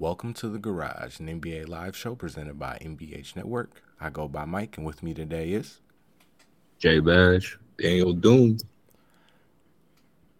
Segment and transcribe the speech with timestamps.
[0.00, 3.82] Welcome to the Garage, an NBA live show presented by NBH Network.
[4.00, 5.82] I go by Mike, and with me today is
[6.78, 8.56] J Badge, Daniel Doom.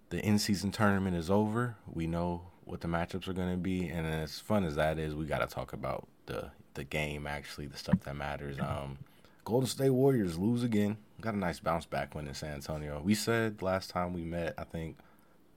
[0.08, 1.76] the in-season tournament is over.
[1.92, 5.15] We know what the matchups are going to be, and as fun as that is,
[5.15, 7.27] we got to talk about the the game.
[7.27, 8.58] Actually, the stuff that matters.
[8.61, 8.97] Um,
[9.45, 10.97] Golden State Warriors lose again.
[11.21, 13.03] Got a nice bounce back win in San Antonio.
[13.04, 14.97] We said last time we met, I think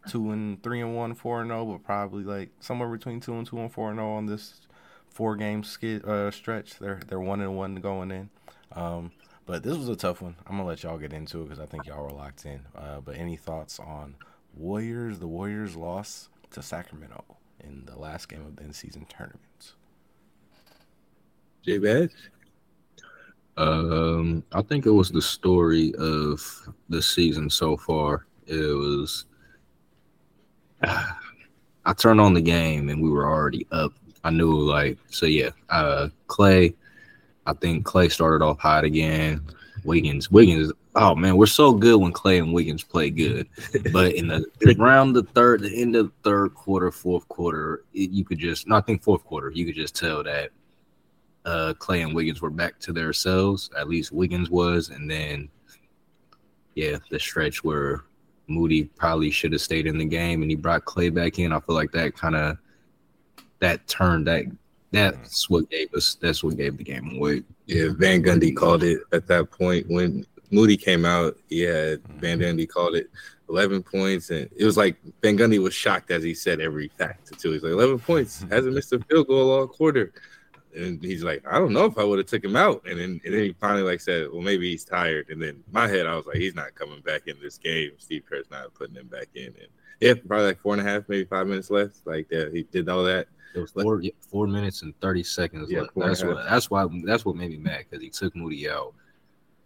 [0.08, 3.48] two and three and one, four and zero, but probably like somewhere between two and
[3.48, 4.62] two and four and zero on this
[5.10, 6.80] four game skid, uh, stretch.
[6.80, 8.30] They're they're one and one going in.
[8.74, 9.12] Um,
[9.46, 10.36] but this was a tough one.
[10.48, 12.62] I'm gonna let y'all get into it because I think y'all were locked in.
[12.76, 14.16] Uh, but any thoughts on
[14.56, 15.20] Warriors?
[15.20, 17.24] The Warriors lost to Sacramento
[17.60, 19.74] in the last game of the in-season tournament.
[21.64, 22.12] J Badge.
[23.56, 26.42] Um, I think it was the story of
[26.90, 28.26] the season so far.
[28.48, 29.26] It was.
[31.86, 33.94] I turned on the game and we were already up.
[34.24, 35.50] I knew like so yeah.
[35.70, 36.74] Uh, Klay.
[37.46, 39.46] I think Klay started off hot again.
[39.84, 40.72] Wiggins, Wiggins.
[40.96, 43.50] Oh man, we're so good when Klay and Wiggins play good.
[43.92, 44.46] But in the
[44.80, 48.68] around the third, the end of the third quarter, fourth quarter, it, you could just.
[48.68, 50.52] No, I think fourth quarter, you could just tell that
[51.46, 53.70] uh, Klay and Wiggins were back to themselves.
[53.78, 55.50] At least Wiggins was, and then
[56.76, 58.04] yeah, the stretch where
[58.48, 61.54] Moody probably should have stayed in the game, and he brought Klay back in.
[61.54, 62.58] I feel like that kind of
[63.60, 64.46] that turned that
[64.92, 67.44] that's what gave us that's what gave the game away.
[67.66, 71.36] Yeah, Van Gundy called it at that point when Moody came out.
[71.50, 72.20] Yeah, mm-hmm.
[72.20, 73.10] Van Gundy called it
[73.50, 77.40] 11 points, and it was like Van Gundy was shocked as he said every fact
[77.40, 77.52] too.
[77.52, 78.54] He's like 11 points, mm-hmm.
[78.54, 80.14] hasn't missed a field goal all quarter,
[80.76, 83.22] and he's like, I don't know if I would have took him out, and then
[83.24, 86.16] and then he finally like said, well maybe he's tired, and then my head I
[86.16, 87.92] was like, he's not coming back in this game.
[87.98, 89.68] Steve Kerr's not putting him back in, and
[90.00, 91.98] yeah, probably like four and a half, maybe five minutes left.
[92.06, 93.28] Like yeah, he did all that.
[93.56, 95.92] It was four yeah, four minutes and thirty seconds Yeah, left.
[95.96, 98.94] That's what that's why that's what made me mad because he took Moody out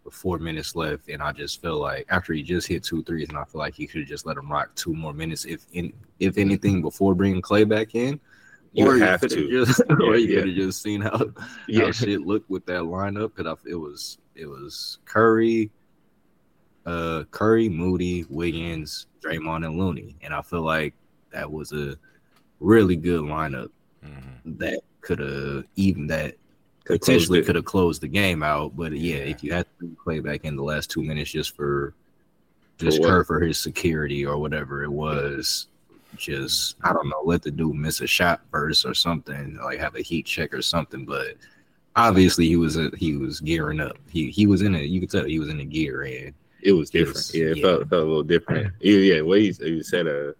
[0.04, 3.28] with four minutes left, and I just feel like after he just hit two threes,
[3.28, 5.66] and I feel like he could have just let him rock two more minutes, if
[5.72, 8.20] in if anything, before bringing Klay back in.
[8.72, 9.50] You or have coulda to.
[9.50, 11.24] just, or you Yeah, could have just seen how,
[11.66, 11.86] Yeah.
[11.86, 13.32] how shit looked with that lineup.
[13.34, 15.70] Because it was it was Curry,
[16.86, 20.94] uh, Curry, Moody, Wiggins, Draymond, and Looney, and I feel like
[21.32, 21.96] that was a
[22.60, 23.70] really good lineup
[24.06, 24.58] Mm-hmm.
[24.58, 26.36] that could have even that
[26.84, 28.76] Could've potentially could have closed the game out.
[28.76, 29.22] But yeah, Yeah.
[29.24, 31.94] if you had to play back in the last two minutes just for
[32.78, 33.08] just what?
[33.08, 35.66] Kerr for his security or whatever it was,
[36.16, 39.94] just I don't know, let the dude miss a shot first or something, like have
[39.96, 41.04] a heat check or something.
[41.04, 41.34] But
[41.96, 43.96] obviously he was a, he was gearing up.
[44.08, 44.84] He he was in it.
[44.86, 46.32] You could tell he was in the gear and
[46.62, 47.16] It was It different.
[47.16, 47.62] was- yeah, it yeah.
[47.62, 48.72] Felt, felt a little different.
[48.80, 49.20] Yeah, yeah.
[49.20, 50.32] What you, you said, uh,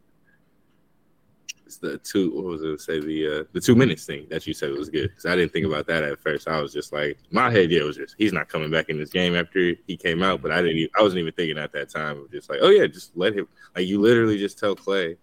[1.67, 2.31] it's the two.
[2.35, 2.81] What was it?
[2.81, 5.53] Say the uh, the two minutes thing that you said was good because I didn't
[5.53, 6.49] think about that at first.
[6.49, 8.97] I was just like, my head, yeah, it was just he's not coming back in
[8.99, 10.41] this game after he came out.
[10.41, 10.79] But I didn't.
[10.79, 13.35] Even, I wasn't even thinking at that time of just like, oh yeah, just let
[13.35, 13.47] him.
[13.77, 15.19] Like you literally just tell Klay,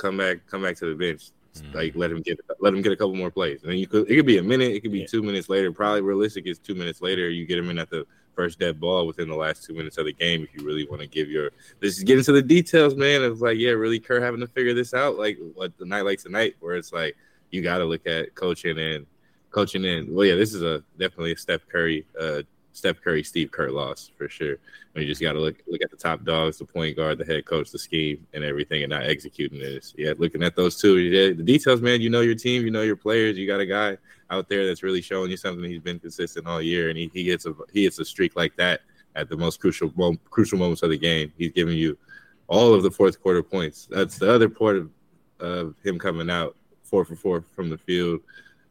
[0.00, 1.30] come back, come back to the bench.
[1.54, 1.74] Mhm.
[1.74, 4.08] Like let him get let him get a couple more plays, and then you could
[4.10, 5.06] it could be a minute, it could be Yeah.
[5.06, 5.72] two minutes later.
[5.72, 7.28] Probably realistic is two minutes later.
[7.28, 8.06] You get him in at the
[8.36, 11.02] first dead ball within the last two minutes of the game if you really want
[11.02, 11.50] to give your
[11.80, 13.22] this is get into the details, man.
[13.24, 16.20] Of like, yeah, really Kerr having to figure this out, like what the night like
[16.20, 17.16] tonight, where it's like
[17.50, 19.04] you got to look at coaching and
[19.50, 20.14] coaching in.
[20.14, 24.10] Well, yeah, this is a definitely a Steph Curry, uh, Steph Curry, Steve Kerr loss
[24.16, 24.56] for sure.
[24.92, 27.24] When you just got to look look at the top dogs, the point guard, the
[27.24, 29.94] head coach, the scheme, and everything, and not executing this.
[29.96, 32.00] Yeah, looking at those two, yeah, the details, man.
[32.00, 33.36] You know your team, you know your players.
[33.36, 33.98] You got a guy
[34.30, 35.64] out there that's really showing you something.
[35.64, 38.56] He's been consistent all year, and he, he gets a he gets a streak like
[38.56, 38.80] that
[39.16, 41.32] at the most crucial mom- crucial moments of the game.
[41.36, 41.98] He's giving you
[42.48, 43.88] all of the fourth quarter points.
[43.90, 44.90] That's the other part of,
[45.40, 48.20] of him coming out four for four from the field,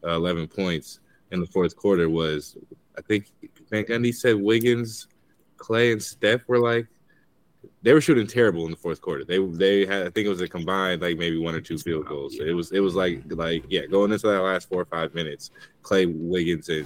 [0.03, 0.99] uh, eleven points
[1.31, 2.57] in the fourth quarter was.
[2.99, 3.31] I think
[3.71, 5.07] Van Gundy said Wiggins,
[5.57, 6.85] Klay, and Steph were like
[7.81, 9.23] they were shooting terrible in the fourth quarter.
[9.23, 12.05] They they had I think it was a combined like maybe one or two field
[12.07, 12.35] goals.
[12.39, 15.51] It was it was like like yeah going into that last four or five minutes,
[15.81, 16.85] Klay Wiggins and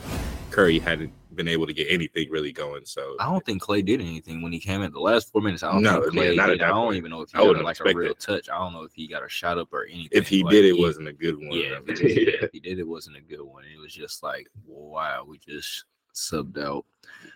[0.51, 2.86] Curry hadn't been able to get anything really going.
[2.86, 5.63] So I don't think Klay did anything when he came in the last four minutes.
[5.63, 6.62] I don't No, think Clay yeah, did.
[6.62, 6.98] I don't point.
[6.98, 8.19] even know if he got like a real it.
[8.19, 8.50] touch.
[8.50, 10.09] I don't know if he got a shot up or anything.
[10.12, 11.51] if he Like, did, it wasn't a good one.
[11.51, 13.63] Yeah, if he did, if he did, it wasn't a good one.
[13.63, 16.86] It was just like, wow, we just subbed out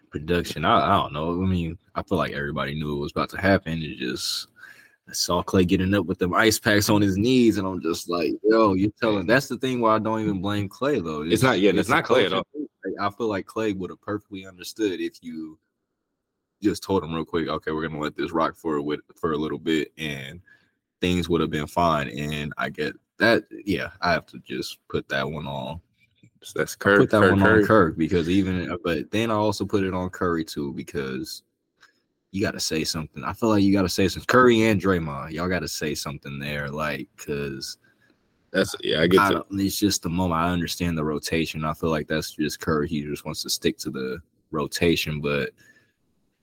[0.10, 0.66] production.
[0.66, 1.32] I, I don't know.
[1.32, 3.82] I mean, I feel like everybody knew it was about to happen.
[3.82, 4.48] It just
[5.10, 8.10] I saw Klay getting up with them ice packs on his knees, and I'm just
[8.10, 9.26] like, yo, you're telling.
[9.26, 11.22] That's the thing why I don't even blame Klay though.
[11.24, 11.76] It's not- yet.
[11.76, 12.32] it's a not Klay at.
[12.32, 12.46] Like,
[13.00, 15.58] I feel like Klay would have perfectly understood if you
[16.62, 19.34] just told him real quick, okay, we're gonna let this rock for a wit- for
[19.34, 20.42] a little bit, and
[21.02, 22.10] things would have been fine.
[22.10, 25.80] And I get that yeah, I have to just put that one on.
[26.48, 27.00] So that's Kerr.
[27.00, 27.62] put that Kerr, one Curry.
[27.62, 31.44] on Kerr because even but then I also put it on Curry too because
[32.32, 33.22] you got to say something.
[33.24, 34.28] I feel like you got to say something.
[34.28, 37.78] Curry and Draymond, y'all got to say something there, like because
[38.52, 41.66] That's yeah, I get I it's just the moment I understand the rotation.
[41.66, 42.88] I feel like that's just Curry.
[42.88, 44.20] He just wants to stick to the
[44.52, 45.50] rotation, but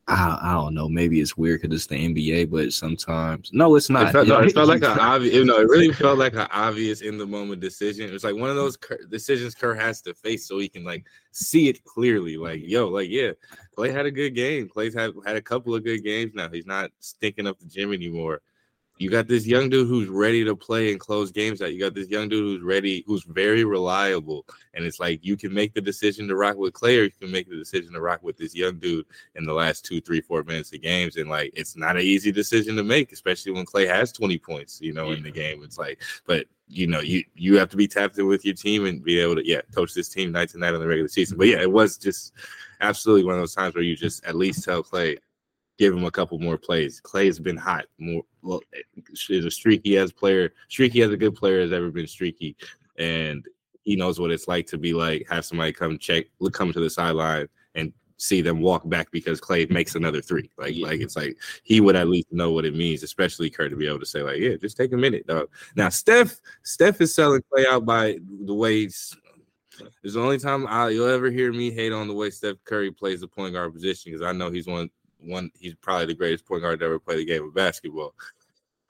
[0.07, 0.89] I, I don't know.
[0.89, 4.09] Maybe it's weird because it's the NBA, but sometimes no, it's not.
[4.09, 5.35] It felt, no, it felt like an obvious.
[5.35, 8.09] You know, it really felt like an obvious in the moment decision.
[8.09, 10.85] It was like one of those Kerr, decisions Kerr has to face so he can
[10.85, 12.37] like see it clearly.
[12.37, 13.33] Like, yo, like yeah,
[13.79, 14.69] Klay had a good game.
[14.69, 16.51] Klay's had had a couple of good games now.
[16.51, 18.43] He's not stinking up the gym anymore.
[18.99, 21.73] You got this young dude who's ready to play and close games out.
[21.73, 24.47] You got this young dude who's ready, who's very reliable.
[24.73, 27.31] And it's like you can make the decision to rock with Klay, or you can
[27.33, 30.45] make the decision to rock with this young dude in the last two, three, four
[30.45, 31.17] minutes of games.
[31.17, 34.81] And like it's not an easy decision to make, especially when Klay has 20 points,
[34.81, 35.63] you know, in the game.
[35.65, 38.87] It's like, but you know, you you have to be tapped in with your team
[38.87, 41.37] and be able to, yeah, coach this team night to night on the regular season.
[41.37, 42.33] But yeah, it was just
[42.81, 45.19] absolutely one of those times where you just at least tell Klay,
[45.79, 47.01] give him a couple more plays.
[47.01, 47.87] Klay has been hot.
[47.99, 51.91] More well, eh, is a streaky as player, streaky as a good player has ever
[51.91, 52.57] been streaky,
[52.99, 53.45] and
[53.83, 56.81] he knows what it's like to be like have somebody come check, look, come to
[56.81, 60.49] the sideline and see them walk back because Klay makes another three.
[60.57, 63.77] Like, like it's like he would at least know what it means, especially Kerr to
[63.77, 65.49] be able to say like, yeah, just take a minute, dog.
[65.77, 68.81] Now Steph, Steph is selling Klay out by the way.
[68.83, 69.17] he's-
[70.05, 72.93] It's the only time I, you'll ever hear me hate on the way Steph Curry
[72.93, 74.89] plays the point guard position because I know he's one
[75.25, 75.51] one.
[75.59, 78.15] He's probably the greatest point guard to ever play the game of basketball.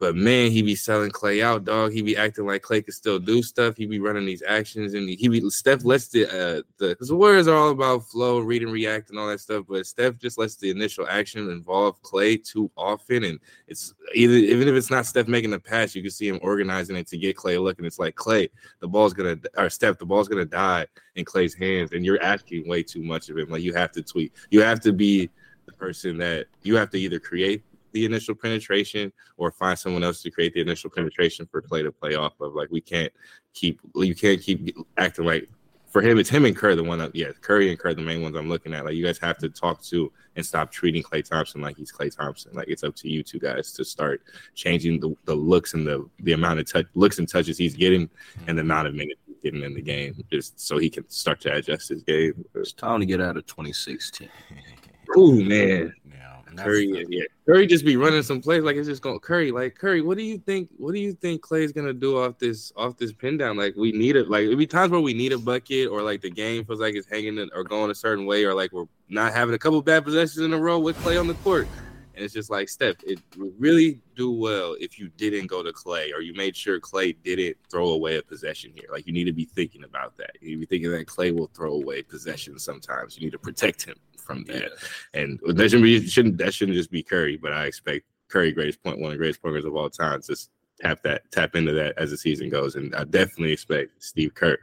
[0.00, 1.92] But man, he be selling Klay out, dog.
[1.92, 3.76] He be acting like Klay could still do stuff.
[3.76, 7.46] He be running these actions, and he be Steph lets the uh the because Warriors
[7.46, 9.64] are all about flow, read and react, and all that stuff.
[9.68, 13.38] But Steph just lets the initial action involve Klay too often, and
[13.68, 16.96] it's either even if it's not Steph making the pass, you can see him organizing
[16.96, 18.50] it to get Klay a look, and it's like Klay,
[18.80, 22.68] the ball's gonna or Steph, the ball's gonna die in Klay's hands, and you're asking
[22.68, 23.48] way too much of him.
[23.48, 25.30] Like you have to tweet, you have to be
[25.66, 30.20] the person that you have to either create the initial penetration or find someone else
[30.22, 32.54] to create the initial penetration for Klay to play off of.
[32.54, 33.12] Like we can't
[33.54, 35.48] keep you can't keep acting like
[35.94, 38.20] for him, it's him and Kerr, the one that yeah, Curry and Kerr, the main
[38.20, 38.84] ones I'm looking at.
[38.84, 42.14] Like you guys have to talk to and stop treating Klay Thompson like he's Klay
[42.14, 42.52] Thompson.
[42.52, 44.20] Like it's up to you two guys to start
[44.56, 48.10] changing the, the looks and the the amount of touch looks and touches he's getting
[48.48, 51.40] and the amount of minutes he's getting in the game, just so he can start
[51.42, 52.44] to adjust his game.
[52.56, 54.28] It's time to get out of 2016.
[55.16, 59.02] Ooh man, Yeah, Curry, the- yeah, Curry just be running some plays like it's just
[59.02, 59.50] going Curry.
[59.52, 60.68] Like Curry, what do you think?
[60.76, 63.56] What do you think Klay's gonna do off this off this pin down?
[63.56, 64.28] Like we need it.
[64.28, 66.94] Like it be times where we need a bucket, or like the game feels like
[66.94, 69.80] it's hanging in, or going a certain way, or like we're not having a couple
[69.82, 71.68] bad possessions in a row with Klay on the court.
[72.16, 75.72] And it's just like Steph, it would really do well if you didn't go to
[75.72, 78.84] Klay or you made sure Klay didn't throw away a possession here.
[78.92, 80.30] Like you need to be thinking about that.
[80.40, 83.18] You need to be thinking that Klay will throw away possessions sometimes.
[83.18, 84.72] You need to protect him from that.
[85.14, 88.82] And that shouldn't be shouldn't that shouldn't just be Curry, but I expect Curry greatest
[88.82, 90.50] point, one of the greatest pointers of all time, just
[90.80, 92.74] tap that tap into that as the season goes.
[92.74, 94.56] And I definitely expect Steve Kerr,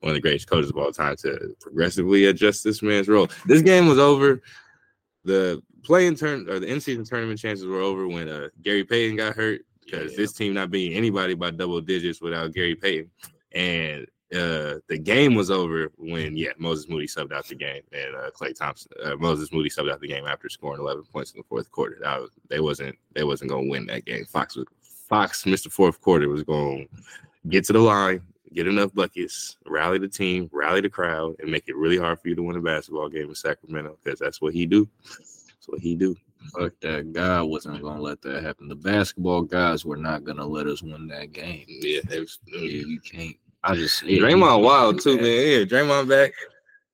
[0.00, 3.28] one of the greatest coaches of all time, to progressively adjust this man's role.
[3.46, 4.42] This game was over.
[5.24, 9.16] The playing turn or the in season tournament chances were over when uh, Gary Payton
[9.16, 10.16] got hurt because Yeah.
[10.16, 13.10] this team not beating anybody by double digits without Gary Payton.
[13.52, 18.14] And uh, the game was over when yeah Moses Moody subbed out the game and
[18.14, 21.38] uh, Klay Thompson uh, Moses Moody subbed out the game after scoring 11 points in
[21.38, 21.98] the fourth quarter.
[22.00, 24.24] That was, they wasn't they wasn't going to win that game.
[24.24, 24.66] Fox was
[25.12, 25.70] Fox Mr.
[25.70, 27.02] Fourth Quarter was going to
[27.50, 28.22] get to the line,
[28.54, 32.28] get enough buckets, rally the team, rally the crowd, and make it really hard for
[32.28, 34.88] you to win a basketball game in Sacramento because that's what he do.
[35.06, 36.16] That's what he do.
[36.58, 38.68] Fuck that guy wasn't gonna let that happen.
[38.68, 41.66] The basketball guys were not gonna let us win that game.
[41.68, 43.36] Yeah, was, Yeah, you can't.
[43.64, 45.24] I just yeah, Draymond you- wild too, man.
[45.24, 46.32] Yeah, Draymond back.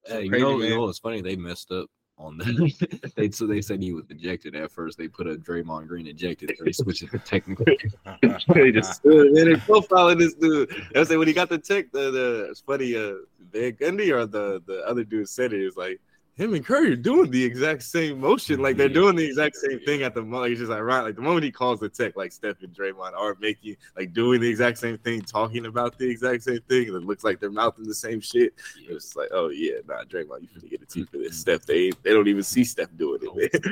[0.04, 0.68] Hey, you Crazy, know, man.
[0.68, 1.20] you know, it's funny.
[1.20, 1.86] They messed up
[2.18, 3.12] on that.
[3.16, 4.98] they so they said he was ejected at first.
[4.98, 6.52] They put a Draymond Green ejected.
[6.64, 7.64] They switched it to technical.
[8.54, 10.70] they just stood man, they profiling this dude.
[10.96, 13.14] I say when he got the check, the, the it's funny, uh
[13.52, 16.00] Van Gundy or the the other dude said it, it was like
[16.38, 19.80] him and Curry are doing the exact same motion, like they're doing the exact same
[19.80, 20.52] thing at the moment.
[20.52, 23.12] It's just like right, like the moment he calls the tech, like Steph and Draymond
[23.14, 26.96] are making like doing the exact same thing, talking about the exact same thing, and
[26.96, 28.54] it looks like they're mouthing the same shit.
[28.88, 31.36] It's like, oh yeah, nah, Draymond, you finna get a T for this.
[31.36, 33.62] Steph, they they don't even see Steph doing it,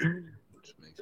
[0.00, 0.32] man.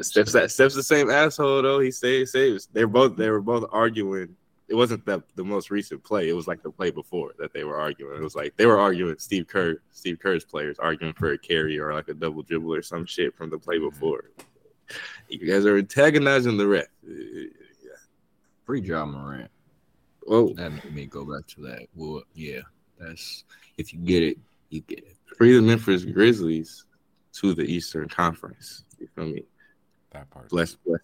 [0.00, 1.80] Steph's that Steph's the same asshole though.
[1.80, 2.68] He stays saves.
[2.70, 4.36] They're both they were both arguing.
[4.68, 6.28] It wasn't the the most recent play.
[6.28, 8.16] It was like the play before that they were arguing.
[8.16, 9.16] It was like they were arguing.
[9.18, 12.82] Steve Kerr, Steve Kerr's players arguing for a carry or like a double dribble or
[12.82, 13.88] some shit from the play mm-hmm.
[13.88, 14.30] before.
[15.28, 16.86] You guys are antagonizing the ref.
[18.64, 19.50] Free Ja Morant.
[20.26, 21.86] Oh, That made me go back to that.
[21.94, 22.60] Well, yeah,
[22.98, 23.44] that's
[23.78, 25.16] if you get it, you get it.
[25.36, 26.84] free the Memphis Grizzlies
[27.34, 28.84] to the Eastern Conference.
[28.98, 29.44] You feel me?
[30.10, 30.50] That part.
[30.50, 31.00] Bless, bless,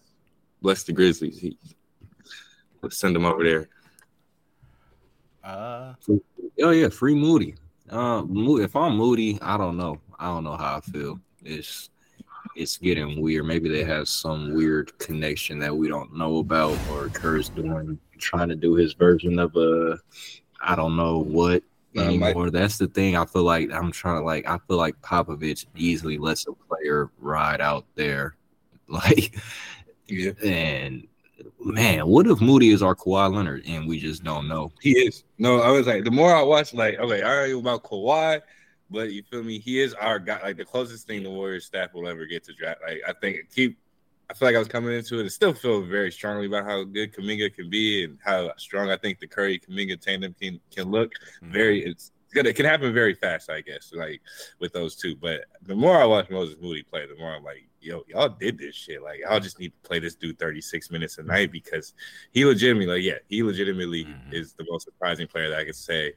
[0.61, 1.39] bless the Grizzlies.
[1.39, 1.57] He,
[2.91, 3.69] send them over there.
[5.43, 5.93] Uh,
[6.61, 7.55] Oh yeah, free Moody.
[7.89, 9.99] Uh, Mo- if I'm Moody, I don't know.
[10.17, 11.19] I don't know how I feel.
[11.43, 11.89] It's
[12.55, 13.45] it's getting weird.
[13.45, 18.47] Maybe they have some weird connection that we don't know about, or Kerr's doing trying
[18.49, 19.99] to do his version of a
[20.61, 21.61] I don't know what
[21.97, 22.49] Uh, anymore.
[22.49, 23.17] That's the thing.
[23.17, 24.47] I feel like I'm trying to like.
[24.47, 28.35] I feel like Popovich easily lets a player ride out there,
[28.87, 29.35] like
[30.07, 31.05] Yeah, and.
[31.59, 34.71] Man, what if Moody is our Kawhi Leonard and we just don't know?
[34.81, 35.23] he is.
[35.37, 38.41] No, I was like, the more I watch, like, okay, I already about Kawhi,
[38.89, 39.59] but you feel me?
[39.59, 42.53] He is our guy, like the closest thing the Warriors staff will ever get to
[42.53, 42.81] draft.
[42.85, 43.77] Like, I think keep.
[44.27, 46.83] I feel like I was coming into it and still feel very strongly about how
[46.83, 50.89] good Kuminga can be and how strong I think the Curry Kuminga tandem can can
[50.89, 51.11] look.
[51.11, 51.51] mm-hmm.
[51.51, 54.21] very it's gonna it can happen very fast, I guess, like
[54.59, 55.15] with those two.
[55.15, 58.57] But the more I watch Moses Moody play, the more I'm like, yo, y'all did
[58.57, 59.01] this shit.
[59.01, 61.93] Like, y'all just need to play this dude 36 minutes a night because
[62.31, 64.33] he legitimately, like, yeah, he legitimately Mhm.
[64.33, 66.13] is the most surprising player that I could say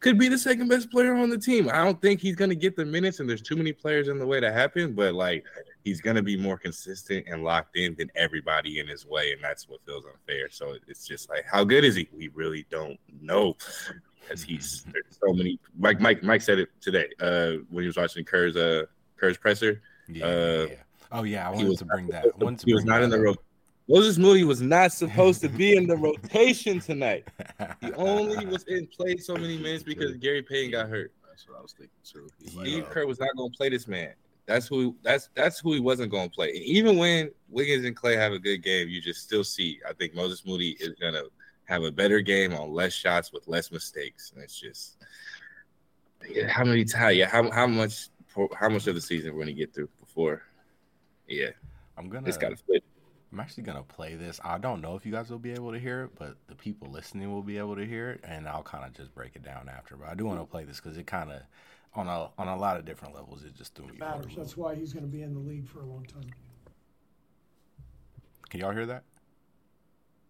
[0.00, 1.68] could be the second best player on the team.
[1.70, 4.26] I don't think he's gonna get the minutes, and there's too many players in the
[4.26, 5.44] way to happen, but like
[5.84, 9.68] he's gonna be more consistent and locked in than everybody in his way, and that's
[9.68, 10.48] what feels unfair.
[10.50, 12.08] So it's just like, how good is he?
[12.12, 13.56] We really don't know
[14.20, 15.58] because he's there's so many.
[15.78, 18.84] Mike, Mike, Mike said it today uh, when he was watching Kerr's uh,
[19.16, 19.80] Kerr's presser.
[20.08, 20.74] Yeah, Uh, yeah.
[21.16, 22.26] Oh yeah, I he wanted was to bring that.
[22.26, 23.42] I wanted to He was bring not in the that rotation.
[23.88, 27.26] Moses Moody was not supposed to be in the rotation tonight.
[27.80, 31.12] He only was in play so many minutes because Gary Payton got hurt.
[31.28, 32.28] That's what I was thinking too.
[32.46, 32.82] Steve Yeah.
[32.82, 34.12] Uh, Kerr was not going to play this man.
[34.46, 34.96] That's who.
[35.02, 36.50] That's that's who he wasn't going to play.
[36.50, 39.80] And even when Wiggins and Klay have a good game, you just still see.
[39.88, 41.30] I think Moses Moody is going to
[41.64, 44.98] have a better game on less shots with less mistakes, and it's just
[46.28, 47.16] yeah, how many times?
[47.16, 48.08] Yeah, how how much
[48.58, 50.42] how much of the season we're going to get through before?
[51.28, 51.50] Yeah,
[51.96, 52.28] I'm gonna.
[52.28, 52.84] it's got to fit.
[53.32, 54.40] I'm actually gonna play this.
[54.44, 56.88] I don't know if you guys will be able to hear it, but the people
[56.90, 59.68] listening will be able to hear it, and I'll kind of just break it down
[59.68, 59.96] after.
[59.96, 61.42] But I do want to play this because it kind of,
[61.94, 63.92] on a on a lot of different levels, it just threw me.
[63.92, 64.32] for matters.
[64.36, 66.30] That's why he's going to be in the league for a long time.
[68.48, 69.02] Can y'all hear that?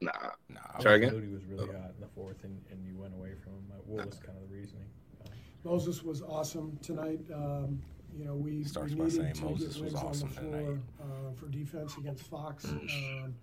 [0.01, 0.13] Nah,
[0.49, 0.61] Nah.
[0.81, 1.13] Try again?
[1.13, 3.65] Moody was really hot in the fourth, and, and you went away from him.
[3.87, 4.87] What was kind of the reasoning?
[5.25, 5.33] Um,
[5.65, 7.21] Moses was awesome tonight.
[7.33, 7.81] Um,
[8.17, 10.41] you know, we, Starts we by needed saying to Moses get was awesome on the
[10.41, 10.81] floor tonight.
[11.01, 13.35] uh, for defense against Fox, um,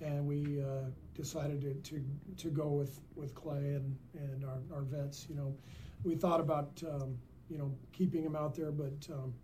[0.00, 2.04] and we uh, decided to, to
[2.36, 5.26] to go with with Klay and and our, our vets.
[5.28, 5.54] You know,
[6.04, 9.34] we thought about um, you know keeping him out there, but um,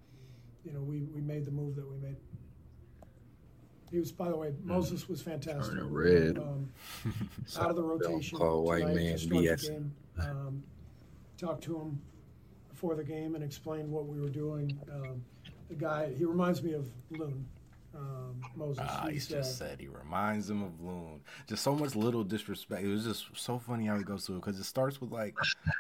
[0.65, 2.17] you know we, we made the move that we made.
[3.91, 5.75] He was, by the way, Moses was fantastic.
[5.75, 6.37] Turning red.
[6.37, 6.69] Um,
[7.59, 8.37] out of the rotation.
[8.37, 9.91] call white man start the BS.
[10.21, 10.63] Um,
[11.39, 12.01] talked to him
[12.79, 14.79] before the game and explained what we were doing.
[14.93, 15.21] Um,
[15.69, 17.45] the guy, he reminds me of Loon
[17.99, 18.85] um, Moses.
[18.87, 21.21] Ah, he's He's, uh, just said he reminds him of Loon.
[21.47, 22.83] Just so much little disrespect.
[22.83, 25.35] It was just so funny how he goes through it because it starts with like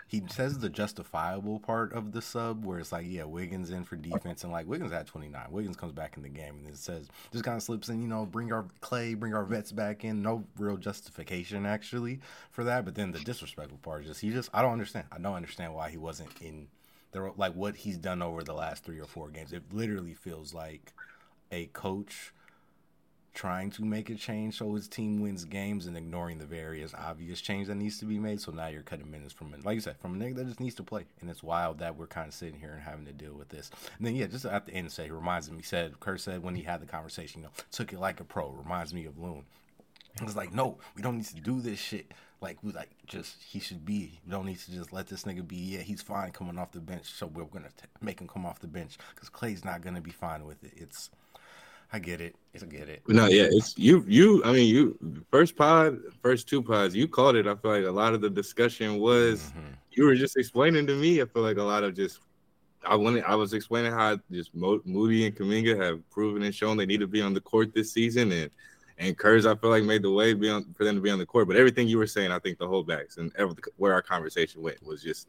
[0.08, 3.96] he says the justifiable part of the sub where it's like, yeah, Wiggins in for
[3.96, 5.46] defense, and like Wiggins had 29.
[5.50, 8.08] Wiggins comes back in the game and it says just kind of slips in, you
[8.08, 10.22] know, bring our Klay, bring our vets back in.
[10.22, 12.84] No real justification actually for that.
[12.84, 15.06] But then the disrespectful part is just he just I don't understand.
[15.12, 16.68] I don't understand why he wasn't in
[17.12, 19.52] the like what he's done over the last three or four games.
[19.52, 20.92] It literally feels like
[21.50, 22.32] a coach
[23.38, 27.40] trying to make a change so his team wins games and ignoring the various obvious
[27.40, 28.40] change that needs to be made.
[28.40, 30.74] So now you're cutting minutes from, like you said, from a nigga that just needs
[30.74, 31.04] to play.
[31.20, 33.70] And it's wild that we're kind of sitting here and having to deal with this.
[33.96, 36.56] And then, yeah, just at the end, say, he reminds me, said, Kerr said when
[36.56, 39.44] he had the conversation, you know, took it like a pro, reminds me of Loon.
[40.20, 42.10] I was like, no, we don't need to do this shit.
[42.40, 44.20] Like, we like just he should be.
[44.24, 45.56] We don't need to just let this nigga be.
[45.56, 48.60] Yeah, he's fine coming off the bench, so we're gonna t- make him come off
[48.60, 50.72] the bench because Klay's not gonna be fine with it.
[50.76, 51.10] It's,
[51.92, 52.36] I get it.
[52.54, 53.02] I get it.
[53.08, 54.04] No, yeah, it's you.
[54.06, 57.46] You, I mean, you first pod, first two pods, you called it.
[57.48, 59.74] I feel like a lot of the discussion was Mhm.
[59.92, 61.20] you were just explaining to me.
[61.20, 62.20] I feel like a lot of just
[62.86, 63.24] I wanted.
[63.24, 67.00] I was explaining how just Mo, Moody and Kuminga have proven and shown they need
[67.00, 68.48] to be on the court this season, and
[68.98, 71.26] and Kerr's I feel like made the way on, for them to be on the
[71.26, 71.46] court.
[71.48, 74.82] But everything you were saying, I think the holdbacks and every, where our conversation went
[74.84, 75.28] was just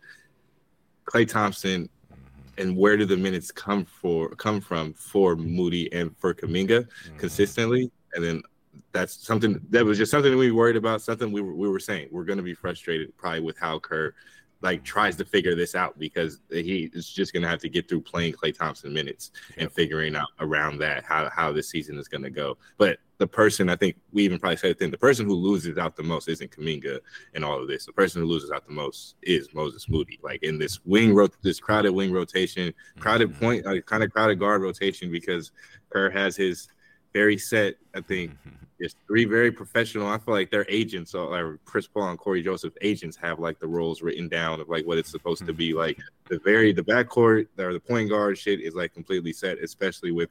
[1.05, 1.89] Klay Thompson
[2.57, 7.17] and where do the minutes come for come from for Moody and for Kuminga Mhm.
[7.17, 8.41] consistently, and then
[8.91, 11.01] that's something that was just something we worried about.
[11.01, 14.13] Something we were, we were saying we're going to be frustrated probably with how Kerr
[14.61, 17.87] like tries to figure this out because he is just going to have to get
[17.87, 22.09] through playing Klay Thompson minutes and figuring out around that how how this season is
[22.09, 22.57] going to go.
[22.77, 25.77] But the person I think we even probably said it then the person who loses
[25.77, 26.99] out the most isn't Kuminga
[27.35, 27.85] and all of this.
[27.85, 30.17] The person who loses out the most is Moses Moody.
[30.23, 33.39] Like in this wing rot this crowded wing rotation, crowded Mhm.
[33.39, 35.51] point, kind of crowded guard rotation because
[35.89, 36.69] Kerr has his
[37.13, 38.31] very set, I think,
[38.79, 40.07] it's three very professional.
[40.07, 43.59] I feel like their agents, are, like Chris Paul and Cory Joseph, agents have like
[43.59, 45.73] the roles written down of like what it's supposed to be.
[45.73, 45.99] Like
[46.29, 50.29] the very the backcourt or the point guard shit is like completely set, especially with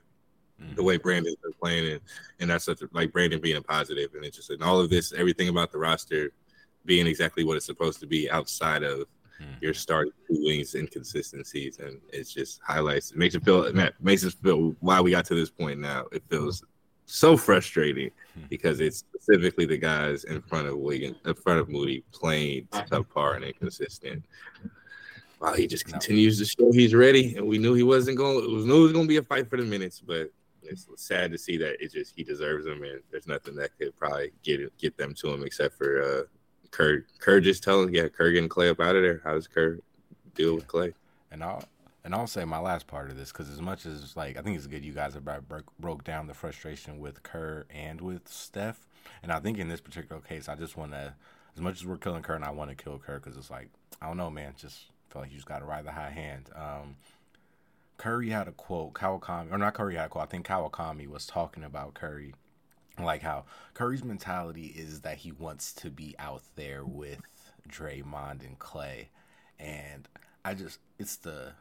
[0.74, 2.00] the way Brandon's been playing and
[2.40, 5.12] and that's such a, like Brandon being a positive and interested and all of this,
[5.12, 6.32] everything about the roster
[6.84, 9.06] being exactly what it's supposed to be outside of
[9.40, 9.62] Mhm.
[9.62, 13.12] your starting two wings inconsistencies and it's just highlights.
[13.12, 16.06] It makes it feel it makes us feel why we got to this point now.
[16.10, 16.64] It feels
[17.06, 18.10] so frustrating
[18.50, 23.36] because it's specifically the guys in front of Wiggins, in front of Moody playing subpar
[23.36, 24.24] and inconsistent.
[25.40, 28.42] Wow, he just continues to show he's ready, and we knew he wasn't going.
[28.42, 30.32] It was knew it was going to be a fight for the minutes, but
[30.70, 33.96] it's sad to see that it just he deserves them, and there's nothing that could
[33.96, 36.22] probably get get them to him except for uh,
[36.70, 37.04] Kerr.
[37.18, 39.20] Kerr just telling, yeah, Kerr getting Klay up out of there.
[39.24, 39.78] How does Kerr
[40.34, 40.94] deal with Klay?
[41.30, 41.64] And I'll
[42.04, 44.56] and I'll say my last part of this because as much as like I think
[44.56, 48.86] it's good you guys have broke, broke down the frustration with Kerr and with Steph,
[49.22, 51.14] and I think in this particular case I just want to
[51.54, 53.68] as much as we're killing Kerr and I want to kill Kerr because it's like
[54.00, 56.50] I don't know man, just feel like you just got to ride the high hand.
[56.54, 56.96] Um,
[57.98, 60.24] Curry had a quote, Kawakami, or not Curry had a quote.
[60.24, 62.34] I think Kawakami was talking about Curry,
[62.98, 67.20] like how Curry's mentality is that he wants to be out there with
[67.68, 69.08] Draymond and Klay,
[69.58, 70.08] and
[70.44, 71.52] I just it's the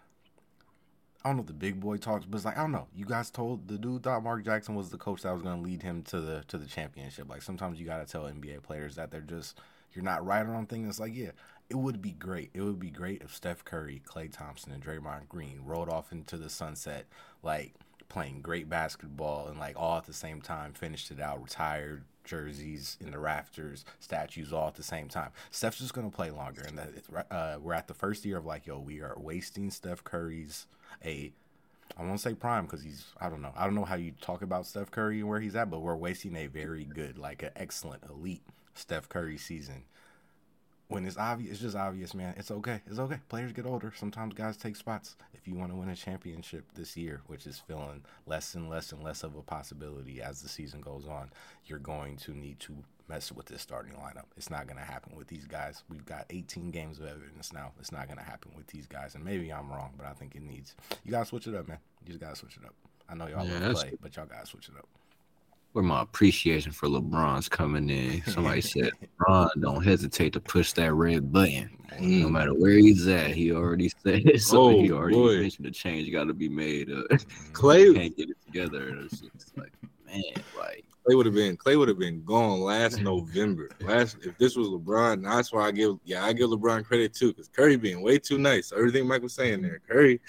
[1.25, 2.87] I don't know if the big boy talks, but it's like I don't know.
[2.95, 5.61] You guys told the dude thought Mark Jackson was the coach that was going to
[5.61, 7.29] lead him to the to the championship.
[7.29, 9.59] Like sometimes you got to tell NBA players that they're just
[9.93, 10.87] you're not right on things.
[10.87, 11.31] It's like yeah,
[11.69, 12.49] it would be great.
[12.53, 16.37] It would be great if Steph Curry, Klay Thompson, and Draymond Green rode off into
[16.37, 17.05] the sunset
[17.43, 17.73] like
[18.09, 22.97] playing great basketball and like all at the same time, finished it out, retired jerseys
[23.01, 25.31] in the rafters, statues all at the same time.
[25.51, 28.67] Steph's just gonna play longer, and that uh, we're at the first year of like,
[28.67, 30.67] yo, we are wasting Steph Curry's
[31.03, 31.31] a.
[31.97, 33.05] I won't say prime because he's.
[33.19, 33.53] I don't know.
[33.55, 35.95] I don't know how you talk about Steph Curry and where he's at, but we're
[35.95, 38.43] wasting a very good, like an excellent, elite
[38.75, 39.83] Steph Curry season.
[40.89, 42.33] When it's obvious, it's just obvious, man.
[42.37, 42.81] It's okay.
[42.87, 43.19] It's okay.
[43.27, 43.91] Players get older.
[43.95, 45.17] Sometimes guys take spots.
[45.33, 48.93] If you want to win a championship this year, which is feeling less and less
[48.93, 51.29] and less of a possibility as the season goes on,
[51.65, 52.73] you're going to need to
[53.09, 54.25] mess with this starting lineup.
[54.37, 55.83] It's not going to happen with these guys.
[55.89, 57.73] We've got 18 games of evidence now.
[57.79, 59.15] It's not going to happen with these guys.
[59.15, 60.75] And maybe I'm wrong, but I think it needs.
[61.03, 61.79] You got to switch it up, man.
[62.05, 62.75] You just got to switch it up.
[63.09, 64.87] I know y'all Yeah, play, but y'all got to switch it up.
[65.77, 68.23] Where my appreciation for LeBron's coming in.
[68.25, 71.69] Somebody said LeBron don't hesitate to push that red button.
[71.99, 74.41] No matter where he's at, he already said it.
[74.41, 74.69] so.
[74.81, 75.37] he Oh, already boy.
[75.41, 76.89] mentioned the change got to be made.
[76.89, 77.03] Uh,
[77.51, 78.89] Klay can't get it together.
[79.05, 79.21] It's
[79.55, 79.71] like,
[80.07, 80.23] man,
[80.57, 83.69] like Klay would have been Klay would have been gone last November.
[83.81, 87.33] Last if this was LeBron, that's why I give yeah I give LeBron credit too
[87.33, 88.71] because Curry being way too nice.
[88.75, 90.21] Everything Mike was saying there, Curry,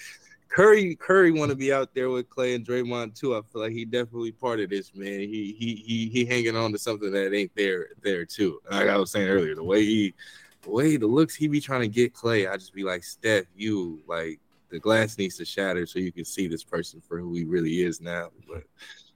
[0.48, 3.37] Curry, Curry want to be out there with Klay and Draymond too.
[3.37, 5.20] I feel like he definitely part of this man.
[5.20, 8.61] He he he he hanging on to something that ain't there there too.
[8.70, 10.14] Like I was saying earlier, the way he,
[10.62, 13.44] the way the looks he be trying to get Klay, I just be like Steph,
[13.56, 17.34] you like the glass needs to shatter so you can see this person for who
[17.34, 18.30] he really is now.
[18.48, 18.64] But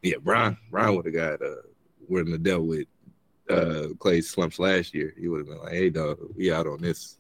[0.03, 1.63] yeah, Brian, Brian would have got uh
[2.09, 2.87] wouldn't have dealt with
[3.49, 5.15] uh Klay's slumps last year.
[5.19, 7.19] He would have been like, Hey dog, we out on this.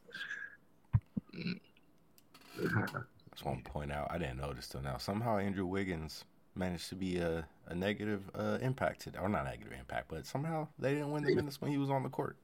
[3.43, 4.99] Just want to point out, I didn't notice till now.
[4.99, 6.25] Somehow Andrew Wiggins
[6.55, 10.69] managed to be a, a negative uh, impact today, or not negative impact, but somehow
[10.79, 12.37] they didn't win the minutes when he was on the court.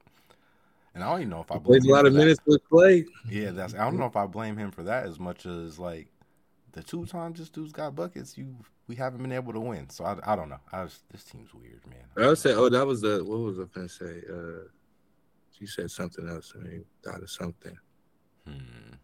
[0.97, 2.19] And I don't even know if I blame a lot for of that.
[2.19, 3.07] minutes with Klay.
[3.31, 3.75] Yeah, that's.
[3.75, 6.09] I don't know if I blame him for that as much as like
[6.73, 8.37] the two times this dude's got buckets.
[8.37, 8.57] You
[8.89, 10.59] we haven't been able to win, so I, I don't know.
[10.73, 12.07] I was, this team's weird, man.
[12.17, 14.21] I would say, oh, that was the what was I gonna say?
[14.29, 14.67] Uh
[15.57, 16.53] she said something else.
[16.57, 17.79] I mean, thought of something.
[18.45, 18.95] Hmm.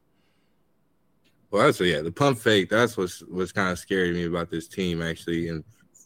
[1.54, 2.68] Well, that's yeah, the pump fake.
[2.68, 5.62] That's what's what's kind of scary to me about this team, actually, and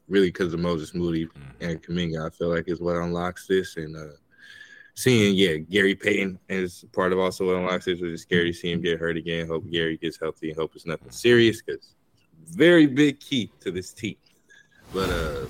[0.06, 1.32] really because of Moses Moody Mhm.
[1.60, 3.78] and Kuminga, I feel like is what unlocks this.
[3.78, 4.12] And uh
[4.94, 8.58] seeing, yeah, Gary Payton is part of also what unlocks this, which is scary to
[8.58, 9.48] see him get hurt again.
[9.48, 11.94] Hope Gary gets healthy and hope it's nothing serious because
[12.50, 14.16] very big key to this team.
[14.92, 15.46] But uh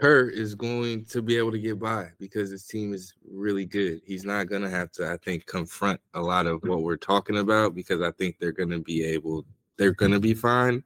[0.00, 4.00] Kerr is going to be able to get by because his team is really good.
[4.06, 7.36] He's not going to have to, I think, confront a lot of what we're talking
[7.36, 9.44] about because I think they're going to be able,
[9.76, 10.82] they're going to be fine.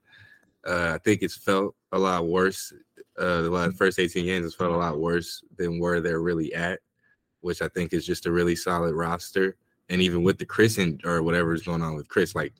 [0.66, 2.72] Uh, I think it's felt a lot worse.
[3.16, 6.80] Uh, the first 18 games has felt a lot worse than where they're really at,
[7.40, 9.56] which I think is just a really solid roster.
[9.90, 12.54] And even with the Chris and or whatever is going on with Chris, like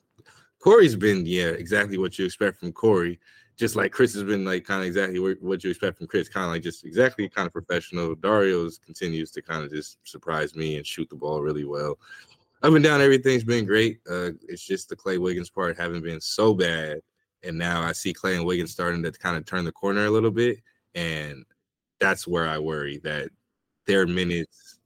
[0.59, 3.19] Cory's been, yeah, exactly what you expect from Cory.
[3.57, 6.45] Just like Chris has been like kind of exactly what you expect from Chris, kind
[6.45, 8.15] of like just exactly kind of professional.
[8.15, 11.97] Dario's continues to kind of just surprise me and shoot the ball really well.
[12.63, 13.99] Up and down, everything's been great.
[14.09, 16.99] Uh, it's just the Klay Wiggins part haven't been so bad,
[17.43, 20.09] and now I see Klay and Wiggins starting to kind of turn the corner a
[20.09, 20.59] little bit,
[20.93, 21.45] and
[21.99, 23.29] that's where I worry that
[23.85, 24.79] their minutes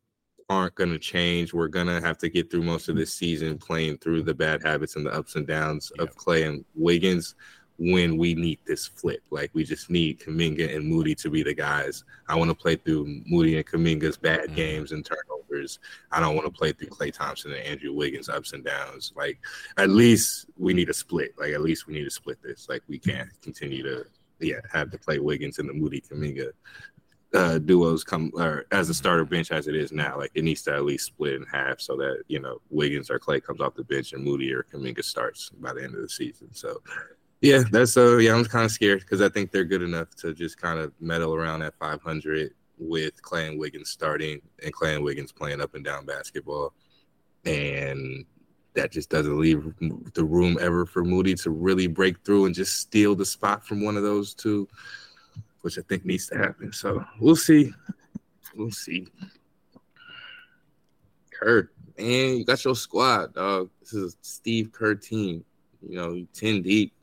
[0.49, 1.53] aren't going to change.
[1.53, 4.63] We're going to have to get through most of this season playing through the bad
[4.63, 7.35] habits and the ups and downs of Klay and Wiggins
[7.79, 9.21] when we need this flip.
[9.29, 12.03] Like we just need Kuminga and Moody to be the guys.
[12.27, 14.55] I want to play through Moody and Kuminga's bad mm-hmm.
[14.55, 15.79] games and turnovers.
[16.11, 19.13] I don't want to play through Klay Thompson and Andrew Wiggins ups and downs.
[19.15, 19.39] Like
[19.77, 21.33] at least we need a split.
[21.39, 22.67] Like at least we need to split this.
[22.67, 24.05] Like we can't continue to
[24.39, 26.51] yeah have to play Wiggins and the Moody Kuminga
[27.33, 30.17] uh, duos come or as a starter bench as it is now.
[30.17, 33.19] Like it needs to at least split in half so that you know Wiggins or
[33.19, 36.09] Klay comes off the bench and Moody or Kuminga starts by the end of the
[36.09, 36.53] season.
[36.53, 36.81] So
[37.41, 40.33] yeah, that's uh yeah, I'm kind of scared because I think they're good enough to
[40.33, 45.03] just kind of meddle around at 500 with Klay and Wiggins starting and Klay and
[45.03, 46.73] Wiggins playing up and down basketball,
[47.45, 48.25] and
[48.73, 49.73] that just doesn't leave
[50.13, 53.83] the room ever for Moody to really break through and just steal the spot from
[53.83, 54.67] one of those two,
[55.61, 56.71] which I think needs to happen.
[56.73, 57.73] So we'll see,
[58.53, 59.07] we'll see.
[61.31, 63.69] Kerr, man, you got your squad, dog.
[63.79, 65.45] This is Steve Kerr team.
[65.81, 66.93] You know, ten deep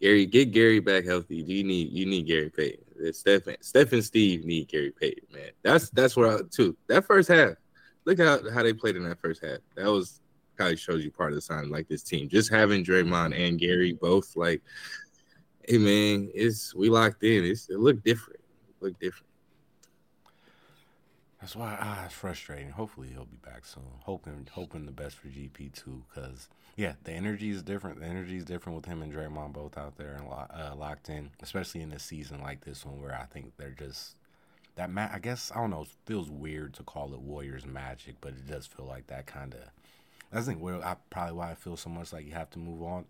[0.00, 1.42] Gary, get Gary back healthy.
[1.42, 3.12] Do You need you need Gary Payton.
[3.12, 5.50] Steph, Steph and Steve need Gary Payton, man.
[5.62, 6.76] That's that's where I too.
[6.88, 7.54] That first half,
[8.04, 9.58] look how how they played in that first half.
[9.76, 10.20] That was
[10.56, 12.28] kind of shows you part of the sign like this team.
[12.28, 14.62] Just having Draymond and Gary both like,
[15.66, 17.44] hey man, it's we locked in.
[17.44, 18.40] It's it looked different.
[18.68, 19.27] It looked different.
[21.40, 22.70] That's why ah, it's frustrating.
[22.70, 23.84] Hopefully he'll be back soon.
[24.02, 28.00] Hoping hoping the best for GP too, because yeah, the energy is different.
[28.00, 31.30] The energy is different with him and Draymond both out there and uh, locked in,
[31.40, 34.16] especially in a season like this one where I think they're just
[34.74, 34.90] that.
[34.90, 35.82] Ma- I guess I don't know.
[35.82, 39.54] It feels weird to call it Warriors magic, but it does feel like that kind
[39.54, 39.60] of.
[40.32, 42.82] I think where I probably why I feel so much like you have to move
[42.82, 43.06] on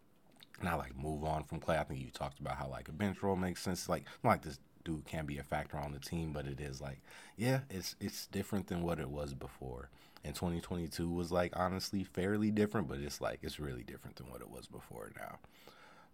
[0.63, 1.79] not like move on from Klay.
[1.79, 3.89] I think you talked about how like a bench role makes sense.
[3.89, 7.01] Like like this dude can be a factor on the team, but it is like,
[7.37, 9.91] yeah, it's it's different than what it was before.
[10.25, 14.41] And 2022 was like honestly fairly different, but it's like it's really different than what
[14.41, 15.39] it was before now.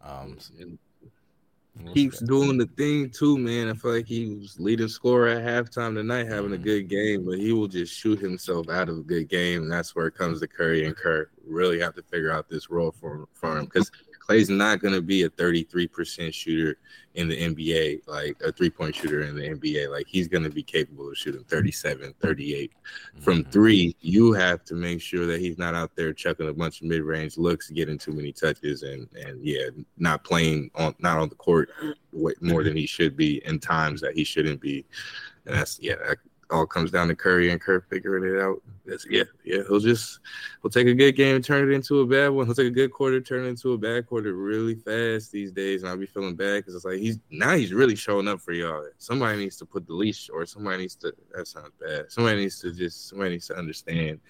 [0.03, 0.39] Um,
[1.93, 3.69] keeps doing the thing too, man.
[3.69, 6.55] I feel like he was leading scorer at halftime tonight, having mm-hmm.
[6.55, 9.73] a good game, but he will just shoot himself out of a good game, and
[9.73, 11.31] that's where it comes to Curry and Kerr.
[11.47, 13.91] Really have to figure out this role for for him because
[14.27, 16.79] Klay's not going to be a 33% shooter
[17.15, 19.91] in the NBA, like a three point shooter in the NBA.
[19.91, 22.73] Like he's going to be capable of shooting 37, 38.
[23.21, 23.51] From mm-hmm.
[23.51, 26.89] three, you have to make sure that he's not out there chucking a bunch of
[26.89, 31.29] mid range looks, getting too many touches, and and yeah, not playing on not on
[31.29, 31.71] the court
[32.41, 34.85] more than he should be in times that he shouldn't be.
[35.47, 36.19] And that's yeah, that,
[36.55, 38.63] all comes down to Curry and Kerr figuring it out.
[38.87, 39.63] That's, yeah, yeah.
[39.69, 40.21] He'll just
[40.63, 42.47] he'll take a good game and turn it into a bad one.
[42.47, 45.83] He'll take a good quarter, turn it into a bad quarter really fast these days,
[45.83, 48.53] and I'll be feeling bad because it's like he's now he's really showing up for
[48.53, 48.87] y'all.
[48.99, 51.13] Somebody needs to put the leash, or somebody needs to.
[51.35, 52.11] That sounds bad.
[52.11, 54.21] Somebody needs to just somebody needs to understand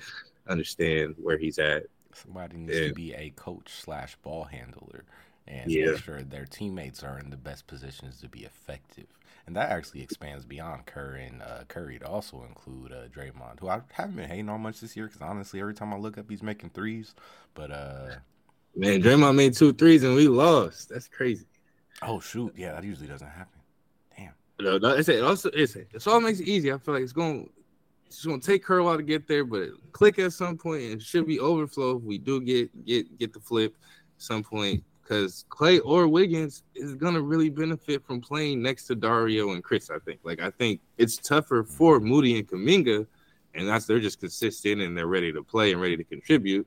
[0.49, 1.85] understand where he's at.
[2.13, 5.05] Somebody needs and, to be a coach slash ball handler
[5.47, 5.87] and yeah.
[5.87, 9.07] make sure their teammates are in the best positions to be effective.
[9.47, 13.69] And that actually expands beyond Curry and uh, Curry to also include uh, Draymond, who
[13.69, 16.31] I haven't been hating on much this year because honestly, every time I look up,
[16.31, 17.15] he's making threes.
[17.53, 18.15] But uh,
[18.75, 20.89] man, Draymond made two threes and we lost.
[20.89, 21.47] That's crazy.
[22.01, 23.61] Oh shoot, yeah, that usually doesn't happen.
[24.17, 24.33] Damn.
[24.61, 26.73] No, no, it's, it also it's it's all makes it easy.
[26.73, 27.51] I feel like it's going
[28.07, 30.83] it's going to take her a while to get there, but click at some point
[30.85, 33.77] and it should be overflow if we do get get get the flip
[34.17, 39.53] some point because Klay or Wiggins is gonna really benefit from playing next to Dario
[39.53, 39.91] and Chris.
[39.91, 40.21] I think.
[40.25, 43.07] Like I think it's tougher for Moody and Kuminga,
[43.55, 46.67] and that's they're just consistent and they're ready to play and ready to contribute.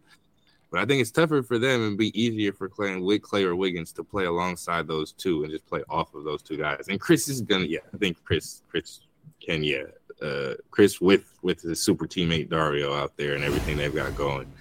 [0.70, 3.56] But I think it's tougher for them and be easier for Klay and Klay or
[3.56, 6.88] Wiggins to play alongside those two and just play off of those two guys.
[6.90, 9.00] And Chris is gonna, yeah, I think Chris, Chris
[9.42, 9.84] can, yeah,
[10.22, 14.52] uh, Chris with with his super teammate Dario out there and everything they've got going.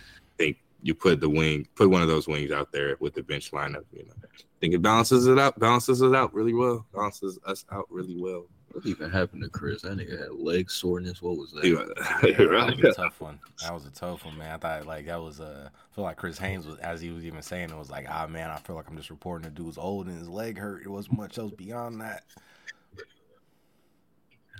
[0.87, 3.22] I think you put the wing, put one of those wings out there with the
[3.22, 3.85] bench lineup.
[3.92, 7.64] You know, I think it balances it out, balances it out really well, balances us
[7.70, 8.46] out really well.
[8.72, 9.83] What even happened to Chris?
[9.83, 11.22] That nigga had leg soreness.
[11.22, 11.62] What was that?
[12.22, 13.38] that was a tough one.
[13.62, 14.55] That was a tough one, man.
[14.55, 15.44] I thought like that was a.
[15.44, 18.07] Uh, I feel like Chris Haynes was, as he was even saying, it was like,
[18.11, 20.83] ah, man, I feel like I'm just reporting the dude's old and his leg hurt.
[20.83, 22.25] It wasn't much else beyond that.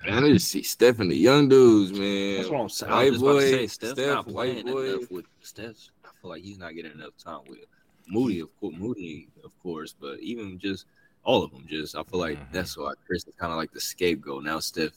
[0.04, 2.36] Man, I just see Steph and the young dudes, man.
[2.36, 2.92] That's what I'm saying.
[2.92, 4.98] White boy, say, Steph, Steph white boy.
[5.10, 5.90] with Steph
[6.26, 7.60] feel like he's not getting enough time with
[8.08, 10.86] Moody, of course, Moody, of course, but even just
[11.22, 11.64] all of them.
[11.68, 12.52] Just I feel like Mhm.
[12.52, 14.58] that's why Chris is kind of like the scapegoat now.
[14.60, 14.92] Steph,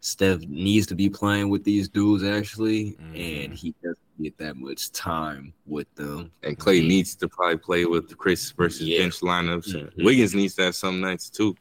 [0.00, 3.44] Steph needs to be playing with these dudes actually, Mhm.
[3.46, 6.30] and he doesn't get that much time with them.
[6.42, 6.88] And Klay Mhm.
[6.88, 8.98] needs to probably play with Chris versus Yeah.
[9.00, 9.68] bench lineups.
[9.74, 10.04] Mhm.
[10.04, 11.56] Wiggins needs to have some nights too.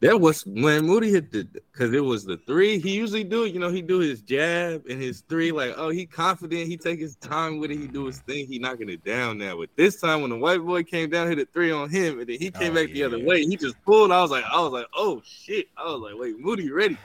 [0.00, 2.78] That was when Moody hit the because it was the three.
[2.78, 6.06] He usually do you know he do his jab and his three like oh he
[6.06, 9.36] confident he take his time with it he do his thing he knocking it down
[9.36, 9.58] now.
[9.58, 12.26] But this time when the white boy came down hit a three on him and
[12.28, 14.10] then he came Oh, back the other way he just pulled.
[14.10, 16.96] I was like I was like oh shit I was like wait Moody ready.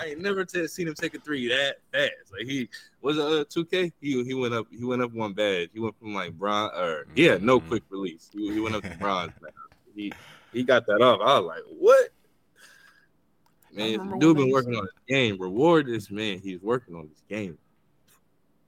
[0.00, 2.12] I ain't never t- seen him take a three that fast.
[2.38, 2.68] Like he
[3.02, 3.92] was a uh, two K.
[4.00, 4.66] He he went up.
[4.70, 5.70] He went up one bad.
[5.74, 7.66] He went from like bronze or yeah, no Mhm.
[7.68, 8.30] quick release.
[8.32, 9.32] He, he went up to bronze.
[9.96, 10.12] He
[10.52, 11.20] he got that off.
[11.20, 12.10] I was like, what?
[13.74, 15.40] Man, remember dude been they working on his game.
[15.40, 16.38] Reward this man.
[16.40, 17.58] He's working on his game.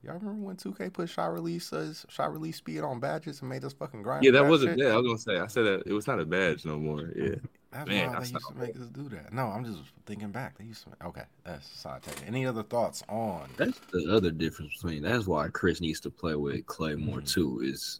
[0.03, 3.63] Y'all remember when 2K put shot release uh, shot release speed on badges and made
[3.65, 4.23] us fucking grind?
[4.23, 4.79] Yeah, that that wasn't shit?
[4.79, 4.91] bad.
[4.91, 5.41] I was gonna say.
[5.43, 7.11] I said that it was not a badge no more.
[7.15, 7.35] Yeah.
[7.69, 9.33] That's Man, why that's they used to make us do that.
[9.33, 10.57] No, I'm just thinking back.
[10.57, 11.05] They used to.
[11.07, 12.25] Okay, that's side take.
[12.25, 13.49] Any other thoughts on?
[13.57, 15.03] That's the other difference between.
[15.03, 17.27] That's why Chris needs to play with Klay more Mhm.
[17.27, 17.59] too.
[17.61, 17.99] Is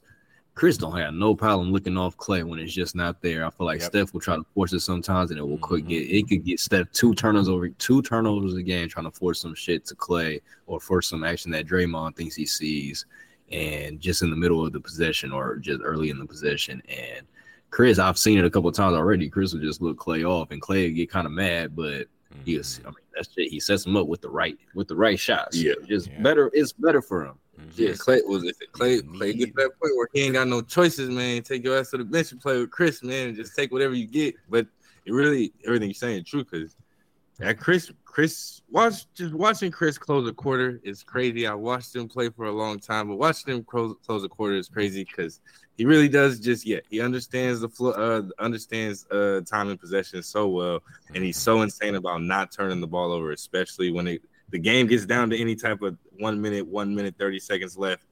[0.58, 3.46] Chris don't have no problem looking off Klay when it's just not there.
[3.46, 3.90] I feel like Yep.
[3.92, 5.90] Steph will try to force it sometimes, and it will quick Mhm.
[5.90, 6.10] get.
[6.10, 9.54] It could get Steph two turnovers over two turnovers a game, trying to force some
[9.54, 13.06] shit to Klay or force some action that Draymond thinks he sees,
[13.52, 16.82] and just in the middle of the possession or just early in the possession.
[16.90, 17.28] And
[17.70, 19.30] Chris, I've seen it a couple of times already.
[19.30, 22.08] Chris will just look Klay off, and Klay get kind of mad, but
[22.46, 22.80] he is.
[22.84, 23.50] I mean, that's it.
[23.52, 25.56] He sets him up with the right with the right shots.
[25.62, 25.74] Yeah.
[25.88, 26.20] just Yeah.
[26.24, 26.50] better.
[26.52, 27.36] It's better for him.
[27.60, 27.72] Mhm.
[27.76, 30.48] Yeah, Klay was if it Klay Klay get to that point where he ain't got
[30.48, 31.42] no choices, man.
[31.42, 33.94] Take your ass to the bench and play with Chris, man, and just take whatever
[33.94, 34.36] you get.
[34.50, 34.68] But
[35.06, 36.76] it really everything you're saying is true because
[37.40, 41.46] that Chris Chris watch just watching Chris close a quarter is crazy.
[41.48, 44.56] I watched him play for a long time, but watching him close, close a quarter
[44.56, 45.40] is crazy because
[45.78, 50.24] he really does just yeah he understands the flow uh understands uh time and possession
[50.24, 50.80] so well
[51.14, 54.88] and he's so insane about not turning the ball over, especially when it, the game
[54.88, 58.04] gets down to any type of one minute, one minute, 30 seconds left.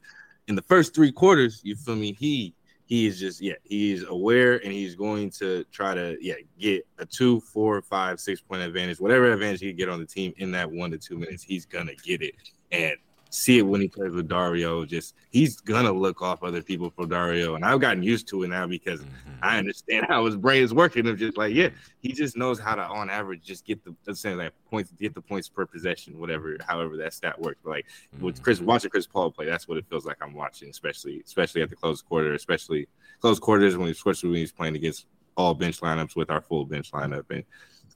[0.47, 2.13] In the first three quarters, you feel me?
[2.13, 2.53] He
[2.85, 6.85] he is just yeah, he is aware and he's going to try to yeah get
[6.99, 10.33] a two, four, five, six point advantage, whatever advantage he can get on the team
[10.37, 12.35] in that one to two minutes, he's gonna get it.
[12.71, 12.95] And
[13.35, 14.85] see it when he plays with Dario.
[14.85, 18.47] Just he's gonna look off other people for Dario, and I've gotten used to it
[18.47, 19.09] now because Mhm.
[19.41, 21.05] I understand how his brain is working.
[21.07, 21.69] Of just like, yeah,
[21.99, 25.13] he just knows how to, on average, just get the let's say like points, get
[25.13, 27.59] the points per possession, whatever, however that stat works.
[27.63, 27.85] But like
[28.21, 28.65] with Chris Mhm.
[28.65, 31.75] watching Chris Paul play, that's what it feels like I'm watching, especially especially at the
[31.75, 32.87] close quarter, especially
[33.19, 36.91] close quarters when especially when he's playing against all bench lineups with our full bench
[36.91, 37.25] lineup.
[37.29, 37.43] And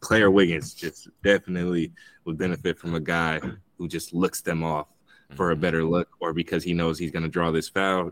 [0.02, 1.94] Claire Wiggins just definitely
[2.26, 3.40] would benefit from a guy
[3.78, 4.88] who just looks them off
[5.36, 8.12] for a better look, or because he knows he's going to draw this foul.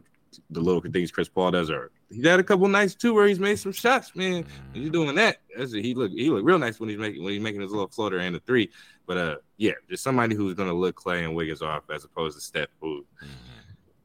[0.51, 3.39] The little things Chris Paul does, or he's had a couple nights too where he's
[3.39, 4.45] made some shots, man.
[4.71, 7.33] When you're doing that, that's he look he look real nice when he's making when
[7.33, 8.69] he's making his little floater and a three.
[9.07, 12.41] But uh, yeah, just somebody who's gonna look Klay and Wiggins off as opposed to
[12.43, 13.27] Steph, who Mhm.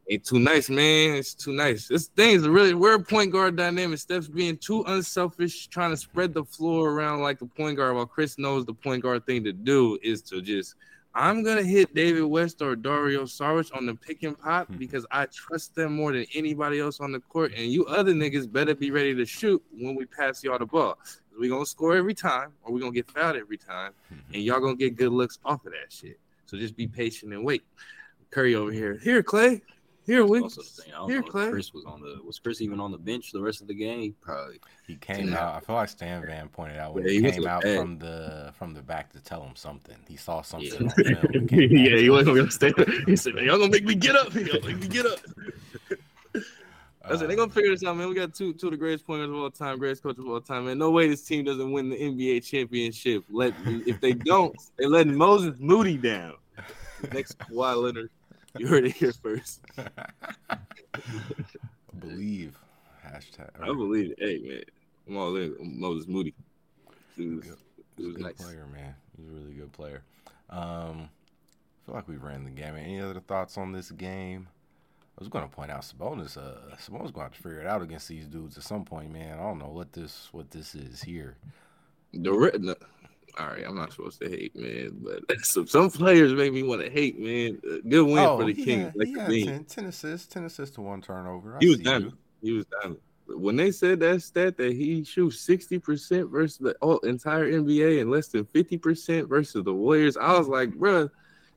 [0.09, 1.17] ain't too nice, man.
[1.17, 1.89] It's too nice.
[1.89, 3.99] This thing is really we're a point guard dynamic.
[3.99, 8.07] Steph's being too unselfish, trying to spread the floor around like the point guard, while
[8.07, 10.77] Chris knows the point guard thing to do is to just
[11.15, 14.79] I'm gonna hit David West or Dario Saric on the pick and pop Mhm.
[14.79, 17.53] because I trust them more than anybody else on the court.
[17.55, 20.99] And you other niggas better be ready to shoot when we pass y'all the ball.
[21.39, 23.93] We gonna score every time, or we gonna get fouled every time,
[24.33, 26.19] and y'all gonna get good looks off of that shit.
[26.47, 27.63] So just be patient and wait.
[28.31, 28.97] Curry over here.
[28.97, 29.61] Here, Klay.
[30.05, 31.51] Here, we Also the thing, I don't Here, Klay.
[31.51, 34.15] Chris was on the was Chris even on the bench the rest of the game?
[34.21, 34.59] Probably.
[34.87, 35.39] He came Yeah.
[35.49, 35.55] out.
[35.57, 37.79] I feel like Stan Van pointed out when Yeah, he, he came out bad.
[37.79, 39.97] from the from the back to tell him something.
[40.09, 40.89] He saw something Yeah.
[40.89, 41.27] on film.
[41.35, 42.37] and came back yeah, he wasn't him.
[42.37, 42.73] gonna stay.
[43.07, 44.35] He said, "Man, y'all gonna make me get up.
[44.35, 45.19] Y'all make me get up."
[47.05, 48.09] I said, "They gonna Um, figure this out, man.
[48.09, 50.41] We got two two of the greatest players of all time, greatest coaches of all
[50.41, 50.79] time, man.
[50.79, 53.25] No way this team doesn't win the NBA championship.
[53.29, 56.35] Let if they don't, they letting Moses Moody down.
[57.13, 58.11] Next Kawhi Leonard,
[58.59, 59.61] you heard it here first.
[60.51, 60.57] I
[61.99, 62.59] believe
[63.07, 63.51] hashtag.
[63.61, 64.15] I believe.
[64.19, 64.63] Hey, man,
[65.09, 66.35] I'm all in Moses Moody.
[67.17, 67.57] He was, Good.
[67.97, 68.35] he He's a was good nice.
[68.35, 68.95] player, man.
[69.17, 70.03] He's a really good player.
[70.51, 72.83] Um, I feel like we ran the gamut.
[72.85, 74.49] Any other thoughts on this game?
[75.19, 76.37] I was going to point out Sabonis.
[76.39, 79.13] Uh, Sabonis going to have to figure it out against these dudes at some point,
[79.13, 79.39] man.
[79.39, 81.37] I don't know what this what this is here.
[82.13, 82.75] The no,
[83.39, 86.83] all right, I'm not supposed to hate, man, but some some players make me want
[86.83, 87.61] to hate, man.
[87.89, 88.85] Good win for the he Kings.
[88.85, 91.57] had, Like he the had 10, 10 assists, 10 assists to one turnover.
[91.57, 92.13] I He was see done.
[92.43, 92.97] He was done.
[93.29, 98.11] When they said that stat that he shoots 60% versus the oh, entire NBA and
[98.11, 101.09] less than 50% versus the Warriors, I was like, bruh,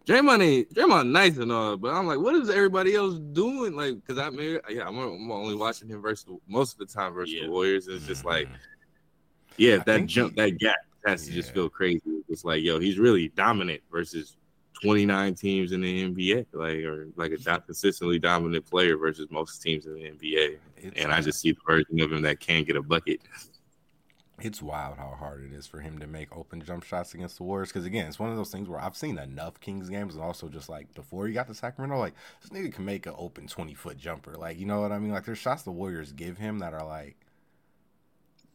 [0.05, 3.75] Draymond ain't Draymond nice and all, but I'm like, what is everybody else doing?
[3.75, 7.13] Like, because I mean, yeah, I'm, I'm only watching him versus most of the time
[7.13, 7.45] versus Yeah.
[7.45, 7.87] the Warriors.
[7.87, 8.55] It's just like, Mhm.
[9.57, 10.75] yeah, I that jump, he- that gap
[11.05, 12.01] has to just feel crazy.
[12.29, 14.37] It's like, yo, he's really dominant versus
[14.81, 19.61] 29 teams in the NBA, like, or like a do- consistently dominant player versus most
[19.61, 20.57] teams in the NBA.
[20.77, 23.21] It's, And I just see the version of him that can't get a bucket.
[24.41, 27.43] it's wild how hard it is for him to make open jump shots against the
[27.43, 27.69] Warriors.
[27.69, 30.49] Because again, it's one of those things where I've seen enough Kings games, and also
[30.49, 33.73] just like before he got to Sacramento, like this nigga can make an open twenty
[33.73, 34.33] foot jumper.
[34.35, 35.11] Like you know what I mean?
[35.11, 37.15] Like there's shots the Warriors give him that are like,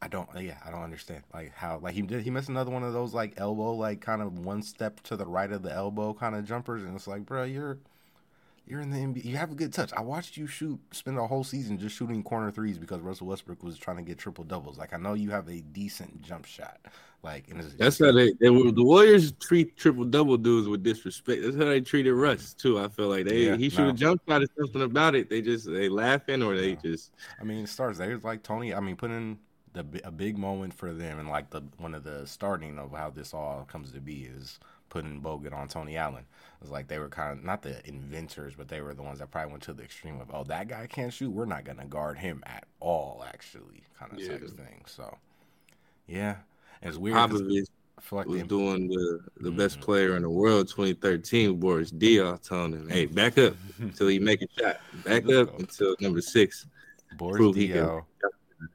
[0.02, 2.70] I don't, uh, yeah, I don't understand like how like he did he missed another
[2.70, 5.72] one of those like elbow like kind of one step to the right of the
[5.72, 7.78] elbow kind of jumpers, and it's like, bro, you're.
[8.66, 9.24] You're in the NBA.
[9.24, 9.92] You have a good touch.
[9.94, 13.62] I watched you shoot, spend a whole season just shooting corner threes because Russell Westbrook
[13.64, 14.78] was trying to get triple doubles.
[14.78, 16.78] Like I know you have a decent jump shot.
[17.22, 21.42] Like That's how they, they were, the Warriors treat triple double dudes with disrespect.
[21.42, 22.78] That's how they treated Russ too.
[22.78, 23.86] I feel like they Yeah, he should no.
[23.86, 25.30] have jump shot or something about it.
[25.30, 26.76] They just they laughing or they No.
[26.76, 28.12] just I mean, it starts there.
[28.12, 28.74] It's like Tony.
[28.74, 29.38] I mean, putting in
[29.72, 33.10] the a big moment for them, and like the one of the starting of how
[33.10, 36.24] this all comes to be is putting Bogut on Tony Allen.
[36.60, 39.30] It's like they were kind of not the inventors, but they were the ones that
[39.30, 41.30] probably went to the extreme of, oh, that guy can't shoot.
[41.30, 44.32] We're not gonna guard him at all, actually, kind of Yeah.
[44.32, 44.82] type of thing.
[44.86, 45.16] So,
[46.08, 46.36] yeah,
[46.82, 47.16] and it's weird.
[47.16, 47.66] Popovich
[48.10, 49.82] like was they, doing the the best Mhm.
[49.82, 51.60] player in the world 2013.
[51.60, 54.80] Boris Diaw telling him, "Hey, back up until he make a shot.
[55.04, 56.66] Back up until number six.
[57.16, 58.04] Boris Diaw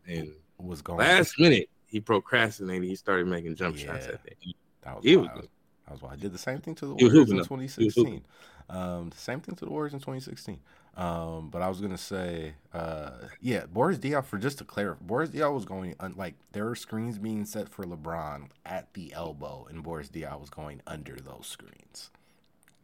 [0.08, 1.00] And was going.
[1.00, 2.88] last minute he procrastinated.
[2.88, 4.14] He started making jump shots Yeah.
[4.14, 4.54] at the end.
[4.82, 5.34] That was was wild.
[5.42, 5.50] good.
[5.86, 6.14] That was wild.
[6.14, 7.44] I did the same thing to the He Warriors in though.
[7.56, 8.22] He was 2016.
[8.70, 10.60] Um, the same thing to the Warriors in 2016.
[10.98, 14.24] Um, but I was gonna say, uh, yeah, Boris Diaw.
[14.24, 17.68] For just to clarify, Boris Diaw was going un- like there were screens being set
[17.70, 22.12] for LeBron at the elbow, and Boris Diaw was going under those screens.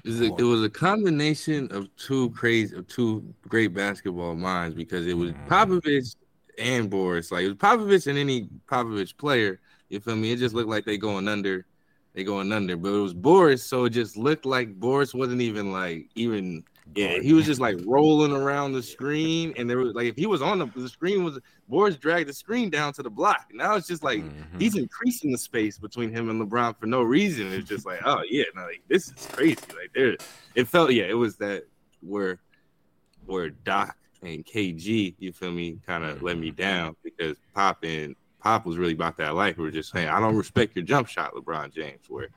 [0.04, 4.76] It was, a, it was a combination of two crazy, of two great basketball minds
[4.76, 5.48] because it was Mhm.
[5.48, 6.16] Popovich
[6.58, 7.32] and Boris.
[7.32, 9.60] Like it was Popovich and any Popovich player.
[9.90, 10.32] You feel me?
[10.32, 11.66] It just looked like they going under,
[12.14, 12.78] they going under.
[12.78, 16.64] But it was Boris, so it just looked like Boris wasn't even like even.
[16.96, 20.26] Yeah, he was just like rolling around the screen, and there was like if he
[20.26, 23.50] was on the, the screen was Boris dragged the screen down to the block.
[23.54, 24.60] Now it's just like Mhm.
[24.60, 27.48] he's increasing the space between him and LeBron for no reason.
[27.54, 29.56] It's just like, oh yeah, no, like, this is crazy.
[29.70, 30.18] Like there,
[30.56, 31.64] it felt yeah, it was that
[32.02, 32.40] where
[33.26, 38.16] where Doc and KG, you feel me, kind of let me down because Pop and
[38.40, 39.58] Pop was really about that life.
[39.58, 42.02] We were just saying, I don't respect your jump shot, LeBron James.
[42.10, 42.28] Where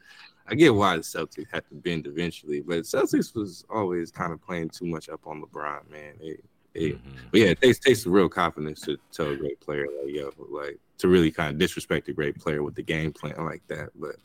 [0.46, 4.42] I get why the Celtics had to bend eventually, but Celtics was always kind of
[4.42, 6.14] playing too much up on LeBron, man.
[6.20, 6.36] They,
[6.74, 7.00] they, Mhm.
[7.30, 10.78] but yeah, it takes takes real confidence to tell a great player like yo, like
[10.98, 13.90] to really kind of disrespect a great player with the game plan like that.
[13.94, 14.16] But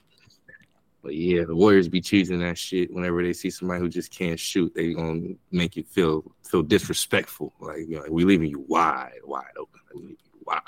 [1.02, 4.40] but yeah, the Warriors be choosing that shit whenever they see somebody who just can't
[4.40, 4.74] shoot.
[4.76, 7.54] They gonna make you feel feel disrespectful.
[7.60, 9.80] Like you know, like, we leaving you wide, wide open.
[9.94, 10.62] We leaving you wide,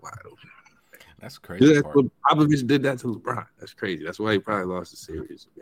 [0.00, 0.50] wide open.
[1.20, 1.72] That's crazy.
[1.72, 3.46] that's what Popovich did that to LeBron.
[3.58, 4.04] That's crazy.
[4.04, 5.48] That's why he probably lost the series.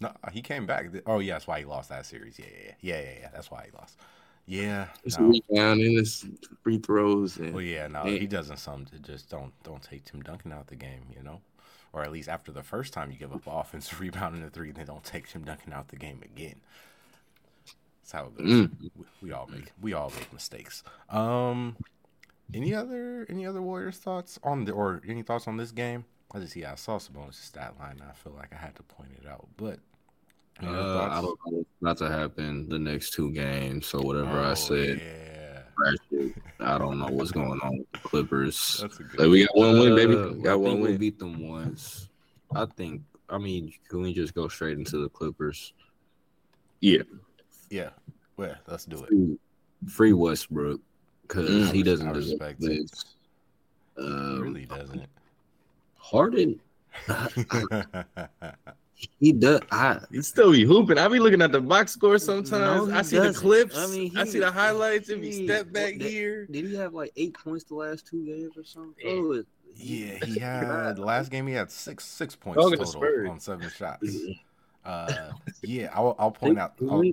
[0.00, 0.86] No, he came back.
[1.06, 2.36] Oh yeah, that's why he lost that series.
[2.36, 3.28] Yeah, yeah, yeah, yeah, yeah.
[3.32, 4.00] That's why he lost.
[4.46, 4.88] Yeah.
[5.04, 5.28] It's no.
[5.28, 6.26] rebound and it's
[6.62, 8.18] free throws and Well, yeah, no, Yeah.
[8.18, 8.58] he doesn't.
[8.58, 11.40] Some to just don't don't take Tim Duncan out the game, you know,
[11.92, 14.72] or at least after the first time you give up offensive rebound in the three,
[14.72, 16.56] they don't take Tim Duncan out the game again.
[18.02, 18.46] That's how it goes.
[18.46, 18.70] Mm.
[18.82, 18.90] We,
[19.22, 20.82] we all make we all make mistakes.
[21.08, 21.76] Um,
[22.52, 26.04] any other any other Warriors thoughts on the or any thoughts on this game?
[26.34, 28.00] I just yeah, I saw Sabonis' stat line.
[28.00, 29.78] And I feel like I had to point it out, but
[30.60, 33.86] Uh, I don't know what's about to happen the next two games.
[33.86, 35.62] So whatever I Oh, said, yeah.
[36.60, 38.78] I don't know what's going on with the Clippers.
[38.80, 39.20] that's a good.
[39.20, 40.14] Like we got one win, baby.
[40.14, 40.98] Uh, We got one think we'll win.
[41.00, 42.08] beat them once.
[42.54, 43.02] I think.
[43.28, 45.72] I mean, can we just go straight into the Clippers?
[46.80, 47.02] Yeah.
[47.70, 47.90] yeah,
[48.36, 49.08] well, let's do it.
[49.08, 49.38] Free,
[49.88, 50.80] free Westbrook
[51.22, 51.72] because Mm.
[51.72, 52.68] he doesn't deserve respect it.
[52.68, 53.04] this.
[53.96, 55.06] He Um, really doesn't.
[55.96, 56.60] Harden,
[59.20, 59.60] he does.
[59.70, 60.98] I He still be hooping.
[60.98, 62.88] I be looking at the box score sometimes.
[62.88, 63.40] No, I see the doesn't.
[63.42, 63.76] clips.
[63.76, 65.08] I I mean, I see the highlights.
[65.08, 68.06] If he he- step back what here, did he have like eight points the last
[68.06, 68.94] two games or something?
[69.06, 69.12] Yeah.
[69.12, 69.46] Oh, it-
[69.76, 71.46] Yeah, he had the last game.
[71.46, 74.06] He had six six points Dog total on seven shots.
[74.84, 75.30] Uh,
[75.62, 76.74] yeah, I'll, I'll point out.
[76.90, 77.04] I'll,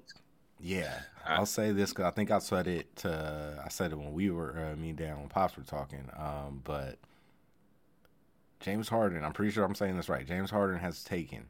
[0.60, 2.94] yeah, I'll say this because I think I said it.
[2.98, 6.04] To, I said it when we were uh, me and Dan when pops were talking.
[6.18, 6.98] Um, but
[8.60, 10.26] James Harden, I'm pretty sure I'm saying this right.
[10.28, 11.46] James Harden has taken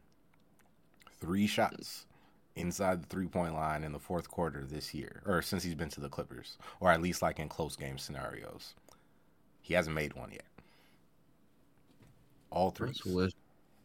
[1.20, 2.06] three shots
[2.56, 5.90] inside the three point line in the fourth quarter this year, or since he's been
[5.90, 8.74] to the Clippers, or at least like in close game scenarios.
[9.62, 10.46] He hasn't made one yet.
[12.52, 12.88] All three.
[12.90, 13.36] Russell, West,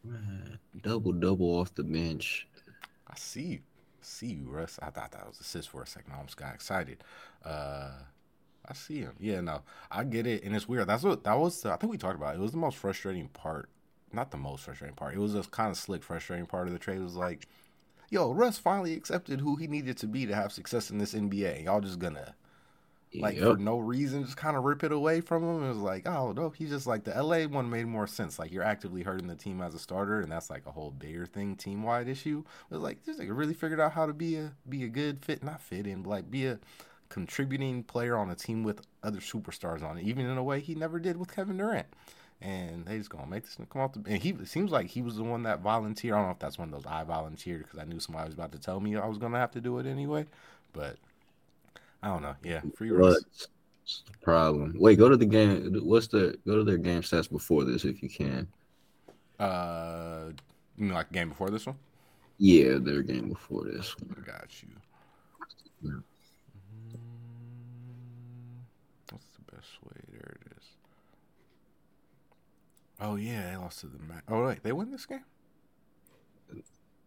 [0.03, 2.47] Man, double double off the bench.
[3.07, 3.59] I see you.
[4.01, 4.79] see you, Russ.
[4.81, 6.13] I thought that was assist for a second.
[6.13, 7.03] I almost got excited.
[7.43, 7.91] Uh
[8.67, 9.13] I see him.
[9.19, 9.61] Yeah, no.
[9.91, 10.43] I get it.
[10.43, 10.87] And it's weird.
[10.87, 12.35] That's what that was the, I think we talked about.
[12.35, 12.39] It.
[12.39, 13.69] it was the most frustrating part.
[14.15, 15.13] Not the most frustrating part.
[15.13, 16.97] It was a kind of slick frustrating part of the trade.
[16.97, 17.47] It was like,
[18.09, 21.65] yo, Russ finally accepted who he needed to be to have success in this NBA.
[21.65, 22.35] Y'all just gonna
[23.13, 23.43] like Yep.
[23.43, 25.63] for no reason, just kind of rip it away from him.
[25.63, 28.37] It was like, oh no, he's just like the LA one made more sense.
[28.39, 31.25] Like you're actively hurting the team as a starter, and that's like a whole bigger
[31.25, 32.43] thing, team wide issue.
[32.69, 35.23] It was like just like really figured out how to be a be a good
[35.23, 36.59] fit, not fit in, but like be a
[37.09, 40.75] contributing player on a team with other superstars on it, even in a way he
[40.75, 41.87] never did with Kevin Durant.
[42.41, 44.03] And they just gonna make this come off the.
[44.05, 46.13] And he it seems like he was the one that volunteered.
[46.13, 48.35] I don't know if that's one of those I volunteered because I knew somebody was
[48.35, 50.25] about to tell me I was gonna have to do it anyway.
[50.73, 50.97] But
[52.03, 52.35] I don't know.
[52.43, 54.75] Yeah, free the problem?
[54.77, 55.73] Wait, go to the game.
[55.83, 58.47] What's the go to their game stats before this if you can.
[59.39, 60.31] Uh,
[60.77, 61.75] you mean like game before this one?
[62.37, 63.95] Yeah, their game before this.
[63.99, 64.15] One.
[64.17, 64.69] I got you.
[65.81, 65.91] Yeah.
[69.11, 70.01] What's the best way?
[70.11, 70.63] There it is.
[73.05, 75.23] Oh yeah, they lost to the Ma- Oh wait, they win this game.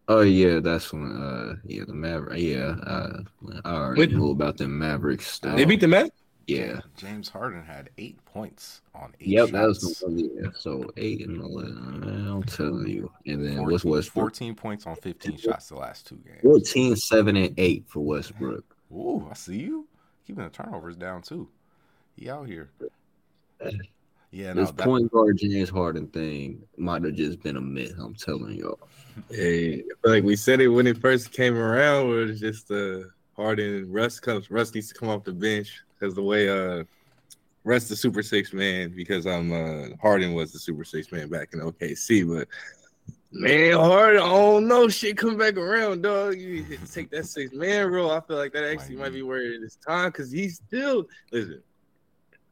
[0.07, 1.03] Oh yeah, that's when.
[1.21, 2.39] Uh, yeah, the Maverick.
[2.39, 3.19] Yeah, uh,
[3.65, 4.11] I already Wait.
[4.13, 5.57] knew about the Mavericks stuff.
[5.57, 6.11] They beat the Mets.
[6.47, 6.79] Yeah.
[6.97, 9.51] James Harden had eight points on eight Yep, shots.
[9.51, 10.31] that was the one.
[10.43, 11.99] Yeah, so eight and eleven.
[11.99, 13.11] Man, I'm telling you.
[13.27, 14.23] And then 14, what's Westbrook?
[14.31, 16.41] 14 points on 15 shots the last two games.
[16.41, 18.75] 14, 7, and eight for Westbrook.
[18.91, 19.87] Ooh, I see you.
[20.25, 21.49] Keeping the turnovers down too.
[22.15, 22.71] He out here.
[24.31, 27.95] Yeah, no, This that, point guard James Harden thing might have just been a myth.
[27.99, 28.79] I'm telling y'all.
[29.29, 32.07] Hey, like we said it when it first came around.
[32.07, 32.99] Where it's just uh,
[33.35, 34.49] Harden, Russ comes.
[34.49, 36.85] Russ needs to come off the bench because the way uh,
[37.65, 41.49] Russ the Super Six man because I'm uh, Harden was the Super Six man back
[41.51, 42.47] in OKC, but
[43.31, 46.37] man, Harden, oh no, shit come back around, dog.
[46.37, 48.11] You take that six man role.
[48.11, 51.61] I feel like that actually might be where it is time because he's still listen.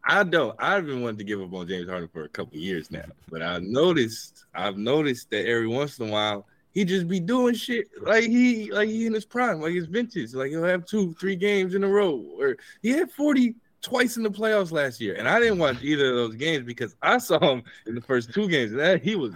[0.07, 0.55] I don't.
[0.57, 3.41] I've been wanting to give up on James Harden for a couple years now, but
[3.41, 4.45] I noticed.
[4.55, 8.71] I've noticed that every once in a while he just be doing shit like he
[8.71, 10.33] like he in his prime, like his vintage.
[10.33, 14.23] Like he'll have two, three games in a row, or he had forty twice in
[14.23, 17.39] the playoffs last year, and I didn't watch either of those games because I saw
[17.39, 18.71] him in the first two games.
[18.71, 19.33] and That he was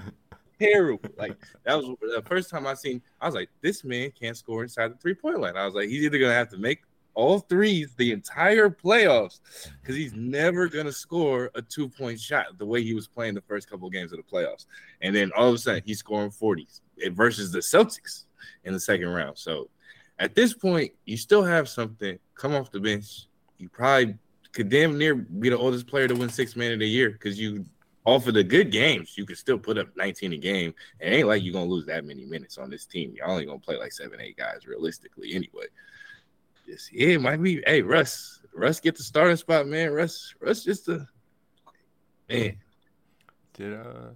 [0.59, 1.09] terrible.
[1.17, 3.01] Like that was the first time I seen.
[3.19, 5.57] I was like, this man can't score inside the three point line.
[5.57, 6.83] I was like, he's either gonna have to make
[7.13, 9.39] all threes the entire playoffs
[9.81, 13.41] because he's never gonna score a two point shot the way he was playing the
[13.41, 14.65] first couple of games of the playoffs.
[15.01, 16.81] And then all of a sudden he's scoring 40s
[17.11, 18.25] versus the Celtics
[18.63, 19.37] in the second round.
[19.37, 19.69] So
[20.19, 22.17] at this point, you still have something.
[22.35, 23.27] Come off the bench.
[23.57, 24.15] You probably
[24.53, 27.39] could damn near be the oldest player to win six man of the year because
[27.39, 27.65] you
[28.03, 30.73] off of the good games, you could still put up 19 a game.
[30.99, 33.13] It ain't like you're gonna lose that many minutes on this team.
[33.15, 35.65] You're only gonna play like seven, eight guys realistically anyway.
[36.71, 37.61] Just yeah, it might be.
[37.67, 39.91] Hey, Russ, Russ get the starting spot, man.
[39.91, 41.05] Russ, Russ just a
[42.29, 42.57] man.
[43.53, 44.09] did uh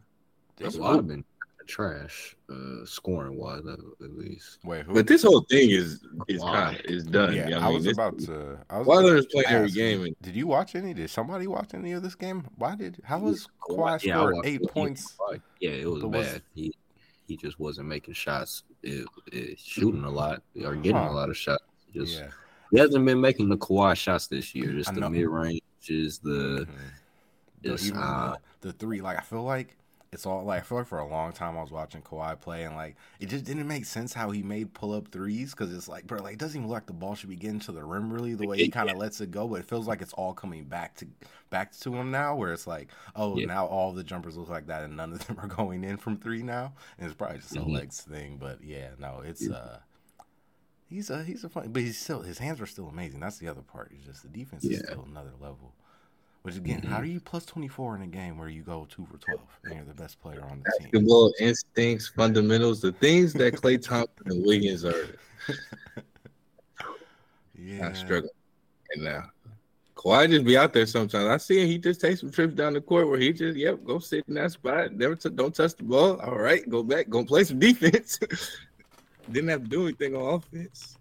[0.56, 1.26] did That's why I've been
[1.68, 4.60] trash, uh, scoring wise at at least.
[4.64, 4.94] wait who?
[4.94, 7.34] But this whole thing is is kind of is done.
[7.36, 7.74] yeah, You know I mean?
[7.74, 8.60] was This- about to.
[8.70, 10.94] I was Wilder about is playing to every game, and Did you watch any?
[10.94, 12.46] Did somebody watch any of this game?
[12.58, 13.02] Why did?
[13.04, 14.70] How was Yeah, Kawhi I score eight it.
[14.72, 15.18] points?
[15.60, 16.42] Yeah, it was But was- bad.
[16.54, 16.74] He
[17.28, 21.10] he just wasn't making shots, it, it, shooting a lot or getting Huh.
[21.10, 21.64] a lot of shots.
[21.92, 22.28] Just Yeah.
[22.72, 24.72] He hasn't been making the Kawhi shots this year.
[24.74, 26.68] Just the mid the Mhm.
[27.62, 29.76] The- just even uh, the, the three, like I feel like
[30.12, 32.64] it's all like I feel like for a long time I was watching Kawhi play
[32.64, 35.88] and like it just didn't make sense how he made pull up threes because it's
[35.88, 37.84] like bro, like it doesn't even look like the ball should be getting to the
[37.84, 40.14] rim really the way he kind of lets it go, but it feels like it's
[40.14, 41.08] all coming back to
[41.50, 43.48] back to him now where it's like oh Yeah.
[43.48, 46.18] now all the jumpers look like that and none of them are going in from
[46.18, 47.74] three now and it's probably just a Mhm.
[47.74, 49.80] legs thing, but yeah, no, it's uh.
[50.90, 53.20] He's a he's a fun, but he's still his hands are still amazing.
[53.20, 53.92] That's the other part.
[53.96, 55.74] It's just the defense is still another level.
[56.44, 57.06] Which again, how mm-hmm.
[57.06, 59.74] do you plus twenty four in a game where you go two for twelve and
[59.76, 60.92] you're the best player on the team?
[60.92, 65.18] basketball instincts, fundamentals, the things that Klay Thompson and Wiggins are
[67.58, 68.32] Yeah, not struggling
[68.96, 69.24] right now.
[69.96, 71.26] Kawhi just be out there sometimes.
[71.26, 71.68] I see him.
[71.68, 74.36] He just takes some trips down the court where he just, yep, go sit in
[74.36, 74.94] that spot.
[74.94, 76.20] Never t- don't touch the ball.
[76.20, 78.20] All right, go back, go play some defense.
[79.32, 80.98] Didn't have to do anything on offense.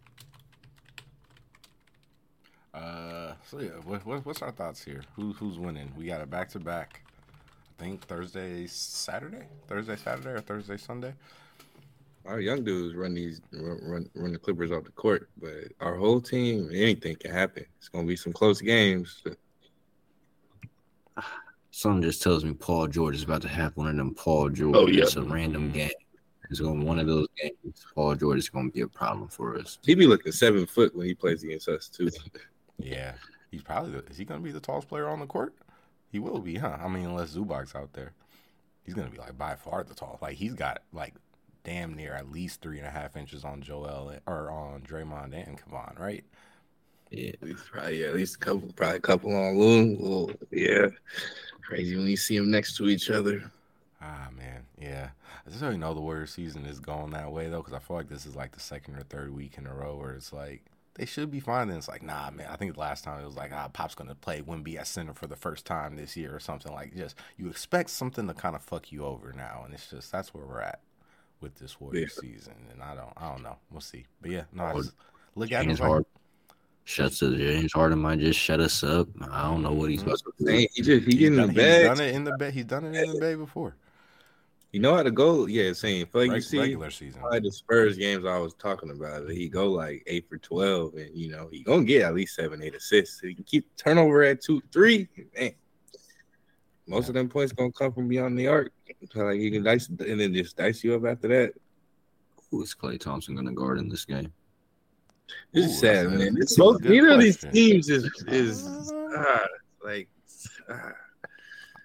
[2.73, 5.03] Uh, so yeah, what, what, what's our thoughts here?
[5.15, 5.93] Who who's winning?
[5.97, 7.03] We got a back to back.
[7.79, 11.15] I think Thursday, Saturday, Thursday, Saturday, or Thursday, Sunday.
[12.25, 15.95] Our young dudes run these run, run run the Clippers off the court, but our
[15.95, 17.67] whole team, anything can happen.
[17.79, 19.23] It's gonna be some close games.
[21.71, 24.77] Something just tells me Paul George is about to have one of them Paul George.
[24.77, 25.03] Oh, yeah.
[25.03, 25.91] It's a random game.
[26.51, 27.87] It's going to one of those games.
[27.95, 29.79] Paul George is going to be a problem for us.
[29.85, 32.11] He be looking seven foot when he plays against us too.
[32.77, 33.13] Yeah,
[33.53, 35.55] he's probably the, is he going to be the tallest player on the court?
[36.11, 36.77] He will be, huh?
[36.81, 38.13] I mean, unless Zubac's out there,
[38.85, 40.23] he's going to be like by far the tallest.
[40.23, 41.15] Like he's got like
[41.63, 45.57] damn near at least three and a half inches on Joel or on Draymond and
[45.57, 46.25] Kevon, right?
[47.11, 47.29] Yeah.
[47.29, 49.97] At least probably yeah, at least a couple, probably a couple on Loon.
[50.01, 50.89] Well, yeah,
[51.63, 53.51] crazy when you see them next to each other.
[54.07, 55.11] Ah man, yeah.
[55.47, 57.97] I just already know the Warrior season is going that way though, because I feel
[57.97, 60.63] like this is like the second or third week in a row where it's like
[60.95, 61.71] they should be fine.
[61.71, 62.49] And it's like, nah, man.
[62.51, 65.15] I think the last time it was like, ah, Pop's gonna play Wemby at center
[65.15, 66.95] for the first time this year or something like.
[66.95, 70.35] Just you expect something to kind of fuck you over now, and it's just that's
[70.35, 70.81] where we're at
[71.41, 72.55] with this Warriors season.
[72.73, 73.57] And I don't, I don't know.
[73.71, 74.05] We'll see.
[74.21, 74.93] But yeah, no, I just
[75.35, 76.07] look at it James like, Harden
[76.85, 77.37] shuts us.
[77.39, 79.09] James Harden might just shut us up.
[79.31, 80.45] I don't know what he's supposed to do.
[80.45, 82.51] Dang, he just he he's getting done, the he's done it in the bay.
[82.51, 83.77] He's done it in the bay before.
[84.75, 85.47] You know how to go.
[85.47, 86.05] Yeah, same.
[86.09, 87.23] Feel like you see regular season.
[87.23, 89.31] like the Spurs games I was talking about.
[89.31, 92.61] He go like eight for twelve, and you know he gonna get at least seven,
[92.61, 93.21] eight assists.
[93.21, 95.09] He can keep turnover at two, three.
[95.39, 95.53] Man,
[96.89, 98.73] most of them points gonna come from beyond the arc.
[99.13, 101.53] So like he can dice and then just dice you up after that.
[102.51, 104.33] Who is Klay Thompson going to guard in this game?
[105.53, 106.19] It's Ooh, sad, man.
[106.19, 109.47] that's It's a most, good neither of these teams is is ah,
[109.85, 110.09] like
[110.69, 110.91] ah.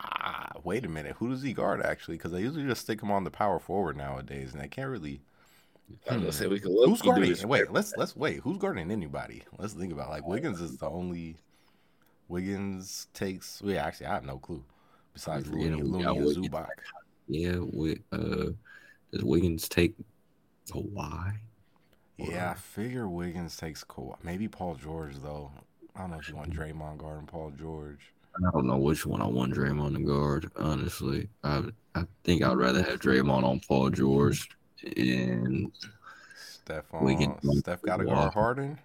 [0.01, 1.15] Ah, wait a minute.
[1.19, 2.17] Who does he guard actually?
[2.17, 5.21] Because they usually just stick him on the power forward nowadays, and they can't really.
[6.09, 6.19] I was Hmm.
[6.21, 7.47] gonna say we can Who's guarding?
[7.47, 8.39] Wait, let's let's wait.
[8.41, 9.43] Who's guarding anybody?
[9.57, 11.37] Let's think about like Wiggins is the only.
[12.27, 13.61] Wiggins takes.
[13.61, 14.63] Well, yeah, actually, I have no clue.
[15.13, 16.67] Besides I'm Looney, Looney and Zubac.
[17.27, 18.51] Yeah, we, uh,
[19.11, 19.95] does Wiggins take
[20.71, 21.33] Kawhi?
[22.17, 24.15] Yeah, I figure Wiggins takes Kawhi.
[24.23, 25.51] Maybe Paul George though.
[25.95, 28.13] I don't know if you want Draymond guarding Paul George.
[28.47, 30.51] I don't know which one I want Draymond to guard.
[30.55, 31.63] Honestly, I
[31.95, 34.49] I think I'd rather have Draymond on Paul George
[34.97, 35.71] and
[36.37, 37.43] Steph Wiggins.
[37.47, 37.55] on.
[37.57, 38.77] Steph got to guard Harden.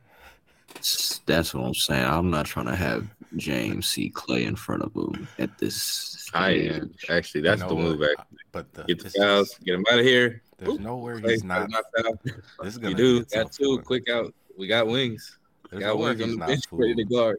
[1.27, 2.05] that's what I'm saying.
[2.05, 6.29] I'm not trying to have James see Klay in front of him at this.
[6.35, 7.99] I am actually that's You the move.
[8.01, 8.11] what?
[8.19, 8.39] Actually.
[8.53, 10.43] But the, Get the this fouls, is- get him out of here.
[10.59, 10.81] there's Oop.
[10.81, 11.71] nowhere Klay, he's not.
[11.71, 11.85] not.
[12.25, 13.79] This is gonna You do get that too.
[13.85, 14.35] Quick out.
[14.59, 15.39] We got wings.
[15.71, 17.39] There's got wings on the bench ready to guard.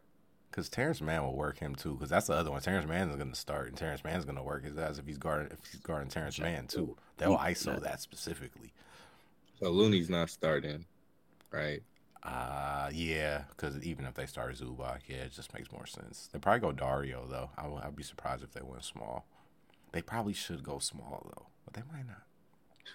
[0.55, 1.95] Because Terance Mann will work him too.
[1.95, 2.61] Because that's the other one.
[2.61, 4.97] Terance Mann is going to start, and Terance Mann is going to work his ass
[4.97, 6.95] if he's guarding if he's guarding Terance Mann too.
[7.17, 8.71] They'll ISO that specifically.
[9.59, 10.85] So Looney's not starting,
[11.51, 11.83] right?
[12.23, 13.43] Uh yeah.
[13.49, 16.29] Because even if they start Zubac, yeah, it just makes more sense.
[16.31, 17.49] They probably go Dario though.
[17.57, 19.25] I would, I'd be surprised if they went small.
[19.91, 22.23] They probably should go small though, but they might not.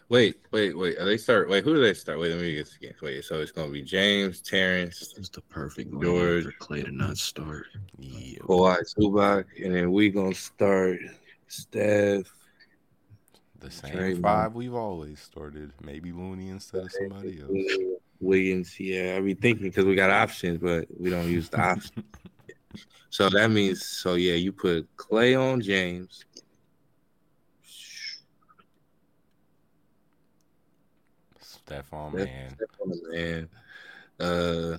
[0.09, 0.99] Wait, wait, wait.
[0.99, 1.49] Are they start?
[1.49, 2.19] Wait, who do they start?
[2.19, 2.95] Wait, let me get this again.
[3.01, 6.45] Wait, so it's gonna be James, Terance, It's the perfect George.
[6.45, 7.67] George for Klay to not start.
[7.99, 8.39] Yeah.
[8.39, 10.99] Kawhi, Zubac, and then we gonna start
[11.47, 12.31] Steph.
[13.61, 14.23] The same Draymond.
[14.23, 15.73] five we've always started.
[15.83, 17.53] Maybe Looney instead of somebody else.
[18.21, 22.05] Wiggins, yeah, I be thinking because we got options, but we don't use the options.
[23.11, 26.25] so that means, so yeah, you put Klay on James.
[31.71, 33.49] Stephon Steph- Man, Steph on the man.
[34.19, 34.79] Uh,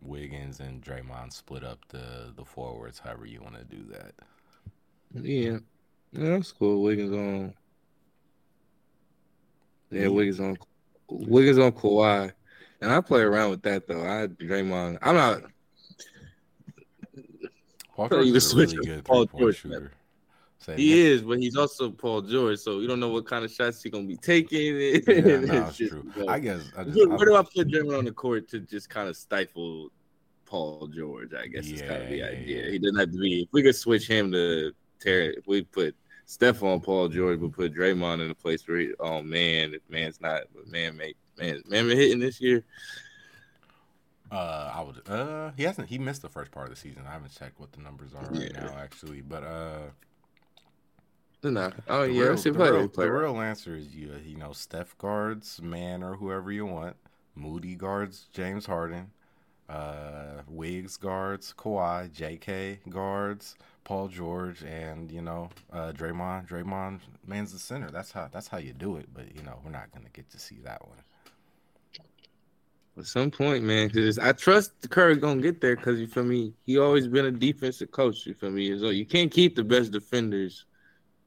[0.00, 2.98] Wiggins, and Draymond split up the the forwards.
[2.98, 4.14] However you want to do that.
[5.14, 5.58] yeah,
[6.12, 6.82] yeah, that's cool.
[6.82, 7.54] Wiggins on.
[9.90, 10.08] Yeah.
[10.08, 10.58] Wiggins on.
[11.08, 12.32] Wiggins on Kawhi,
[12.80, 14.02] and I play around with that though.
[14.02, 14.98] I Draymond.
[15.02, 15.42] I'm not.
[18.10, 19.92] Is a really good three point shooter.
[20.62, 21.12] Say He again?
[21.12, 23.90] is, but he's also Paul George, so you don't know what kind of shots he's
[23.92, 24.76] gonna be taking.
[24.76, 26.04] Yeah, no, it's true.
[26.16, 26.28] know.
[26.28, 26.62] I guess.
[26.76, 29.08] I just, Where, I- where do I put Draymond on the court to just kind
[29.08, 29.90] of stifle
[30.46, 31.34] Paul George?
[31.34, 32.64] I guess is kind of the Yeah, yeah, idea.
[32.66, 32.70] yeah.
[32.70, 33.42] He doesn't have to be.
[33.42, 35.96] If we could switch him to Terry, if we put
[36.26, 39.82] Steph on Paul George, we put Draymond in a place where, he, oh man, if
[39.88, 42.62] man's not, but man, make man, man, been hitting this year.
[44.30, 45.02] Uh, I would.
[45.08, 45.88] Uh, he hasn't.
[45.90, 47.02] He missed the first part of the season.
[47.06, 48.64] I haven't checked what the numbers are right Yeah.
[48.64, 49.20] now, actually.
[49.20, 49.78] But uh,
[51.42, 51.70] Nah.
[51.88, 53.06] Oh the yeah, real, the, play, real, play.
[53.06, 54.14] the real answer is you.
[54.24, 56.96] You know, Steph guards man or whoever you want.
[57.34, 59.10] Moody guards James Harden.
[59.68, 62.12] Uh, Wiggs guards Kawhi.
[62.12, 62.80] J.K.
[62.90, 66.48] guards Paul George, and you know, uh, Draymond.
[66.48, 67.90] Draymond man's the center.
[67.90, 68.28] That's how.
[68.32, 69.08] That's how you do it.
[69.12, 70.98] But you know, we're not gonna get to see that one.
[72.98, 76.52] At some point, man, because I trust Curry gonna get there because you feel me.
[76.66, 78.26] He always been a defensive coach.
[78.26, 78.78] You feel me?
[78.78, 80.66] So you can't keep the best defenders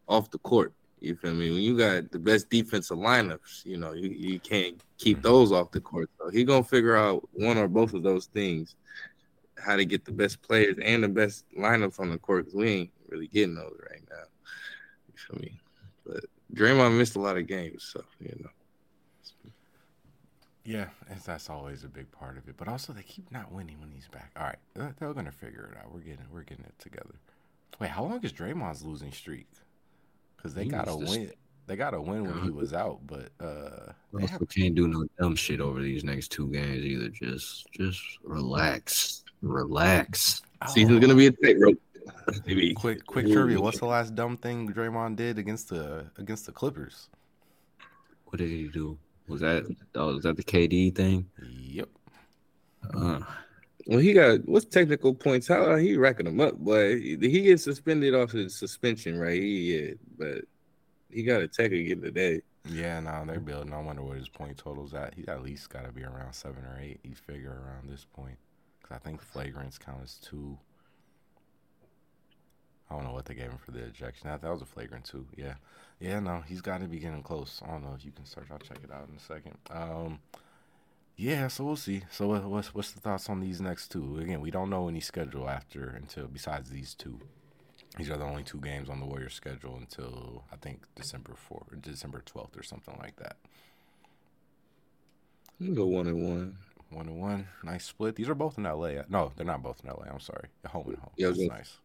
[0.08, 0.74] off the court.
[1.02, 1.52] You feel me?
[1.52, 5.28] When you got the best defensive lineups, you know you, you can't keep mm-hmm.
[5.28, 6.10] those off the court.
[6.20, 8.76] So he gonna figure out one or both of those things.
[9.58, 12.70] how to get the best players and the best lineups on the court because we
[12.70, 14.24] ain't really getting those right now.
[15.08, 15.60] You feel me?
[16.06, 18.50] But Draymond missed a lot of games, so you know.
[20.64, 22.56] Yeah, and that's always a big part of it.
[22.58, 24.32] But also, they keep not winning when he's back.
[24.36, 25.94] All right, they're, they're gonna figure it out.
[25.94, 27.16] We're getting we're getting it together.
[27.80, 29.48] Wait, how long is Draymond's losing streak?
[30.46, 31.32] Because they gotta win.
[31.66, 34.88] They gotta win when he was out, but uh, We they have, also can't do
[34.88, 37.10] no dumb shit over these next two games either.
[37.10, 39.24] Just just relax.
[39.42, 40.44] Relax.
[40.68, 41.82] Season's gonna be a tightrope.
[42.46, 43.60] Maybe Oh, quick quick trivia.
[43.60, 47.10] What's the last dumb thing Draymond did against the against the Clippers?
[48.26, 49.00] What did he do?
[49.28, 49.66] Was that
[49.96, 51.28] oh, was that the KD thing?
[51.42, 51.90] Yep.
[52.94, 53.22] Uh,
[53.88, 55.48] Well, he got what's technical points?
[55.48, 56.56] How he racking them up?
[56.58, 59.40] But he, he gets suspended off his suspension, right?
[59.40, 60.46] He, yeah, but
[61.12, 62.42] he got a tech again today.
[62.68, 63.74] Yeah, no, they're building.
[63.74, 65.14] I wonder what his point total's at.
[65.14, 67.00] He at least got to be around seven or eight.
[67.04, 68.38] You figure around this point,
[68.82, 70.58] because I think flagrants count as two.
[72.90, 74.30] I don't know what they gave him for the ejection.
[74.30, 75.28] That that was a flagrant too.
[75.36, 75.56] Yeah,
[76.00, 76.20] yeah.
[76.20, 77.62] No, he's got to be getting close.
[77.64, 78.48] I don't know if you can search.
[78.52, 79.58] I'll check it out in a second.
[79.70, 80.20] Um,
[81.16, 81.48] yeah.
[81.48, 82.04] So we'll see.
[82.12, 84.18] So what- what's what's the thoughts on these next two?
[84.20, 87.20] Again, we don't know any schedule after until besides these two.
[87.98, 91.72] These are the only two games on the Warriors schedule until I think December fourth
[91.72, 93.38] or December twelfth or something like that.
[95.60, 96.58] You can go one and one.
[96.92, 98.16] One and one, nice split.
[98.16, 99.02] These are both in LA.
[99.10, 100.06] No, they're not both in LA.
[100.08, 100.50] I'm sorry.
[100.68, 101.10] Home and home.
[101.18, 101.78] Yeah, That's gonna- nice.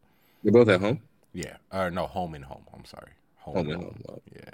[0.43, 1.01] They're both at home.
[1.33, 1.57] Yeah.
[1.72, 2.64] Or no, home and home.
[2.74, 3.12] I'm sorry.
[3.39, 4.03] Home, Home and and home.
[4.09, 4.20] home.
[4.31, 4.51] Yeah.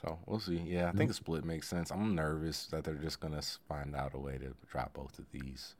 [0.00, 0.62] So we'll see.
[0.64, 1.90] Yeah, I think a split makes sense.
[1.90, 5.74] I'm nervous that they're just gonna find out a way to drop both of these,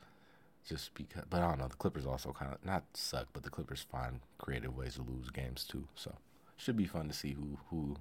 [0.67, 1.25] just because.
[1.31, 1.69] But I don't know.
[1.69, 5.31] The Clippers also kind of not suck, but the Clippers find creative ways to lose
[5.31, 5.87] games too.
[5.95, 6.15] So
[6.57, 7.97] should be fun to see who who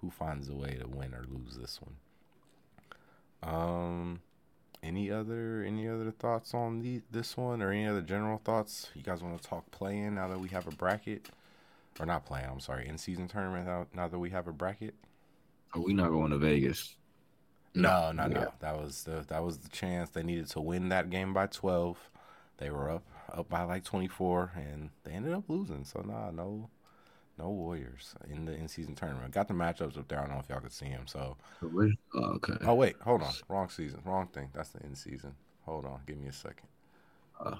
[0.00, 1.96] who finds a way to win or lose this one.
[3.42, 4.20] Um,
[4.82, 8.90] any other any other thoughts on the this one or any other general thoughts?
[8.94, 11.30] You guys want to talk playing now that we have a bracket,
[11.98, 12.46] or not playing?
[12.48, 14.94] I'm sorry, in season tournament now, now that we have a bracket.
[15.74, 16.96] Are we not going to Vegas?
[17.74, 18.40] No, no, no.
[18.40, 18.48] Yeah.
[18.60, 22.10] That was the that was the chance they needed to win that game by 12.
[22.58, 25.84] They were up up by like 24, and they ended up losing.
[25.84, 26.68] So nah, no,
[27.38, 29.32] no Warriors in the in season tournament.
[29.34, 30.18] Got the matchups up there.
[30.18, 31.06] I don't know if y'all could see them.
[31.06, 31.36] So
[32.14, 32.54] Oh, okay.
[32.62, 34.50] oh wait, hold on, wrong season, wrong thing.
[34.54, 35.34] That's the in season.
[35.64, 36.68] Hold on, give me a second.
[37.40, 37.56] Uh.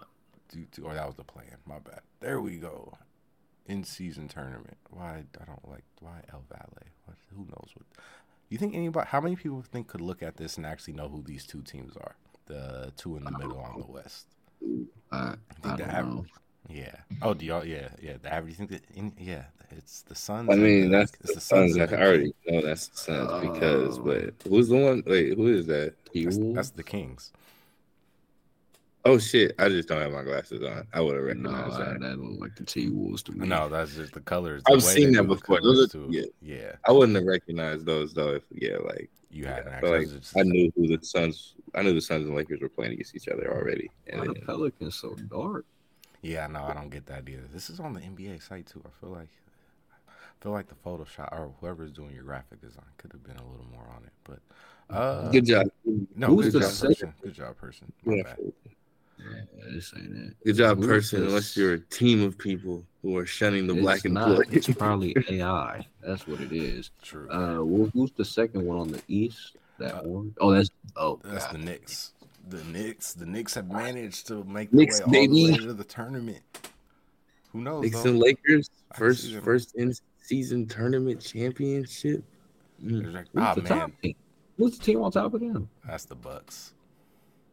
[0.48, 1.56] Do, do, or that was the plan.
[1.66, 2.00] My bad.
[2.20, 2.92] There we go.
[3.66, 4.76] In season tournament.
[4.90, 6.68] Why I don't like why El Valle?
[7.04, 7.86] What, who knows what?
[8.48, 9.06] You think anybody?
[9.08, 11.96] How many people think could look at this and actually know who these two teams
[11.96, 12.16] are?
[12.46, 14.26] The two in the middle on the West.
[15.12, 16.24] Uh, I, think I the don't average- know.
[16.68, 16.94] Yeah.
[17.22, 17.64] Oh, do y'all?
[17.64, 18.14] Yeah, yeah.
[18.20, 18.52] The average.
[18.52, 18.82] You think that?
[18.94, 20.48] In, yeah, it's the Suns.
[20.48, 21.76] I and mean, the- that's it's the Suns.
[21.76, 23.98] and I already know that's the Suns because.
[23.98, 24.02] Oh.
[24.02, 25.02] But who's the one?
[25.06, 25.94] Wait, who is that?
[26.14, 27.32] That's, that's the Kings.
[29.04, 29.54] Oh shit!
[29.58, 30.86] I just don't have my glasses on.
[30.92, 32.00] I would have no, recognized I, that.
[32.00, 33.48] that look like the T Wolves to me.
[33.48, 34.62] No, that's just the colors.
[34.70, 35.60] I've seen that before.
[35.60, 36.30] Those are- too.
[36.40, 36.72] yeah.
[36.86, 38.34] I wouldn't have recognized those though.
[38.34, 41.54] If yeah, like You hadn't I, like just- I knew who the Suns.
[41.74, 43.90] I knew the Suns and Lakers were playing against each other already.
[44.12, 45.64] Why And the Pelicans so dark?
[46.20, 47.42] Yeah, no, I don't get that either.
[47.52, 48.80] This is on the NBA site too.
[48.86, 49.30] I feel like,
[50.08, 50.12] I
[50.44, 53.66] feel like the Photoshop or whoever's doing your graphic design could have been a little
[53.72, 54.12] more on it.
[54.22, 55.66] But uh, good job.
[56.14, 57.14] no, Who's good the job, person.
[57.20, 57.92] Good job, person.
[58.04, 58.22] My Yeah.
[58.22, 58.38] bad.
[59.30, 60.36] Yeah, this ain't it.
[60.44, 61.22] Good job, Who's person.
[61.24, 64.28] Unless you're a team of people who are shunning the It's black not.
[64.28, 64.46] employee.
[64.56, 65.86] It's probably AI.
[66.00, 66.90] That's what it is.
[67.02, 67.28] True.
[67.30, 69.56] Uh, who's the second one on the East?
[69.78, 70.34] That Uh, one?
[70.40, 71.54] Oh, that's oh, That's God.
[71.54, 72.12] the Knicks.
[72.48, 73.14] The Knicks.
[73.14, 76.42] The Knicks have managed to make their Knicks, way all the way to the tournament.
[77.52, 77.82] Who knows?
[77.82, 78.10] Knicks though?
[78.10, 79.92] and Lakers first first in
[80.22, 82.22] season tournament championship.
[82.84, 83.12] Mm.
[83.14, 84.14] Like- Who's Ah the man, top team?
[84.58, 85.68] Who's the team on top of them?
[85.86, 86.74] that's the Bucks.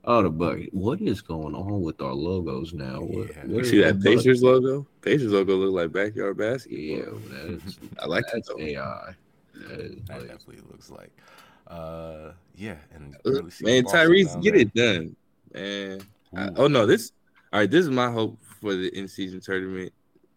[0.05, 0.61] Oh, the Bucks.
[0.71, 3.01] What is going on with our logos now?
[3.01, 3.45] What, Yeah.
[3.45, 4.05] what You see that Bucks?
[4.23, 4.87] Pacers logo?
[5.01, 6.71] Pacers logo look like backyard Basket.
[6.71, 8.35] Yeah, that's I like that.
[8.35, 8.59] that's though.
[8.59, 9.13] AI.
[9.67, 11.11] That is That like- definitely looks like.
[11.67, 14.61] Uh, yeah, and Uh, really Man, Boston Tyrese, get there.
[14.61, 15.15] it done,
[15.53, 16.01] man.
[16.35, 17.11] I- oh no, this
[17.53, 17.69] all right.
[17.69, 19.91] This is my hope for the in season tournament.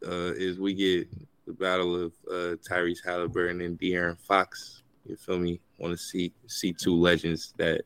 [0.07, 1.09] Uh, is we get
[1.47, 4.83] the battle of uh, Tyrese Halliburton and De'Aaron Fox.
[5.07, 5.61] You feel me?
[5.79, 7.83] Want to see see two legends that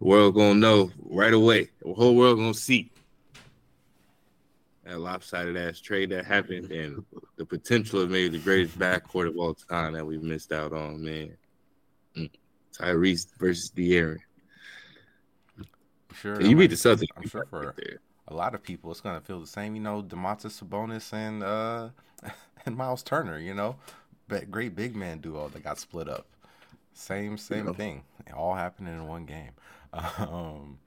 [0.00, 1.68] the world gonna know right away.
[1.82, 2.90] The whole world gonna see
[4.84, 7.04] that lopsided ass trade that happened and
[7.36, 11.02] the potential of maybe the greatest backcourt of all time that we missed out on.
[11.04, 11.36] Man,
[12.16, 12.30] Mm.
[12.76, 14.18] Tyrese versus De'Aaron.
[16.14, 17.06] Sure, You beat the Celtics.
[17.16, 19.74] I'm sure for Right a lot of people, it's gonna feel the same.
[19.74, 21.88] You know, Domantas Sabonis and uh
[22.66, 23.38] and Miles Turner.
[23.38, 23.76] You know,
[24.26, 26.26] but great big man duo that got split up.
[26.94, 27.72] Same same Yeah.
[27.72, 28.04] thing.
[28.26, 29.52] It all happened in one game.
[30.18, 30.78] Um,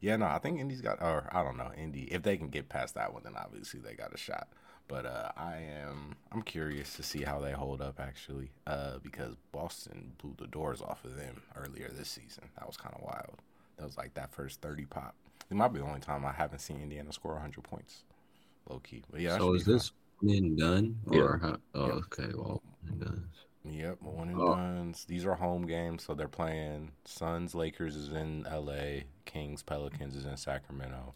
[0.00, 2.04] Yeah, no, I think Indy's got, or I don't know, Indy.
[2.12, 4.48] If they can get past that one, then obviously they got a shot.
[4.88, 9.36] But uh, I am, I'm curious to see how they hold up actually, uh, because
[9.52, 12.44] Boston blew the doors off of them earlier this season.
[12.58, 13.38] That was kind of wild.
[13.78, 15.14] That was like that first thirty pop.
[15.50, 18.04] It might be the only time I haven't seen Indiana score 100 points,
[18.68, 19.04] low key.
[19.10, 20.96] But yeah, so is this one done?
[21.06, 21.94] Or how, oh, Yep.
[22.12, 22.32] okay.
[22.34, 22.62] Well,
[23.64, 23.88] one and done.
[23.88, 24.28] Yep, one
[24.60, 24.98] and Oh.
[25.08, 26.92] These are home games, so they're playing.
[27.04, 29.04] Suns, Lakers is in L.A.
[29.24, 31.14] Kings, Pelicans is in Sacramento.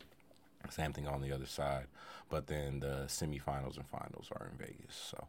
[0.70, 1.86] Same thing on the other side,
[2.28, 4.94] but then the semifinals and finals are in Vegas.
[5.11, 5.28] So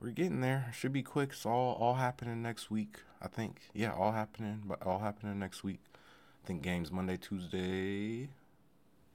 [0.00, 0.70] we're getting there.
[0.72, 1.30] Should be quick.
[1.32, 3.00] It's all all happening next week.
[3.20, 3.62] I think.
[3.74, 5.80] Yeah, all happening, but all happening next week.
[6.44, 8.28] I think games Monday, Tuesday,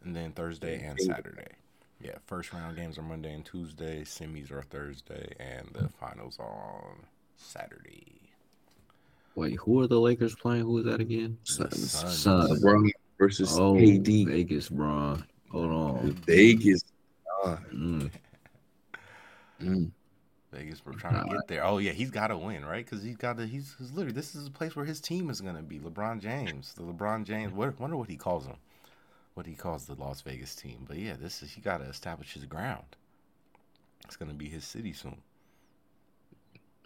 [0.03, 1.53] and then Thursday and Saturday.
[2.01, 4.03] Yeah, first round games are Monday and Tuesday.
[4.03, 6.97] Semis are Thursday, and the finals are on
[7.37, 8.23] Saturday.
[9.35, 10.63] Wait, who are the Lakers playing?
[10.63, 11.37] Who is that again?
[11.43, 11.91] Suns.
[11.91, 12.61] Suns.
[12.61, 14.27] LeBron versus Oh, KD.
[14.27, 15.17] Vegas, bro.
[15.49, 16.11] Hold on.
[16.25, 16.83] Vegas.
[17.45, 18.09] Mm.
[19.61, 19.91] mm.
[20.51, 21.65] Vegas, we're trying to get there.
[21.65, 22.85] Oh yeah, he's got to win, right?
[22.85, 23.47] Because he's got to.
[23.47, 25.79] He's, he's literally this is a place where his team is gonna be.
[25.79, 27.51] LeBron James, the LeBron James.
[27.53, 28.57] What wonder what he calls them,
[29.33, 30.85] what he calls the Las Vegas team.
[30.87, 32.85] But yeah, this is he got to establish his ground.
[34.05, 35.17] It's gonna be his city soon.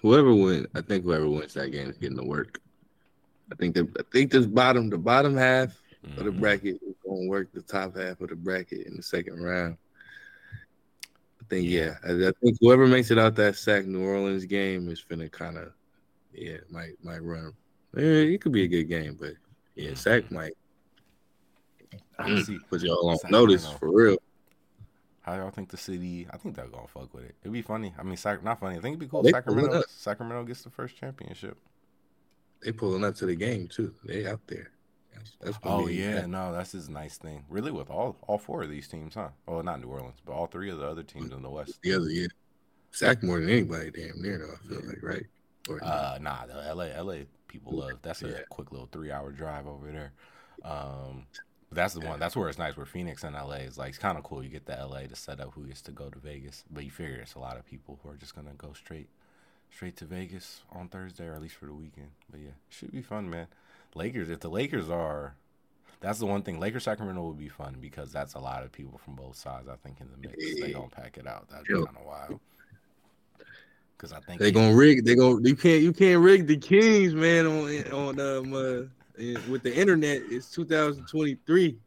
[0.02, 2.60] Whoever wins, I think whoever wins that game is getting to work.
[3.52, 5.82] I think the I think this bottom the bottom half
[6.18, 6.40] of the Mhm.
[6.40, 9.78] bracket is going to work the top half of the bracket in the second round.
[11.42, 14.90] I think yeah, I, I think whoever makes it out that Sac New Orleans game
[14.90, 15.74] is gonna kind of
[16.34, 17.54] yeah might might run.
[17.96, 19.34] Yeah, it could be a good game, but
[19.76, 20.54] yeah, Sac might
[22.20, 22.60] I mm, see.
[22.70, 24.18] put y'all on notice for real.
[25.22, 26.28] How y'all think the city?
[26.32, 27.36] I think they're gonna fuck with it.
[27.42, 27.94] It'd be funny.
[28.00, 28.78] I mean, Sac- not funny.
[28.78, 29.24] I think it'd be cool.
[29.24, 29.84] They Sacramento.
[29.90, 31.58] Sacramento gets the first championship.
[32.64, 33.94] They pulling up to the game too.
[34.04, 34.72] They out there.
[35.14, 37.44] That's, that's Oh yeah, no, that's his nice thing.
[37.50, 39.30] Really, with all all four of these teams, huh?
[39.46, 41.80] Well, not New Orleans, but all three of the other teams in the West.
[41.82, 42.28] the other yeah.
[42.92, 44.54] Sac more than anybody damn near though.
[44.54, 45.26] I feel like right.
[45.70, 48.00] Or, Uh, nah, the LA LA people love.
[48.02, 48.40] That's a Yeah.
[48.50, 50.14] quick little three hour drive over there.
[50.64, 51.28] Um,
[51.72, 52.20] that's the one.
[52.20, 52.78] That's where it's nice.
[52.78, 54.44] Where Phoenix and LA is like it's kind of cool.
[54.44, 56.92] You get the LA to set up who gets to go to Vegas, but you
[56.92, 59.10] figure it's a lot of people who are just gonna go straight
[59.70, 62.12] straight to Vegas on Thursday or at least for the weekend.
[62.32, 63.48] But yeah, should be fun, man.
[63.96, 64.30] Lakers.
[64.30, 65.36] If the Lakers are,
[66.00, 66.60] that's the one thing.
[66.60, 69.68] Lakers Sacramento would be fun because that's a lot of people from both sides.
[69.68, 71.50] I think in the mix, they gonna pack it out.
[71.50, 72.40] That'd be kind of wild.
[73.98, 75.04] Because I think they're gonna rig.
[75.04, 75.42] They gonna.
[75.42, 75.82] You can't.
[75.82, 77.46] You can't rig the Kings, man.
[77.46, 80.22] On on um uh, with the internet.
[80.30, 81.78] It's 2023.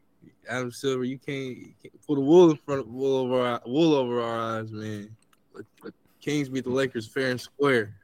[0.49, 1.03] Adam Silver.
[1.03, 4.21] You can't, you can't put a wool in front of wool over our wool over
[4.21, 5.15] our eyes, man.
[5.53, 7.95] Let, let Kings beat the Lakers fair and square.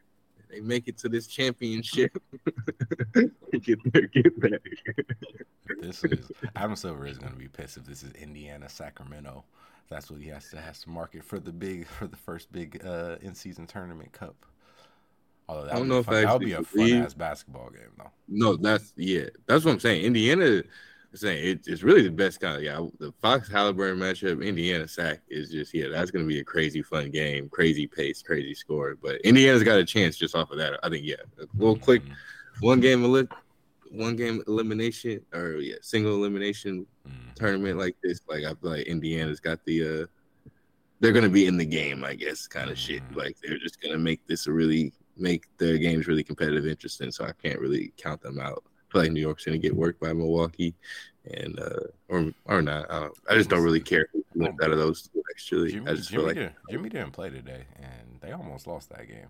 [0.50, 2.18] They make it to this championship.
[3.62, 4.62] get there, get back.
[5.82, 9.44] this is Adam Silver is going to be pissed if this is Indiana Sacramento.
[9.90, 12.82] That's what he has to has to market for the big for the first big
[12.86, 14.36] uh, in season tournament cup.
[15.50, 18.12] Although that I don't know if that would be a fun ass basketball game though.
[18.28, 19.26] No, that's yeah.
[19.46, 20.04] That's what I'm saying.
[20.04, 20.64] Indiana is
[21.22, 22.86] saying it, it's really the best kind of yeah.
[23.00, 25.88] The Fox Halliburton matchup, Indiana Sac is just yeah.
[25.88, 28.98] That's gonna be a crazy fun game, crazy pace, crazy score.
[29.02, 30.80] But Indiana's got a chance just off of that.
[30.84, 31.16] I think yeah.
[31.40, 32.14] A little quick Mhm,
[32.62, 33.28] one game eli-
[33.90, 37.36] one game elimination or yeah single elimination mhm.
[37.36, 38.20] tournament like this.
[38.28, 40.06] Like I feel like Indiana's got the uh
[41.00, 43.02] they're gonna be in the game, I guess, kind of shit.
[43.12, 43.16] Mhm.
[43.16, 47.12] Like they're just gonna make this a really make their games really competitive, interesting.
[47.12, 48.64] So I can't really count them out.
[48.66, 50.74] I feel like New York's gonna get worked by Milwaukee,
[51.34, 52.90] and uh or or not.
[52.90, 54.08] I, don't, I just don't really care
[54.42, 55.22] out of those two.
[55.32, 58.66] Actually, Jimmy, I just Jimmy, feel like didn't, Jimmy didn't play today, and they almost
[58.68, 59.28] lost that game.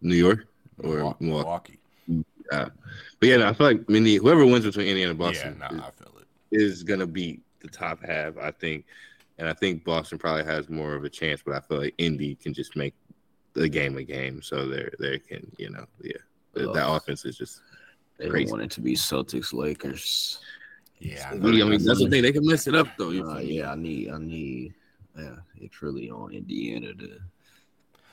[0.00, 0.46] New York
[0.82, 1.24] or Milwaukee.
[1.26, 1.78] Milwaukee.
[2.50, 2.68] Uh,
[3.20, 5.76] but yeah, no, I feel like I whoever wins between Indiana and Boston Yeah, is-
[5.76, 6.26] nah, I feel it.
[6.50, 8.86] is gonna beat the top half, I think.
[9.38, 12.34] And I think Boston probably has more of a chance, but I feel like Indy
[12.34, 12.94] can just make
[13.54, 14.42] the game a game.
[14.42, 16.12] So they they can, you know, yeah.
[16.54, 17.60] That, that offense is just
[18.18, 18.50] They Crazy.
[18.50, 20.40] want it to be Celtics Lakers.
[20.98, 22.22] Yeah, I I mean, that's the thing.
[22.22, 23.10] They can mess it up though.
[23.10, 24.74] You Uh, yeah, I need, I need,
[25.16, 27.06] yeah, it's really on Indiana to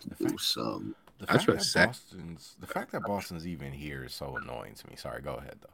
[0.08, 0.96] The do fact- some.
[1.20, 1.88] The fact that trust Sac.
[1.90, 4.96] Boston's the fact that Boston's even here is so annoying to me.
[4.96, 5.74] Sorry, go ahead though.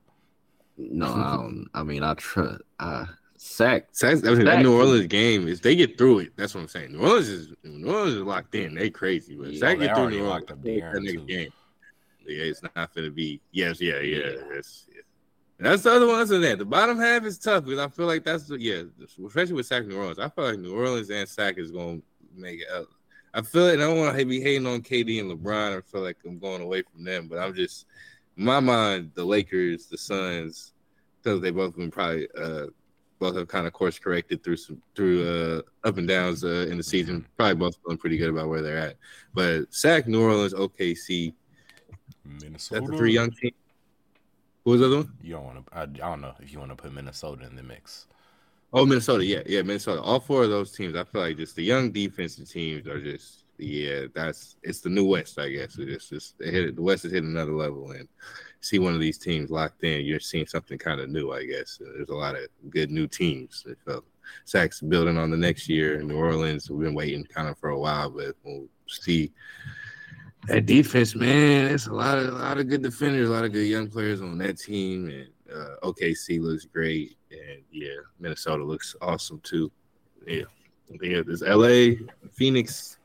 [0.77, 1.67] No, I don't.
[1.73, 2.61] I mean, I trust.
[2.79, 3.05] I
[3.37, 3.87] sack.
[3.91, 6.33] Sac- I mean, that New Orleans game is they get through it.
[6.35, 6.93] That's what I'm saying.
[6.93, 8.75] New Orleans is New Orleans is locked in.
[8.75, 10.47] They crazy, but Yeah, Sac get through New Orleans.
[10.47, 11.53] That nigga game.
[12.25, 13.41] Yeah, it's not gonna be.
[13.51, 14.31] Yes, yeah, yeah.
[14.53, 15.01] That's yeah.
[15.59, 16.17] That's the other one.
[16.17, 16.57] That's the that.
[16.57, 18.83] The bottom half is tough because I feel like that's the yeah,
[19.25, 20.19] especially with Sac New Orleans.
[20.19, 21.99] I feel like New Orleans and Sac is gonna
[22.35, 22.87] make it up.
[23.33, 23.73] I feel it.
[23.75, 25.77] And I don't want to be hating on KD and LeBron.
[25.77, 27.87] I feel like I'm going away from them, but I'm just
[28.37, 30.73] in my mind the Lakers, the Suns,
[31.21, 32.67] because they both been probably uh,
[33.23, 36.77] both have kind of course corrected through some through uh, up and downs uh, in
[36.77, 37.25] the season.
[37.37, 38.97] Probably both feeling pretty good about where they're at.
[39.33, 41.33] But Sac, New Orleans, OKC,
[42.25, 42.81] Minnesota.
[42.81, 43.53] that's the three young teams.
[44.65, 45.13] Who was the other one?
[45.21, 45.77] You don't want to.
[45.77, 48.07] I, I don't know if you want to put Minnesota in the mix.
[48.73, 49.23] Oh, Minnesota.
[49.23, 50.01] Yeah, yeah, Minnesota.
[50.01, 53.42] All four of those teams, I feel like just the young defensive teams are just
[53.63, 54.05] yeah.
[54.13, 55.77] That's it's the new West, I guess.
[55.77, 58.07] It's just they hit the West is hitting another level, and
[58.63, 61.79] see one of these teams locked in, you're seeing something kind of new, I guess.
[61.79, 63.63] There's a lot of good new teams.
[63.67, 64.05] It felt
[64.45, 66.01] Sac's building on the next year.
[66.01, 69.31] New Orleans, we've been waiting kind of for a while, but we'll see.
[70.47, 73.53] That defense, man, it's a lot of a lot of good defenders, a lot of
[73.53, 78.93] good young players on that team, and uh, OKC looks great, and yeah, Minnesota looks
[79.01, 79.71] awesome too.
[80.27, 80.43] Yeah,
[81.01, 82.97] yeah, there's LA, Phoenix.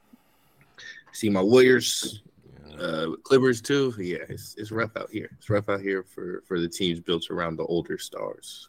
[1.19, 2.23] See my Warriors,
[2.71, 2.77] Yeah.
[2.77, 3.93] uh, Clippers too.
[3.99, 5.29] Yeah, it's it's rough out here.
[5.37, 8.69] It's rough out here for for the teams built around the older stars.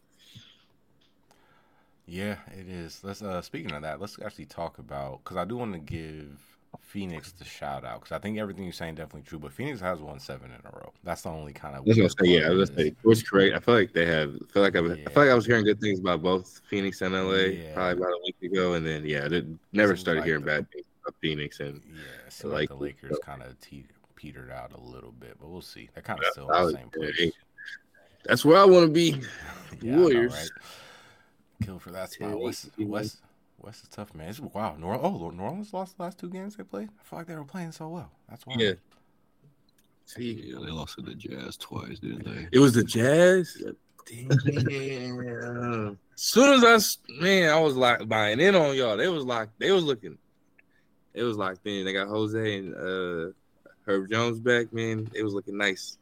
[2.07, 3.01] Yeah, it is.
[3.03, 6.25] Let's uh speaking of that, let's actually talk about because I do want to give
[6.79, 9.79] Phoenix the shout out because I think everything you're saying is definitely true, but Phoenix
[9.81, 10.91] has won seven in a row.
[11.03, 13.55] That's the only kind of I was say, yeah, I was say, what's correct?
[13.55, 14.33] I feel like they have.
[14.33, 16.61] I feel like I, was, I feel like I was hearing good things about both
[16.67, 17.73] Phoenix and LA Yeah.
[17.75, 20.41] probably about a week ago, and then yeah, I did, never Seems started like hearing
[20.41, 20.85] the- bad things
[21.21, 23.17] Phoenix and Yeah, so like, like the Lakers so.
[23.19, 23.85] kind of te-
[24.15, 25.89] petered out a little bit, but we'll see.
[25.93, 27.15] They're kind of still in I the was- same place.
[27.17, 27.31] they-
[28.25, 29.11] that's where I want to be.
[29.81, 30.33] Yeah, I know, Warriors.
[30.33, 30.49] right?
[31.63, 32.37] Kill for that spot.
[32.39, 33.17] West, West,
[33.59, 34.29] West is tough, man.
[34.29, 36.89] It's, wow, New Orleans, oh, New Orleans lost the last two games they played.
[36.99, 38.11] I feel like they were playing so well.
[38.29, 38.55] That's why.
[38.57, 38.73] Yeah.
[40.05, 42.47] See, Yeah, they lost to the Jazz twice, didn't they?
[42.51, 43.61] it was the Jazz.
[44.07, 45.97] Damn.
[46.15, 48.97] soon as I man, I was like buying in on y'all.
[48.97, 50.17] They was like they was looking.
[51.13, 51.85] It was locked in.
[51.85, 53.33] They got Jose and uh
[53.85, 55.09] Herb Jones back, man.
[55.13, 55.97] It was looking nice.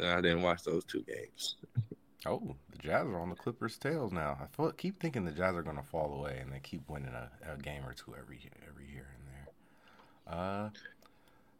[0.00, 1.56] Uh, I didn't watch those two games.
[2.26, 4.36] Oh, the Jazz are on the Clippers' tails now.
[4.58, 7.30] I keep thinking the Jazz are going to fall away, and they keep winning a,
[7.52, 10.38] a game or two every every year and there.
[10.38, 10.70] Uh,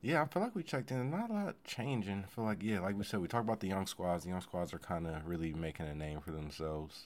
[0.03, 1.11] yeah, I feel like we checked in.
[1.11, 2.25] Not a lot changing.
[2.27, 4.25] I feel like yeah, like we said, we talked about the young squads.
[4.25, 7.05] The young squads are kind of really making a name for themselves.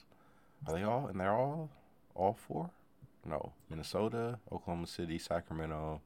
[0.67, 1.07] Are they all?
[1.07, 1.69] And they're all
[2.15, 2.69] all four?
[3.25, 6.01] No, Minnesota, Oklahoma City, Sacramento.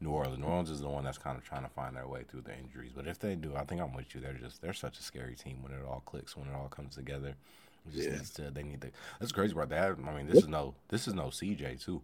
[0.00, 0.38] New Orleans.
[0.38, 2.56] New Orleans is the one that's kind of trying to find their way through the
[2.56, 2.92] injuries.
[2.94, 4.20] But if they do, I think I'm with you.
[4.20, 6.94] They're just they're such a scary team when it all clicks, when it all comes
[6.94, 7.34] together.
[7.92, 8.16] Just Yeah.
[8.16, 8.50] needs to.
[8.50, 8.90] They need to.
[9.20, 9.96] That's crazy about that.
[10.06, 12.02] I mean, this is no this is no CJ too.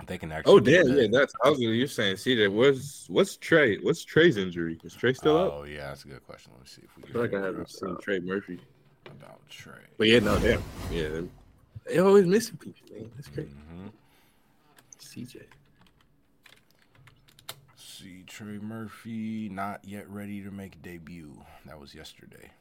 [0.00, 0.52] If They can oh, actually.
[0.54, 2.50] Oh damn, yeah, that's I was you're saying CJ.
[2.52, 3.76] What's what's Trey?
[3.78, 4.78] What's Trey's injury?
[4.82, 5.52] Is Trey still up?
[5.54, 6.52] Oh yeah, that's a good question.
[6.54, 8.60] Let me see if we I feel like I haven't seen uh, Trey Murphy.
[9.06, 9.74] about Trey.
[9.98, 10.62] But yeah, no, damn.
[10.90, 11.20] Yeah.
[11.90, 13.10] They always missing people, man.
[13.16, 13.50] That's crazy.
[13.50, 13.88] hmm
[15.00, 15.42] CJ.
[17.74, 21.36] See Trey Murphy not yet ready to make debut.
[21.66, 22.52] That was yesterday.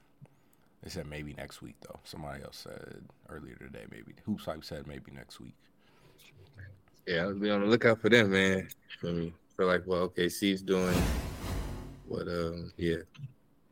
[0.82, 2.00] They said maybe next week though.
[2.04, 4.16] Somebody else said earlier today maybe.
[4.26, 5.54] Hoops Hype said maybe next week.
[7.06, 8.68] Yeah, I'll be on the lookout for them, man.
[9.00, 10.96] For mean, feel like well, okay, OKC's doing
[12.08, 12.98] what um yeah,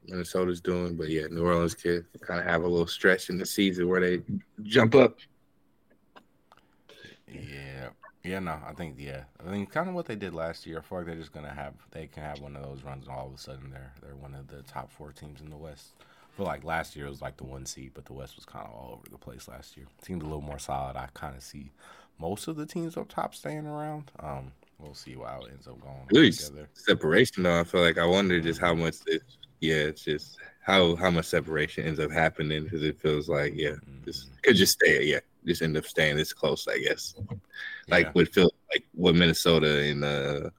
[0.05, 3.45] Minnesota's doing, but yeah, New Orleans could kind of have a little stretch in the
[3.45, 4.22] season where they
[4.62, 5.18] jump up.
[7.28, 7.89] Yeah.
[8.23, 9.23] Yeah, no, I think yeah.
[9.45, 10.80] I think kind of what they did last year.
[10.80, 13.15] I feel like they're just gonna have they can have one of those runs and
[13.15, 15.93] all of a sudden they're they're one of the top four teams in the West.
[16.36, 18.65] Feel like last year it was like the one seed, but the West was kind
[18.67, 19.88] of all over the place last year.
[20.01, 20.95] Seemed a little more solid.
[20.97, 21.71] I kind of see
[22.19, 24.11] most of the teams up top staying around.
[24.19, 26.67] Um, we'll see how it ends up going Really together.
[26.73, 27.59] separation though.
[27.59, 29.21] I feel like I wonder just how much this
[29.61, 33.75] yeah, it's just how how much separation ends up happening because it feels like yeah,
[34.05, 34.41] just Mhm.
[34.43, 37.16] could just stay yeah, just end up staying this close, I guess.
[37.88, 38.12] Like Yeah.
[38.16, 40.50] would feel like with Minnesota and uh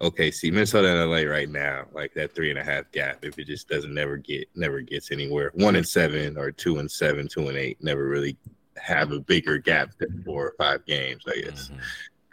[0.00, 3.24] OKC, Minnesota and LA right now, like that three and a half gap.
[3.24, 6.90] If it just doesn't never get never gets anywhere, one and seven or two and
[6.90, 8.36] seven, two and eight, never really
[8.76, 11.22] have a bigger gap than four or five games.
[11.28, 11.78] I guess Mhm.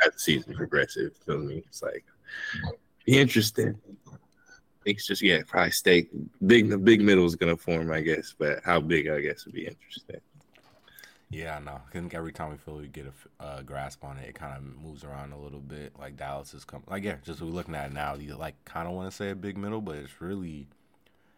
[0.07, 1.11] as the season progresses.
[1.25, 1.57] Feel me?
[1.67, 2.05] It's like
[3.05, 3.79] be interesting.
[4.85, 6.07] It's just yeah, probably stay
[6.47, 6.69] big.
[6.69, 9.67] The big middle is gonna form, I guess, but how big I guess would be
[9.67, 10.21] interesting.
[11.29, 11.79] Yeah, I know.
[11.87, 13.05] I think every time we feel we get
[13.39, 15.93] a uh, grasp on it, it kind of moves around a little bit.
[15.99, 16.85] Like Dallas is coming.
[16.89, 18.15] Like yeah, just we're looking at it now.
[18.15, 20.67] You like kind of want to say a big middle, but it's really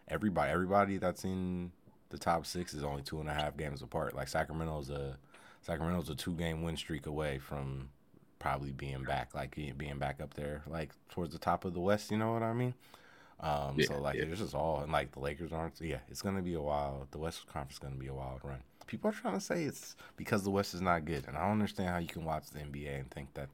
[0.07, 0.51] everybody.
[0.51, 1.71] Everybody that's in
[2.09, 4.15] the top six is only two and a half games apart.
[4.15, 5.17] Like Sacramento's a
[5.61, 7.89] Sacramento's a two game win streak away from
[8.39, 11.81] probably being back, like being being back up there, like towards the top of the
[11.81, 12.11] West.
[12.11, 12.75] You know what I mean?
[13.41, 14.23] Um, Yeah, so like yeah.
[14.23, 15.81] it's just all and like the Lakers aren't.
[15.81, 17.07] Yeah, it's gonna be a wild.
[17.11, 18.63] The West Conference is gonna be a wild run.
[18.91, 21.53] People are trying to say it's because the West is not good, and I don't
[21.53, 23.47] understand how you can watch the NBA and think that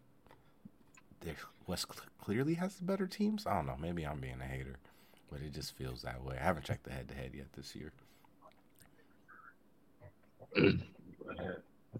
[1.21, 1.35] the
[1.67, 1.85] West
[2.19, 3.45] clearly has the better teams.
[3.45, 3.77] I don't know.
[3.79, 4.77] Maybe I'm being a hater,
[5.31, 6.37] but it just feels that way.
[6.41, 7.93] I haven't checked the head to head yet this year.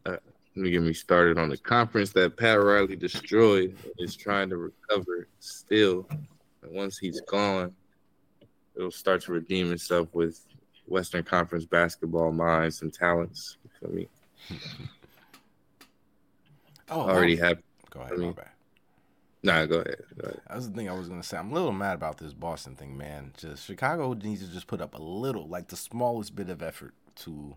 [0.05, 0.21] Uh, let
[0.55, 5.27] me get me started on the conference that Pat Riley destroyed is trying to recover
[5.39, 6.07] still.
[6.63, 7.75] And once he's gone,
[8.75, 10.39] it'll start to redeem itself with
[10.87, 13.57] Western Conference basketball minds and talents.
[13.63, 14.07] You feel me?
[16.89, 17.61] Oh, Already have.
[17.89, 18.13] Go ahead.
[18.13, 18.49] I mean- my bad.
[19.43, 19.97] Nah, go ahead.
[20.17, 20.41] Go ahead.
[20.49, 21.37] That's the thing I was gonna say.
[21.37, 23.33] I'm a little mad about this Boston thing, man.
[23.37, 26.93] Just Chicago needs to just put up a little, like the smallest bit of effort
[27.17, 27.55] to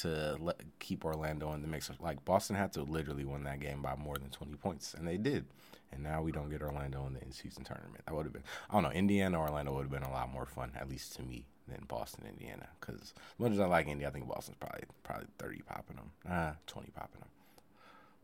[0.00, 1.90] to let, keep Orlando in the mix.
[2.00, 5.16] Like Boston had to literally win that game by more than 20 points, and they
[5.16, 5.44] did.
[5.92, 8.02] And now we don't get Orlando in the in-season tournament.
[8.06, 10.32] That would have been, I don't know, Indiana or Orlando would have been a lot
[10.32, 12.68] more fun, at least to me, than Boston Indiana.
[12.80, 16.10] Because as much as I like Indy, I think Boston's probably probably 30 popping them,
[16.28, 17.28] ah, 20 popping them.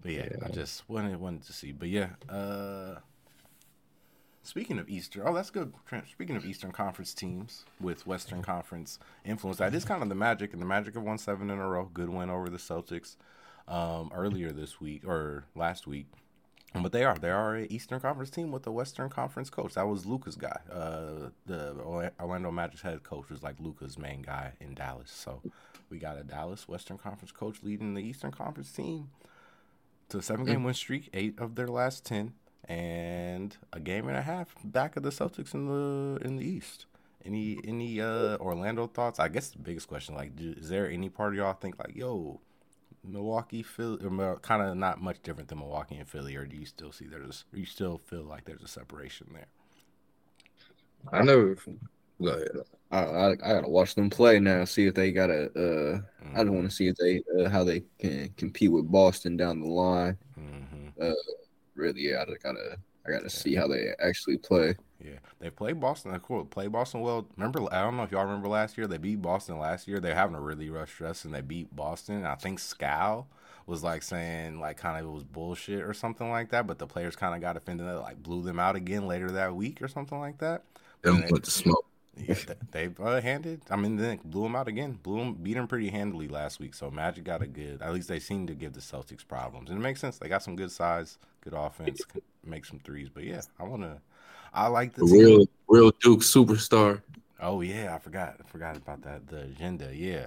[0.00, 1.72] But yeah, I just wanted wanted to see.
[1.72, 3.00] But yeah, uh,
[4.48, 5.74] Speaking of Eastern, oh, that's good.
[6.10, 10.54] Speaking of Eastern Conference teams with Western Conference influence, that is kind of the Magic,
[10.54, 11.90] and the Magic of one seven in a row.
[11.92, 13.16] Good win over the Celtics
[13.66, 16.06] um, earlier this week or last week.
[16.74, 19.74] But they are they are a Eastern Conference team with a Western Conference coach.
[19.74, 20.60] That was Luka's guy.
[20.70, 21.74] Uh, the
[22.20, 25.10] Orlando Magic's head coach was like Luka's main guy in Dallas.
[25.10, 25.40] So
[25.88, 29.08] we got a Dallas Western Conference coach leading the Eastern Conference team
[30.10, 34.16] to a seven game win streak, eight of their last ten and a game and
[34.16, 36.84] a half back of the Celtics in the in the East.
[37.24, 39.18] Any any uh Orlando thoughts?
[39.18, 41.96] I guess the biggest question, like, do, is there any part of y'all think like,
[41.96, 42.40] yo,
[43.12, 43.98] Milwaukee, Philly,
[44.42, 47.44] kind of not much different than Milwaukee and Philly, or do you still see there's,
[47.52, 49.46] or you still feel like there's a separation there?
[51.12, 51.56] I never.
[52.20, 52.48] Ahead.
[52.90, 54.64] I, I, I gotta watch them play now.
[54.64, 55.50] See if they gotta.
[55.54, 56.00] Uh,
[56.34, 56.46] I Mm-hmm.
[56.46, 59.68] don't want to see if they uh, how they can compete with Boston down the
[59.68, 60.18] line.
[60.38, 61.12] Mm-hmm.
[61.74, 62.76] Really, yeah, I just gotta.
[63.06, 64.74] I gotta see how they actually play.
[65.02, 66.12] Yeah, they played Boston.
[66.12, 66.44] They cool.
[66.44, 67.26] Play Boston well.
[67.36, 68.86] Remember, I don't know if y'all remember last year.
[68.88, 70.00] They beat Boston last year.
[70.00, 72.26] They're having a really rough stress, and they beat Boston.
[72.26, 73.26] I think Scal
[73.66, 76.66] was like saying like kind of it was bullshit or something like that.
[76.66, 77.86] But the players kind of got offended.
[77.86, 80.64] That like blew them out again later that week or something like that.
[81.02, 81.84] They- want the smoke.
[82.16, 82.34] Yeah,
[82.72, 83.62] they, they uh, handed.
[83.70, 84.98] I mean, they blew them out again.
[85.02, 86.74] Blew them, beat them pretty handily last week.
[86.74, 87.80] So Magic got a good.
[87.80, 90.18] At least they seem to give the Celtics problems, and it makes sense.
[90.18, 92.00] They got some good size, good offense,
[92.44, 93.08] make some threes.
[93.08, 94.00] But yeah, I want to.
[94.54, 95.18] I like the A team.
[95.18, 97.02] real, real Duke superstar.
[97.40, 98.36] Oh yeah, I forgot.
[98.40, 99.26] I forgot about that.
[99.28, 99.94] The agenda.
[99.94, 100.26] Yeah,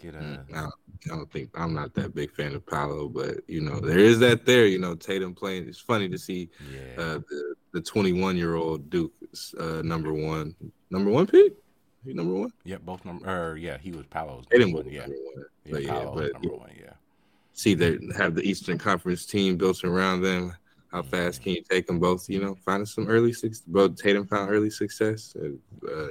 [0.00, 0.18] get a.
[0.18, 0.68] Mm, I,
[1.06, 4.44] don't, think I'm not that big fan of Paolo, but you know there is that
[4.44, 4.66] there.
[4.66, 5.68] You know Tatum playing.
[5.68, 7.00] It's funny to see Yeah.
[7.02, 10.54] uh, the the 21 year old Duke is, uh, number one,
[10.90, 11.52] number one pick.
[12.04, 12.52] He number one.
[12.64, 12.82] yep.
[12.82, 13.28] Both number.
[13.28, 14.44] Or yeah, he was Palos.
[14.50, 14.86] Tatum was.
[14.86, 15.00] Yeah.
[15.02, 15.44] number one.
[15.64, 15.72] Yeah.
[15.72, 16.70] But yeah, Paolo but number one.
[16.78, 16.92] Yeah.
[17.52, 20.56] see they have the Eastern Conference team built around them.
[20.96, 22.26] How fast can you take them both?
[22.30, 23.62] You know, finding some early success.
[23.66, 25.36] Both Tatum found early success.
[25.38, 26.08] Uh, uh,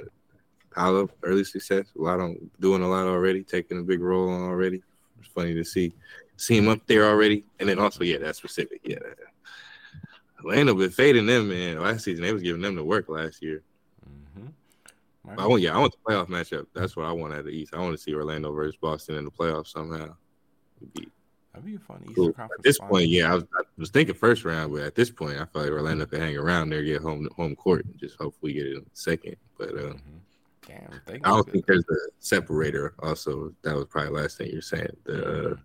[0.72, 1.86] Paolo early success.
[1.98, 4.84] A lot on doing a lot already, taking a big role on already.
[5.18, 5.92] It's funny to see
[6.36, 8.80] see him up there already, and then also yeah, that's specific.
[8.84, 8.98] Yeah,
[10.44, 11.80] Orlando been fading them man.
[11.80, 13.64] Last season they was giving them the work last year.
[14.38, 15.40] Mm-hmm.
[15.40, 16.66] I want yeah, I want the playoff matchup.
[16.74, 17.74] That's what I want at the East.
[17.74, 20.14] I want to see Orlando versus Boston in the playoffs somehow.
[20.80, 21.08] It'd be
[21.56, 22.32] That'd be a fun Eastern cool.
[22.32, 22.58] Conference.
[22.58, 22.90] At this final.
[22.94, 25.62] point, yeah, I was, I was thinking first round, but at this point, I feel
[25.62, 28.76] like Orlando could hang around there, get home home court, and just hopefully get it
[28.76, 29.36] in second.
[29.58, 30.00] But uh, Mhm.
[30.66, 31.00] Damn.
[31.06, 32.92] They I don't think there's a separator.
[32.98, 34.96] Also, that was probably the last thing you're saying.
[35.04, 35.56] The uh,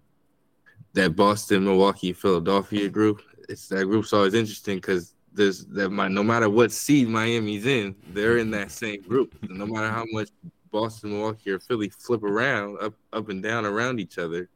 [0.93, 3.21] that Boston, Milwaukee, Philadelphia group.
[3.49, 7.95] It's that group's always interesting because there's that might no matter what seed Miami's in,
[8.13, 9.35] they're in that same group.
[9.49, 10.29] no matter how much
[10.71, 14.49] Boston, Milwaukee, or Philly flip around up up and down around each other,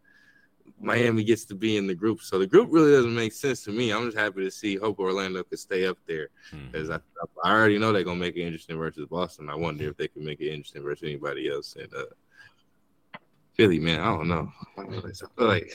[0.79, 2.21] Miami gets to be in the group.
[2.21, 3.91] So the group really doesn't make sense to me.
[3.91, 6.29] I'm just happy to see Hope Orlando could stay up there
[6.71, 6.99] because I,
[7.43, 9.49] I already know they're gonna make it interesting versus Boston.
[9.49, 11.75] I wonder if they can make it interesting versus anybody else.
[11.79, 13.19] And uh,
[13.53, 14.51] Philly, man, I don't know.
[14.77, 15.71] I feel like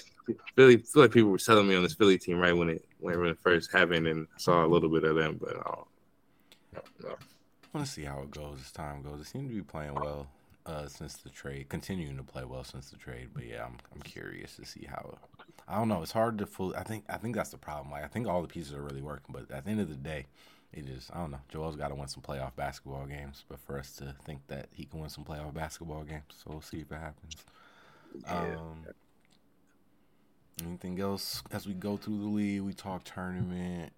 [0.54, 3.26] Philly, feel like people were selling me on this Philly team right when it when
[3.26, 5.88] it first happened, and I saw a little bit of them, but I don't,
[6.76, 7.16] I don't know.
[7.72, 9.18] I want to see how it goes as time goes.
[9.18, 10.28] They seem to be playing well
[10.70, 13.30] uh, since the trade, continuing to play well since the trade.
[13.34, 15.18] But yeah, I'm I'm curious to see how.
[15.68, 16.02] I don't know.
[16.02, 16.76] It's hard to fully.
[16.76, 17.90] I think I think that's the problem.
[17.90, 19.96] Like I think all the pieces are really working, but at the end of the
[19.96, 20.26] day,
[20.72, 21.10] it is.
[21.12, 21.40] I don't know.
[21.48, 24.84] Joel's got to win some playoff basketball games, but for us to think that he
[24.84, 27.36] can win some playoff basketball games, so we'll see if it happens.
[28.26, 28.86] Um,
[30.64, 32.62] anything else as we go through the league?
[32.62, 33.92] We talk tournament.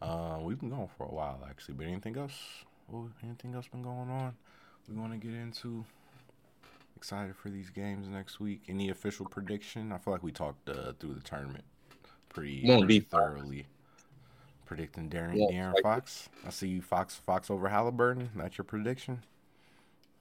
[0.00, 2.64] Uh, we've been going for a while actually, but anything else?
[3.22, 4.34] Anything else been going on?
[4.88, 5.84] We want to get into.
[6.96, 8.62] Excited for these games next week.
[8.68, 9.90] Any official prediction?
[9.92, 11.64] I feel like we talked uh, through the tournament
[12.28, 13.66] pretty, Won't pretty be thoroughly.
[14.66, 16.28] Predicting De'Aaron, Won't De'Aaron like- Fox.
[16.46, 18.30] I see you Fox Fox over Halliburton.
[18.36, 19.22] That's your prediction.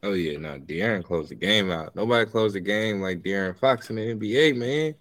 [0.03, 1.95] Oh yeah, no, De'Aaron closed the game out.
[1.95, 4.95] Nobody closed the game like De'Aaron Fox in the NBA, man.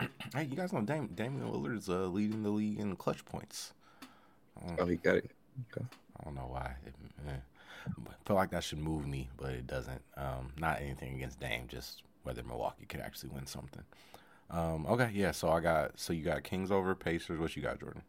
[0.34, 3.72] Hey, you guys know Dam- Damian Lillard's uh, leading the league in clutch points.
[4.78, 5.30] Oh, he got it.
[5.78, 6.74] I don't know why.
[6.84, 6.92] It,
[7.28, 7.36] eh.
[8.26, 10.02] Feel like that should move me, but it doesn't.
[10.16, 13.82] Um, not anything against Dame, just whether Milwaukee could actually win something.
[14.50, 15.32] Um, okay, yeah.
[15.32, 15.98] So I got.
[15.98, 17.38] So you got Kings over Pacers.
[17.38, 18.02] What you got, Jordan?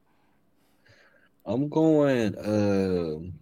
[1.45, 2.35] I'm going.
[2.37, 3.33] Um,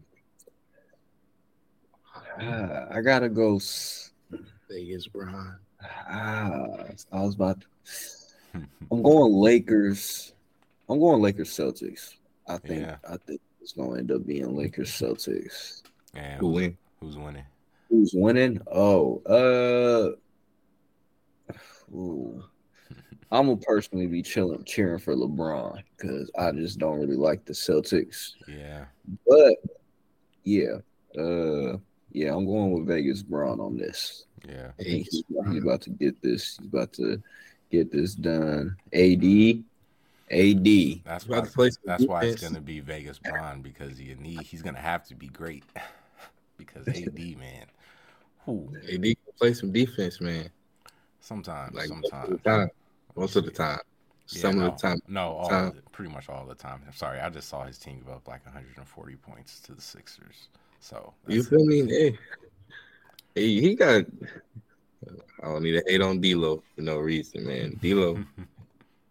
[2.40, 3.60] ah, I gotta go.
[4.70, 5.56] Vegas, Bron.
[6.08, 6.66] Ah,
[7.12, 7.62] I was about.
[7.62, 7.68] To,
[8.92, 10.34] I'm going Lakers.
[10.90, 12.16] I'm going Lakers Celtics.
[12.48, 12.82] I think.
[12.82, 12.98] Yeah.
[13.10, 15.84] I think it's going to end up being Lakers Celtics.
[16.14, 16.78] And Who who's, win?
[17.00, 17.46] who's winning?
[17.90, 18.62] Who's winning?
[18.72, 20.12] Oh, uh,
[21.96, 22.44] ooh.
[23.32, 27.54] I'm gonna personally be chilling, cheering for LeBron because I just don't really like the
[27.54, 28.34] Celtics.
[28.48, 28.86] Yeah.
[29.28, 29.56] But
[30.44, 30.78] yeah,
[31.18, 31.78] uh,
[32.12, 34.26] yeah, I'm going with Vegas Bron on this.
[34.48, 34.72] Yeah.
[34.78, 36.58] He's, he's about to get this.
[36.58, 37.24] He's about to
[37.72, 38.76] get this done.
[38.94, 39.64] AD,
[40.30, 41.04] AD.
[41.04, 41.42] That's why.
[41.42, 44.42] to play some That's why it's gonna be Vegas Bron because you need.
[44.42, 45.64] He's gonna have to be great
[46.66, 47.66] because AD man.
[48.46, 48.70] Who?
[48.92, 50.50] AD can play some defense, man.
[51.22, 51.74] Sometimes.
[51.76, 52.30] Like most of sometimes.
[52.44, 52.70] the time.
[53.16, 53.80] Most of the time.
[54.30, 55.00] Yeah, Some no, of the time.
[55.08, 55.68] No, all time.
[55.68, 56.82] of the- pretty much all the time.
[56.88, 60.48] I'm sorry, I just saw his team give up like 140 points to the Sixers.
[60.80, 61.86] So You that's- feel me?
[61.88, 62.18] Hey,
[63.36, 64.06] hey, he got.
[65.42, 67.78] I don't need to hate on D'Lo for no reason, man.
[67.82, 68.24] D'Lo,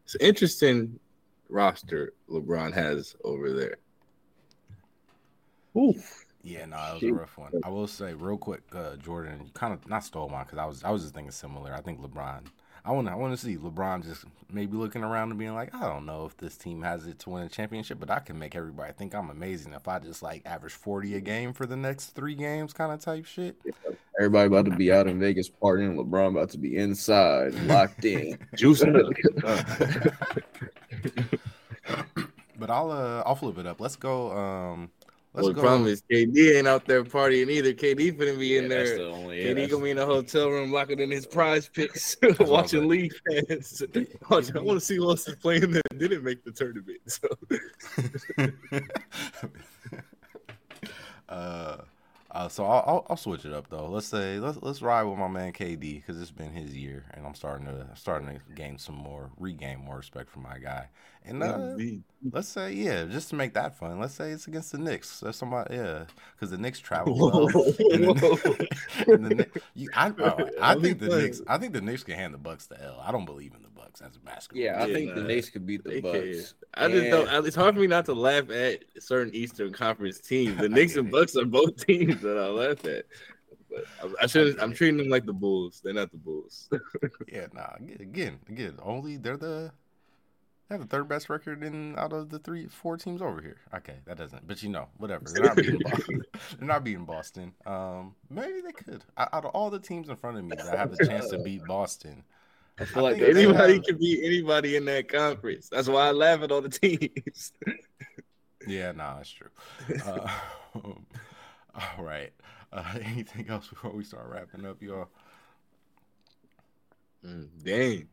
[0.05, 0.99] it's an interesting
[1.51, 3.77] roster LeBron has over there.
[5.77, 6.25] Oof.
[6.43, 7.53] Yeah, no, it was a rough one.
[7.65, 10.83] I will say real quick, uh, Jordan, kind of not stole mine because I was
[10.85, 11.73] I was just thinking similar.
[11.73, 12.47] I think LeBron.
[12.85, 15.83] I want I want to see LeBron just maybe looking around and being like, I
[15.83, 18.57] don't know if this team has it to win a championship, but I can make
[18.57, 22.07] everybody think I'm amazing if I just like average 40 a game for the next
[22.07, 23.57] three games, kind of type shit.
[24.19, 25.97] Everybody about to be out in Vegas partying.
[25.97, 28.37] LeBron about to be inside, locked in.
[28.57, 28.83] Juice.
[32.59, 33.81] But I'll uh I'll flip it up.
[33.81, 34.31] Let's go.
[34.37, 34.91] Um,
[35.35, 35.61] let's well, the go.
[35.63, 37.73] problem is KD ain't out there partying either.
[37.73, 38.99] KD finna be in Yeah, that's there.
[38.99, 42.17] the only- yeah, KD gonna be in a hotel room locking in his PrizePicks,
[42.49, 42.89] watching saying.
[42.89, 43.15] league
[43.49, 43.83] fans.
[44.31, 47.01] Watch- I want to see who else is playing that didn't make the tournament.
[47.07, 47.29] So
[51.29, 51.77] uh,
[52.33, 53.87] uh, so I'll, I'll I'll switch it up though.
[53.89, 57.27] Let's say let's let's ride with my man KD because it's been his year, and
[57.27, 60.89] I'm starting to starting to gain some more regain more respect for my guy.
[61.27, 61.77] And uh,
[62.33, 64.01] let's say yeah, just to make that fun.
[64.01, 65.21] Let's say it's against the Knicks.
[65.21, 66.05] There's somebody yeah,
[66.35, 67.49] because the Knicks travel well.
[67.93, 68.73] And the,
[69.07, 71.09] and the, you, I, uh, I think the.
[71.11, 71.43] Knicks.
[71.47, 72.99] I think the Knicks can hand the Bucks the L.
[73.05, 74.63] I don't believe in the Bucks as a basketball.
[74.63, 75.27] Yeah, I Yeah, think the nah.
[75.27, 76.55] Knicks could beat the They Bucks.
[76.75, 77.47] I just don't.
[77.47, 80.59] It's hard for me not to laugh at certain Eastern Conference teams.
[80.59, 83.05] The Knicks and Bucks are both teams that I laugh at.
[83.71, 84.61] But I, I shouldn't.
[84.63, 85.81] I'm treating them like the Bulls.
[85.83, 86.69] They're not the Bulls.
[87.33, 87.75] Yeah, nah.
[88.01, 89.73] Again, again, only they're the
[90.69, 93.57] they have the third best record in out of the three, four teams over here.
[93.75, 94.47] Okay, that doesn't.
[94.47, 95.25] But you know, whatever.
[95.27, 96.23] They're not beating Boston.
[96.59, 97.53] they're not beating Boston.
[97.67, 99.05] Um, maybe they could.
[99.17, 101.39] Out out of all the teams in front of me that have the chance to
[101.39, 102.23] beat Boston,
[102.79, 105.69] I feel like think Anybody have- can beat anybody in that conference.
[105.69, 107.53] That's why I laugh at all the teams.
[108.67, 109.49] yeah, nah, that's true.
[110.07, 110.29] Uh,
[111.75, 112.33] all right.
[112.73, 115.09] Uh, anything else before we start wrapping up, y'all?
[117.25, 118.09] Mm, dang,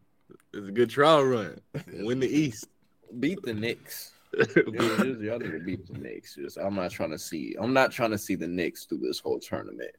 [0.54, 1.60] it's a good trial run.
[1.94, 2.68] Win the East.
[3.20, 4.12] beat the Knicks.
[4.38, 6.36] Y'all need to beat the Knicks.
[6.36, 7.56] Just, I'm not trying to see.
[7.60, 9.96] I'm not trying to see the Knicks through this whole tournament.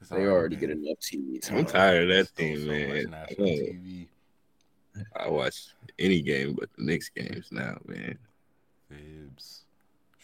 [0.00, 0.60] It's They all right, already man.
[0.60, 2.88] get enough TV I'm tired of that Still team, so man.
[2.88, 4.06] much national I, TV.
[5.16, 8.18] I watch any game but the Knicks games now, man.
[8.88, 9.62] Fibs,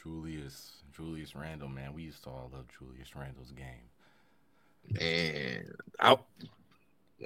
[0.03, 1.93] Julius, Julius Randle, man.
[1.95, 3.67] We used to all love Julius Randle's game.
[4.89, 6.17] Man, I,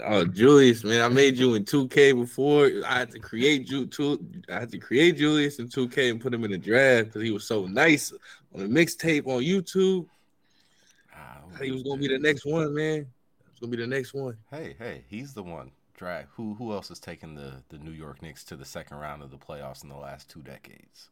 [0.05, 2.70] oh Julius, man, I made you in 2K before.
[2.86, 4.24] I had to create you two.
[4.51, 7.31] I had to create Julius in 2K and put him in the draft because he
[7.31, 8.12] was so nice
[8.55, 10.06] on the mixtape on YouTube.
[11.63, 13.07] He was gonna be the next one, man.
[13.51, 14.37] Was gonna be the next one.
[14.51, 15.73] Hey, hey, he's the one.
[15.95, 16.27] Drag.
[16.35, 19.31] Who who else has taken the the New York Knicks to the second round of
[19.31, 21.11] the playoffs in the last two decades?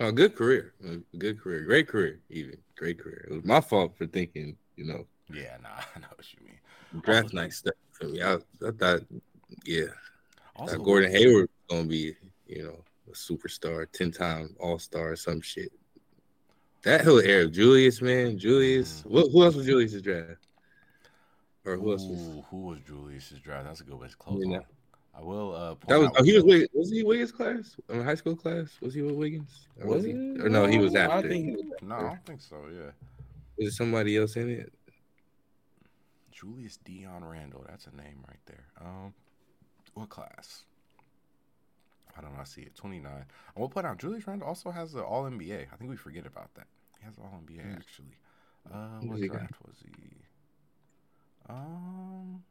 [0.00, 3.26] Oh, good career, A good career, great career, even great career.
[3.30, 7.02] It was my fault for thinking, you know, Yeah, nah, I know what you mean.
[7.02, 8.22] draft night stuff for me.
[8.22, 9.02] I, I thought,
[9.64, 9.84] yeah,
[10.56, 12.16] Also, thought Gordon Hayward was gonna be,
[12.46, 15.70] you know, a superstar, ten time All Star, some shit.
[16.84, 19.02] That whole era, Julius, man, Julius.
[19.06, 20.46] What, who else was Julius's draft?
[21.64, 22.44] Or who else was?
[22.50, 23.64] Who was Julius's draft?
[23.66, 24.58] That's a good way to close Yeah.
[25.16, 25.54] I will.
[25.54, 26.08] Uh, That was.
[26.08, 26.68] out- Oh, he was.
[26.74, 27.76] Was he Wiggins class?
[27.88, 28.68] In high school class?
[28.80, 29.68] Was he with Wiggins?
[29.80, 30.12] Or was he?
[30.12, 31.28] Or no, he was I after.
[31.28, 32.56] think he was No, I don't think so.
[32.70, 32.90] Yeah.
[33.56, 34.72] Is there somebody else in it?
[36.32, 37.64] Julius Dion Randle.
[37.68, 38.64] That's a name right there.
[38.80, 39.14] Um,
[39.94, 40.64] what class?
[42.16, 42.40] I don't know.
[42.40, 42.74] I see it.
[42.74, 43.12] 29.
[43.12, 43.24] I'm
[43.56, 45.66] going put out Julius Randle also has an All NBA.
[45.72, 46.66] I think we forget about that.
[46.98, 47.72] He has an All NBA, Hmm.
[47.74, 48.18] actually.
[48.70, 49.92] Uh, what draft was he?
[51.48, 52.42] Um,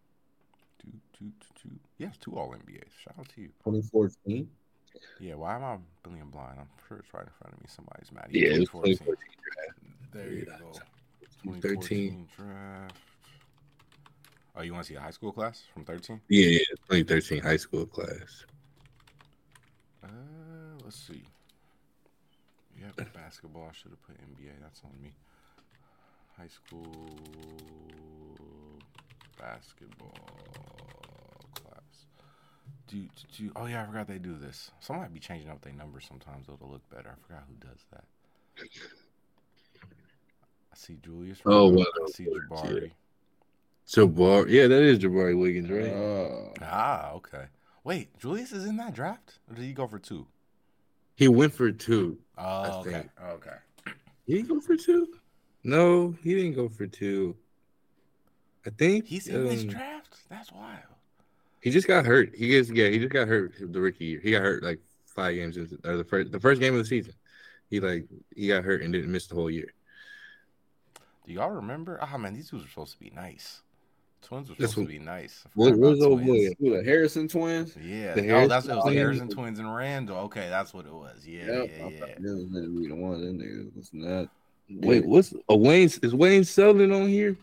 [0.79, 1.79] two, two, two, two.
[1.97, 2.91] He has two All NBAs.
[3.03, 3.47] Shout out to you.
[3.63, 4.49] 2014.
[5.19, 6.59] Yeah, why am I billion blind?
[6.59, 7.65] I'm sure it's right in front of me.
[7.67, 8.27] Somebody's mad.
[8.29, 8.97] Yeah, it 2014.
[8.97, 10.57] 2014 There you Yeah.
[10.59, 10.71] go.
[11.43, 12.27] 2013.
[12.27, 12.95] 2013 draft.
[14.55, 16.21] Oh, you want to see a high school class from 13?
[16.27, 16.59] Yeah, yeah,
[16.89, 18.45] 2013 high school class.
[20.93, 21.23] Let's see.
[22.79, 23.67] Yeah, basketball.
[23.67, 24.51] I should have put NBA.
[24.61, 25.11] That's on me.
[26.37, 27.17] High school
[29.39, 30.13] basketball
[31.55, 32.05] class.
[32.87, 33.07] Do, do,
[33.37, 34.69] do oh yeah, I forgot they do this.
[34.81, 37.09] Some might be changing up their numbers sometimes though to look better.
[37.09, 38.03] I forgot who does that.
[40.71, 41.39] I see Julius.
[41.43, 41.77] Oh, Randle.
[41.77, 42.37] well, I see yeah.
[42.51, 42.91] Jabari.
[43.87, 45.91] Jabari, yeah, that is Jabari Wiggins, right?
[45.91, 47.45] Uh, Ah, okay.
[47.83, 50.27] Wait, Julius is in that draft, or did he go for two?
[51.15, 52.17] He went for two.
[52.37, 53.55] Oh, okay, okay.
[54.27, 55.07] Did he go for two?
[55.63, 57.35] No, he didn't go for two.
[58.65, 60.17] I think He's in this um, draft.
[60.29, 60.79] That's wild.
[61.61, 62.33] He just got hurt.
[62.35, 64.19] He gets yeah, he just got hurt the rookie year.
[64.21, 66.85] He got hurt like five games into or the first the first game of the
[66.85, 67.13] season.
[67.69, 69.73] He like he got hurt and didn't miss the whole year.
[71.25, 71.99] Do y'all remember?
[72.01, 73.61] Ah, man, these dudes were supposed to be nice.
[74.23, 75.43] Twins were That's supposed to be nice.
[75.45, 76.49] I What was about old boy?
[76.59, 77.75] who the Harrison twins?
[77.77, 78.13] Yeah.
[78.13, 78.75] The oh, Harrison that's it.
[78.75, 78.93] Was the?
[78.93, 80.17] Harrison twins and Randle.
[80.25, 81.25] Okay, that's what it was.
[81.25, 81.47] Yeah, Yep,
[81.77, 81.99] yeah, yeah.
[81.99, 83.75] thought This was gonna be the one of them niggas.
[83.75, 84.29] Listen to that.
[84.69, 85.89] Wait, what's oh, Wayne?
[86.01, 87.35] Is Wayne Selden on here?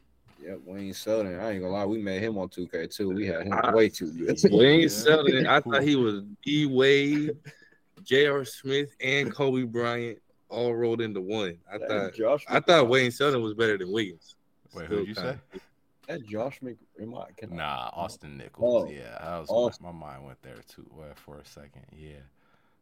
[0.43, 1.39] Yep, Wayne Selden.
[1.39, 3.11] I ain't gonna lie, we made him on 2K too.
[3.11, 4.39] We had him Ah, way too good.
[4.51, 4.89] Wayne Yeah.
[4.89, 5.47] Selden.
[5.47, 7.37] I thought he was D Wade,
[8.03, 8.45] J.R.
[8.45, 11.59] Smith, and Kobe Bryant all rolled into one.
[11.73, 14.35] I That thought Josh I thought Wayne Selden was better than Wiggins.
[14.75, 15.21] Wait, who'd you say?
[15.23, 15.41] kinda-
[16.11, 18.85] that Josh Mc am I- can I- Nah, Austin Nichols.
[18.87, 19.87] Oh, yeah, that was Austin.
[19.87, 21.87] My, my mind went there too well, for a second.
[21.93, 22.21] Yeah,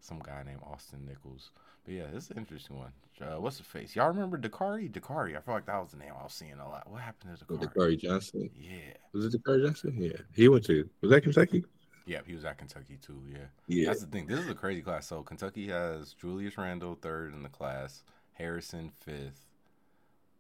[0.00, 1.50] some guy named Austin Nichols.
[1.84, 2.92] But yeah, this is an interesting one.
[3.20, 3.96] Uh, what's the face?
[3.96, 4.90] Y'all remember Dakari?
[4.92, 5.36] Dakari.
[5.36, 6.88] I feel like that was the name I was seeing a lot.
[6.90, 7.94] What happened to With Dakari?
[7.96, 8.50] Dakari Johnson.
[8.54, 9.94] Yeah, Was it Dakari Johnson?
[9.98, 10.12] Yeah.
[10.34, 11.64] He went to was that Kentucky?
[12.06, 13.20] yeah, he was at Kentucky too.
[13.30, 13.38] Yeah.
[13.66, 13.86] Yeah.
[13.86, 14.26] That's the thing.
[14.26, 15.06] This is a crazy class.
[15.06, 19.46] So Kentucky has Julius Randle third in the class, Harrison fifth,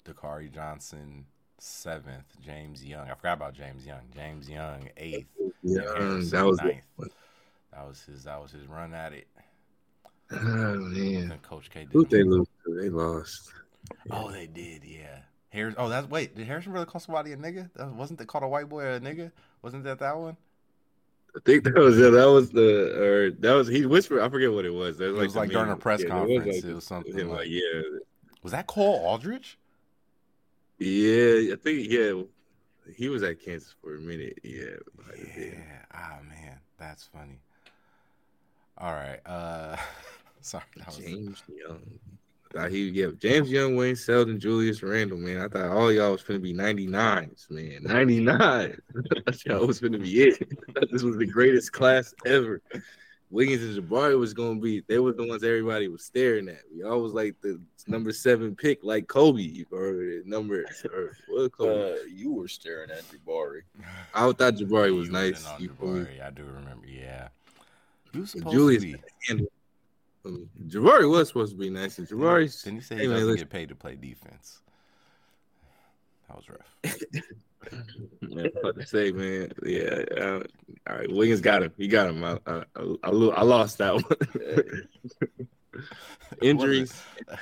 [0.04, 1.26] Dakari Johnson
[1.58, 3.08] seventh, James Young.
[3.10, 4.02] I forgot about James Young.
[4.14, 5.26] James Young eighth.
[5.62, 6.82] Yeah, that was ninth.
[7.72, 8.24] That was his.
[8.24, 9.26] That was his run at it.
[10.30, 11.32] Oh man.
[11.42, 11.80] Coach K.
[11.80, 12.46] Did Who they lose?
[12.66, 13.50] They lost.
[14.10, 14.84] Oh, they did.
[14.84, 15.20] Yeah.
[15.50, 15.74] Harris.
[15.78, 16.36] Oh, that's wait.
[16.36, 17.70] Did Harrison really call somebody a nigga?
[17.76, 19.32] That wasn't they called a white boy a nigga?
[19.62, 20.36] Wasn't that that one?
[21.36, 24.20] I think that was yeah, that was the or that was he whispered.
[24.20, 25.00] I forget what it was.
[25.00, 26.46] It was the like during a press there conference.
[26.46, 27.82] like- It was something like- like yeah,
[28.42, 29.58] Was that Cole Aldrich?
[30.78, 31.52] Yeah.
[31.52, 32.22] I think yeah.
[32.94, 34.38] He was at Kansas for a minute.
[34.42, 34.76] Yeah.
[34.96, 35.18] might.
[35.36, 35.82] Yeah.
[35.92, 37.40] Ah man, that's funny.
[38.78, 39.20] All right.
[39.26, 39.76] Uh,
[40.40, 40.64] sorry.
[40.76, 41.82] That was, James Young.
[42.54, 45.40] I thought he yeah, James Young, Wayne Selden, Julius Randle, man.
[45.40, 47.82] I thought all y'all was gonna be 99s, man.
[47.82, 48.30] 99.
[48.38, 48.72] I
[49.24, 50.48] thought y'all was gonna be it.
[50.90, 52.62] This was the greatest class ever.
[53.30, 56.62] Wiggins and Jabari was gonna be they were the ones everybody was staring at.
[56.74, 61.92] We always like the number seven pick, like Kobe or number or what Kobe.
[61.92, 63.62] Uh, you were staring at Jabari.
[64.14, 65.46] I thought Jabari was He nice.
[65.58, 65.68] You?
[65.70, 66.86] Jabari, I do remember.
[66.86, 67.28] Yeah.
[68.12, 69.46] He was supposed Julius- to be.
[70.24, 73.16] Um, Jabari was supposed to be nice, and Jabari Didn't he say Hey, he man,
[73.16, 73.44] doesn't listen.
[73.46, 74.60] get paid to play defense?
[76.28, 76.94] That was rough.
[78.20, 79.50] Yeah, what to say, man.
[79.64, 80.04] Yeah.
[80.16, 80.42] Uh,
[80.88, 81.12] all right.
[81.12, 81.72] Wiggins got him.
[81.76, 82.24] He got him.
[82.24, 84.04] I, I, I, I lost that one.
[86.42, 86.92] injuries.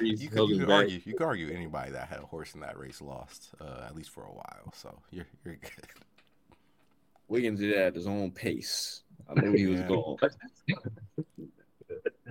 [0.00, 1.00] injuries You held could, you could argue.
[1.04, 4.10] You could argue anybody that had a horse in that race lost, uh, at least
[4.10, 4.72] for a while.
[4.74, 5.70] So you're you're good.
[7.28, 9.02] Wiggins did it at his own pace.
[9.28, 9.88] I knew he was Yeah.
[9.88, 10.16] going.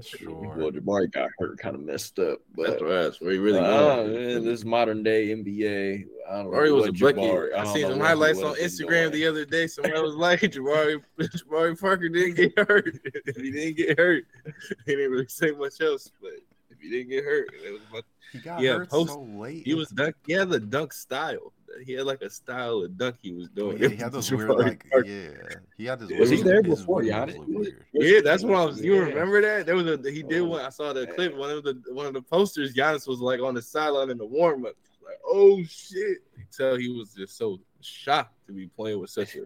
[0.04, 0.34] Sure.
[0.58, 2.40] Well, Jabari got hurt, kind of messed up.
[2.56, 3.04] That's But right.
[3.04, 6.58] That's where he really uh, man, this modern day NBA, I don't know.
[6.58, 7.16] Jabari was a what.
[7.16, 8.90] Jabari- I, don't seen some highlights on was doing.
[8.90, 9.68] Instagram the other day.
[9.68, 13.00] Somebody was like, Jabari, Jabari Parker didn't get hurt.
[13.06, 14.26] if he didn't get hurt,
[14.86, 16.12] he didn't really say much else.
[16.22, 16.55] But if
[16.86, 19.66] he didn't get hurt, it was about He got Yeah, hurt post- so late.
[19.66, 20.16] He was dunk.
[20.26, 21.52] He had the duck style.
[21.86, 23.78] He had like a style of duck he was doing.
[23.78, 25.08] yeah, he had those weird like Parker.
[25.08, 25.30] yeah.
[25.78, 26.18] He had this.
[26.20, 27.48] Was he there before moves Giannis?
[27.48, 27.86] weird.
[27.94, 28.82] Yeah, that's what I was.
[28.82, 29.00] You Yeah.
[29.02, 29.66] remember that?
[29.66, 30.62] There was a he did Oh, one.
[30.66, 31.16] I saw the man.
[31.16, 31.36] clip.
[31.36, 32.74] One of the one of the posters.
[32.74, 34.76] Giannis was like on the sideline in the warm up.
[35.04, 36.20] Like, oh shit!
[36.38, 39.46] You tell he was just so shocked to be playing with such a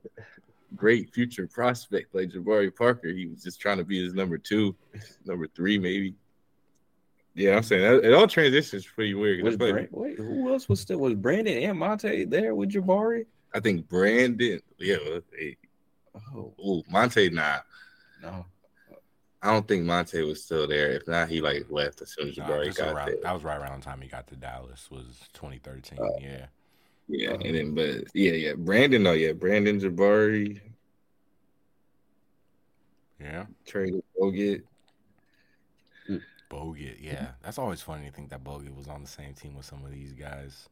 [0.75, 3.09] great future prospect like Jabari Parker.
[3.09, 4.75] He was just trying to be his number two,
[5.25, 6.13] number three, maybe.
[7.35, 9.43] Yeah, I'm saying that, it all transitions pretty weird.
[9.43, 12.53] Was I, feel like- Brand, wait, who else was still was Brandon and Monta there
[12.55, 13.25] with Jabari?
[13.53, 14.97] I think Brandon, yeah,
[15.37, 15.57] hey,
[16.35, 17.59] Oh ooh, Monta, nah.
[18.21, 18.45] no,
[19.41, 20.91] I don't think Monta was still there.
[20.91, 23.17] If not, he like left as soon as Nah, Jabari this is got around- there.
[23.23, 24.89] that was right around the time he got to Dallas.
[24.91, 25.97] Was 2013.
[25.99, 26.45] Uh, yeah.
[27.07, 30.59] Yeah, and then but yeah, yeah, Brandon, though, yeah, Brandon Jabari
[33.19, 33.45] Yeah.
[33.65, 34.63] traded Bogut.
[36.49, 37.31] Bogut, yeah.
[37.43, 39.91] That's always funny to think that Bogut was on the same team with some of
[39.91, 40.69] these guys.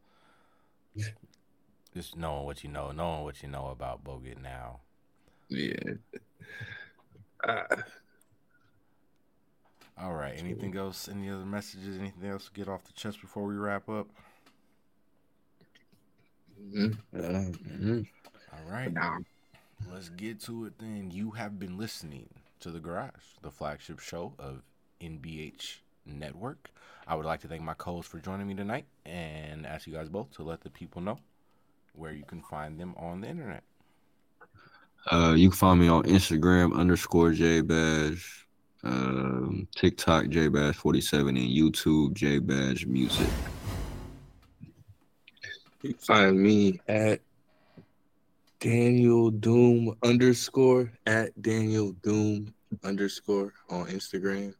[1.94, 4.80] Just knowing what you know, knowing what you know about Bogut now.
[5.48, 5.94] Yeah.
[7.46, 7.64] Uh,
[9.98, 10.34] All right.
[10.38, 11.08] Anything else?
[11.08, 11.98] Any other messages?
[11.98, 14.08] Anything else to get off the chest before we wrap up?
[16.58, 16.98] mhm.
[17.14, 18.06] Uh, mhm.
[18.52, 18.92] All right.
[18.92, 19.18] Nah.
[19.90, 21.10] Let's get to it then.
[21.10, 22.28] You have been listening
[22.60, 24.62] to The Garage, the flagship show of
[25.00, 26.70] NBH Network.
[27.06, 29.94] I would like to thank my co hosts for joining me tonight and ask you
[29.94, 31.18] guys both to let the people know
[31.94, 33.62] where you can find them on the internet.
[35.10, 38.22] Uh, you can find me on Instagram underscore JBadge,
[38.84, 43.26] um, TikTok JBadge47, and YouTube JBadge Music.
[45.82, 47.20] You can find me at
[48.60, 52.52] Daniel Doom underscore at Daniel Doom
[52.82, 54.54] underscore on Instagram.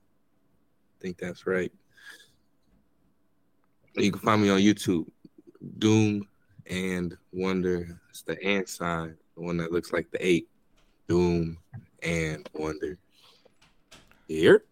[0.98, 1.70] I think that's right.
[3.94, 5.06] You can find me on YouTube,
[5.78, 6.26] Doom
[6.66, 8.00] and Wonder.
[8.10, 10.48] It's the and sign, the one that looks like the eight.
[11.08, 11.56] Doom
[12.02, 12.98] and Wonder.
[14.26, 14.64] Here.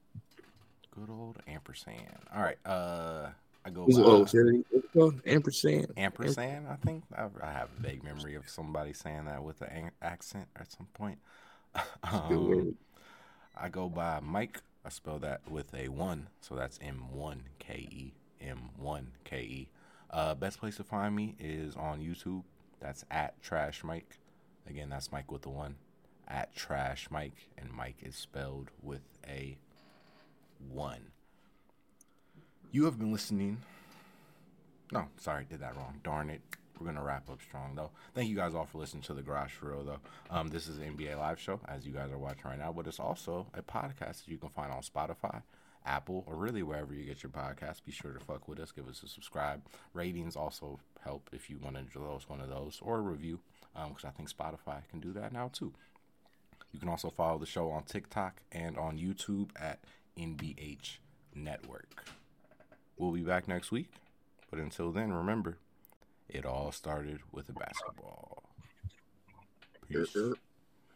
[0.95, 2.19] Good old ampersand.
[2.35, 2.59] All right.
[2.67, 3.29] Uh,
[3.65, 5.21] I go Who's by what's it called?
[5.27, 5.93] Ampersand.
[5.97, 6.67] ampersand.
[6.69, 10.49] I think I, I have a vague memory of somebody saying that with an accent
[10.57, 11.19] at some point.
[11.75, 12.75] Good Um, word.
[13.57, 14.61] I go by Mike.
[14.87, 19.41] I spell that with a one, so that's M one K E M one K
[19.41, 19.69] E.
[20.11, 22.45] Uh, best place to find me is on YouTube.
[22.79, 24.21] That's at Trash Mike.
[24.71, 25.75] Again, that's Mike with the one.
[26.29, 29.59] At Trash Mike, and Mike is spelled with a
[30.71, 31.11] one.
[32.71, 33.59] You have been listening.
[34.93, 35.99] No, sorry, did that wrong.
[36.05, 36.43] Darn it.
[36.79, 37.91] We're gonna wrap up strong though.
[38.15, 40.01] Thank you guys all for listening to the Garage for Real though.
[40.31, 42.87] Um, this is an NBA live show as you guys are watching right now, but
[42.87, 45.43] it's also a podcast that you can find on Spotify,
[45.87, 47.85] Apple, or really wherever you get your podcast.
[47.85, 48.73] Be sure to fuck with us.
[48.73, 49.63] Give us a subscribe.
[49.95, 53.41] Ratings also help if you want to those one of those or a review,
[53.75, 55.73] because I think Spotify can do that now too.
[56.73, 59.79] You can also follow the show on TikTok and on YouTube at
[60.19, 60.99] NBH
[61.35, 62.05] Network.
[62.99, 63.91] We'll be back next week,
[64.51, 65.59] but until then, remember,
[66.29, 68.43] it all started with a basketball.
[69.89, 70.17] Peace.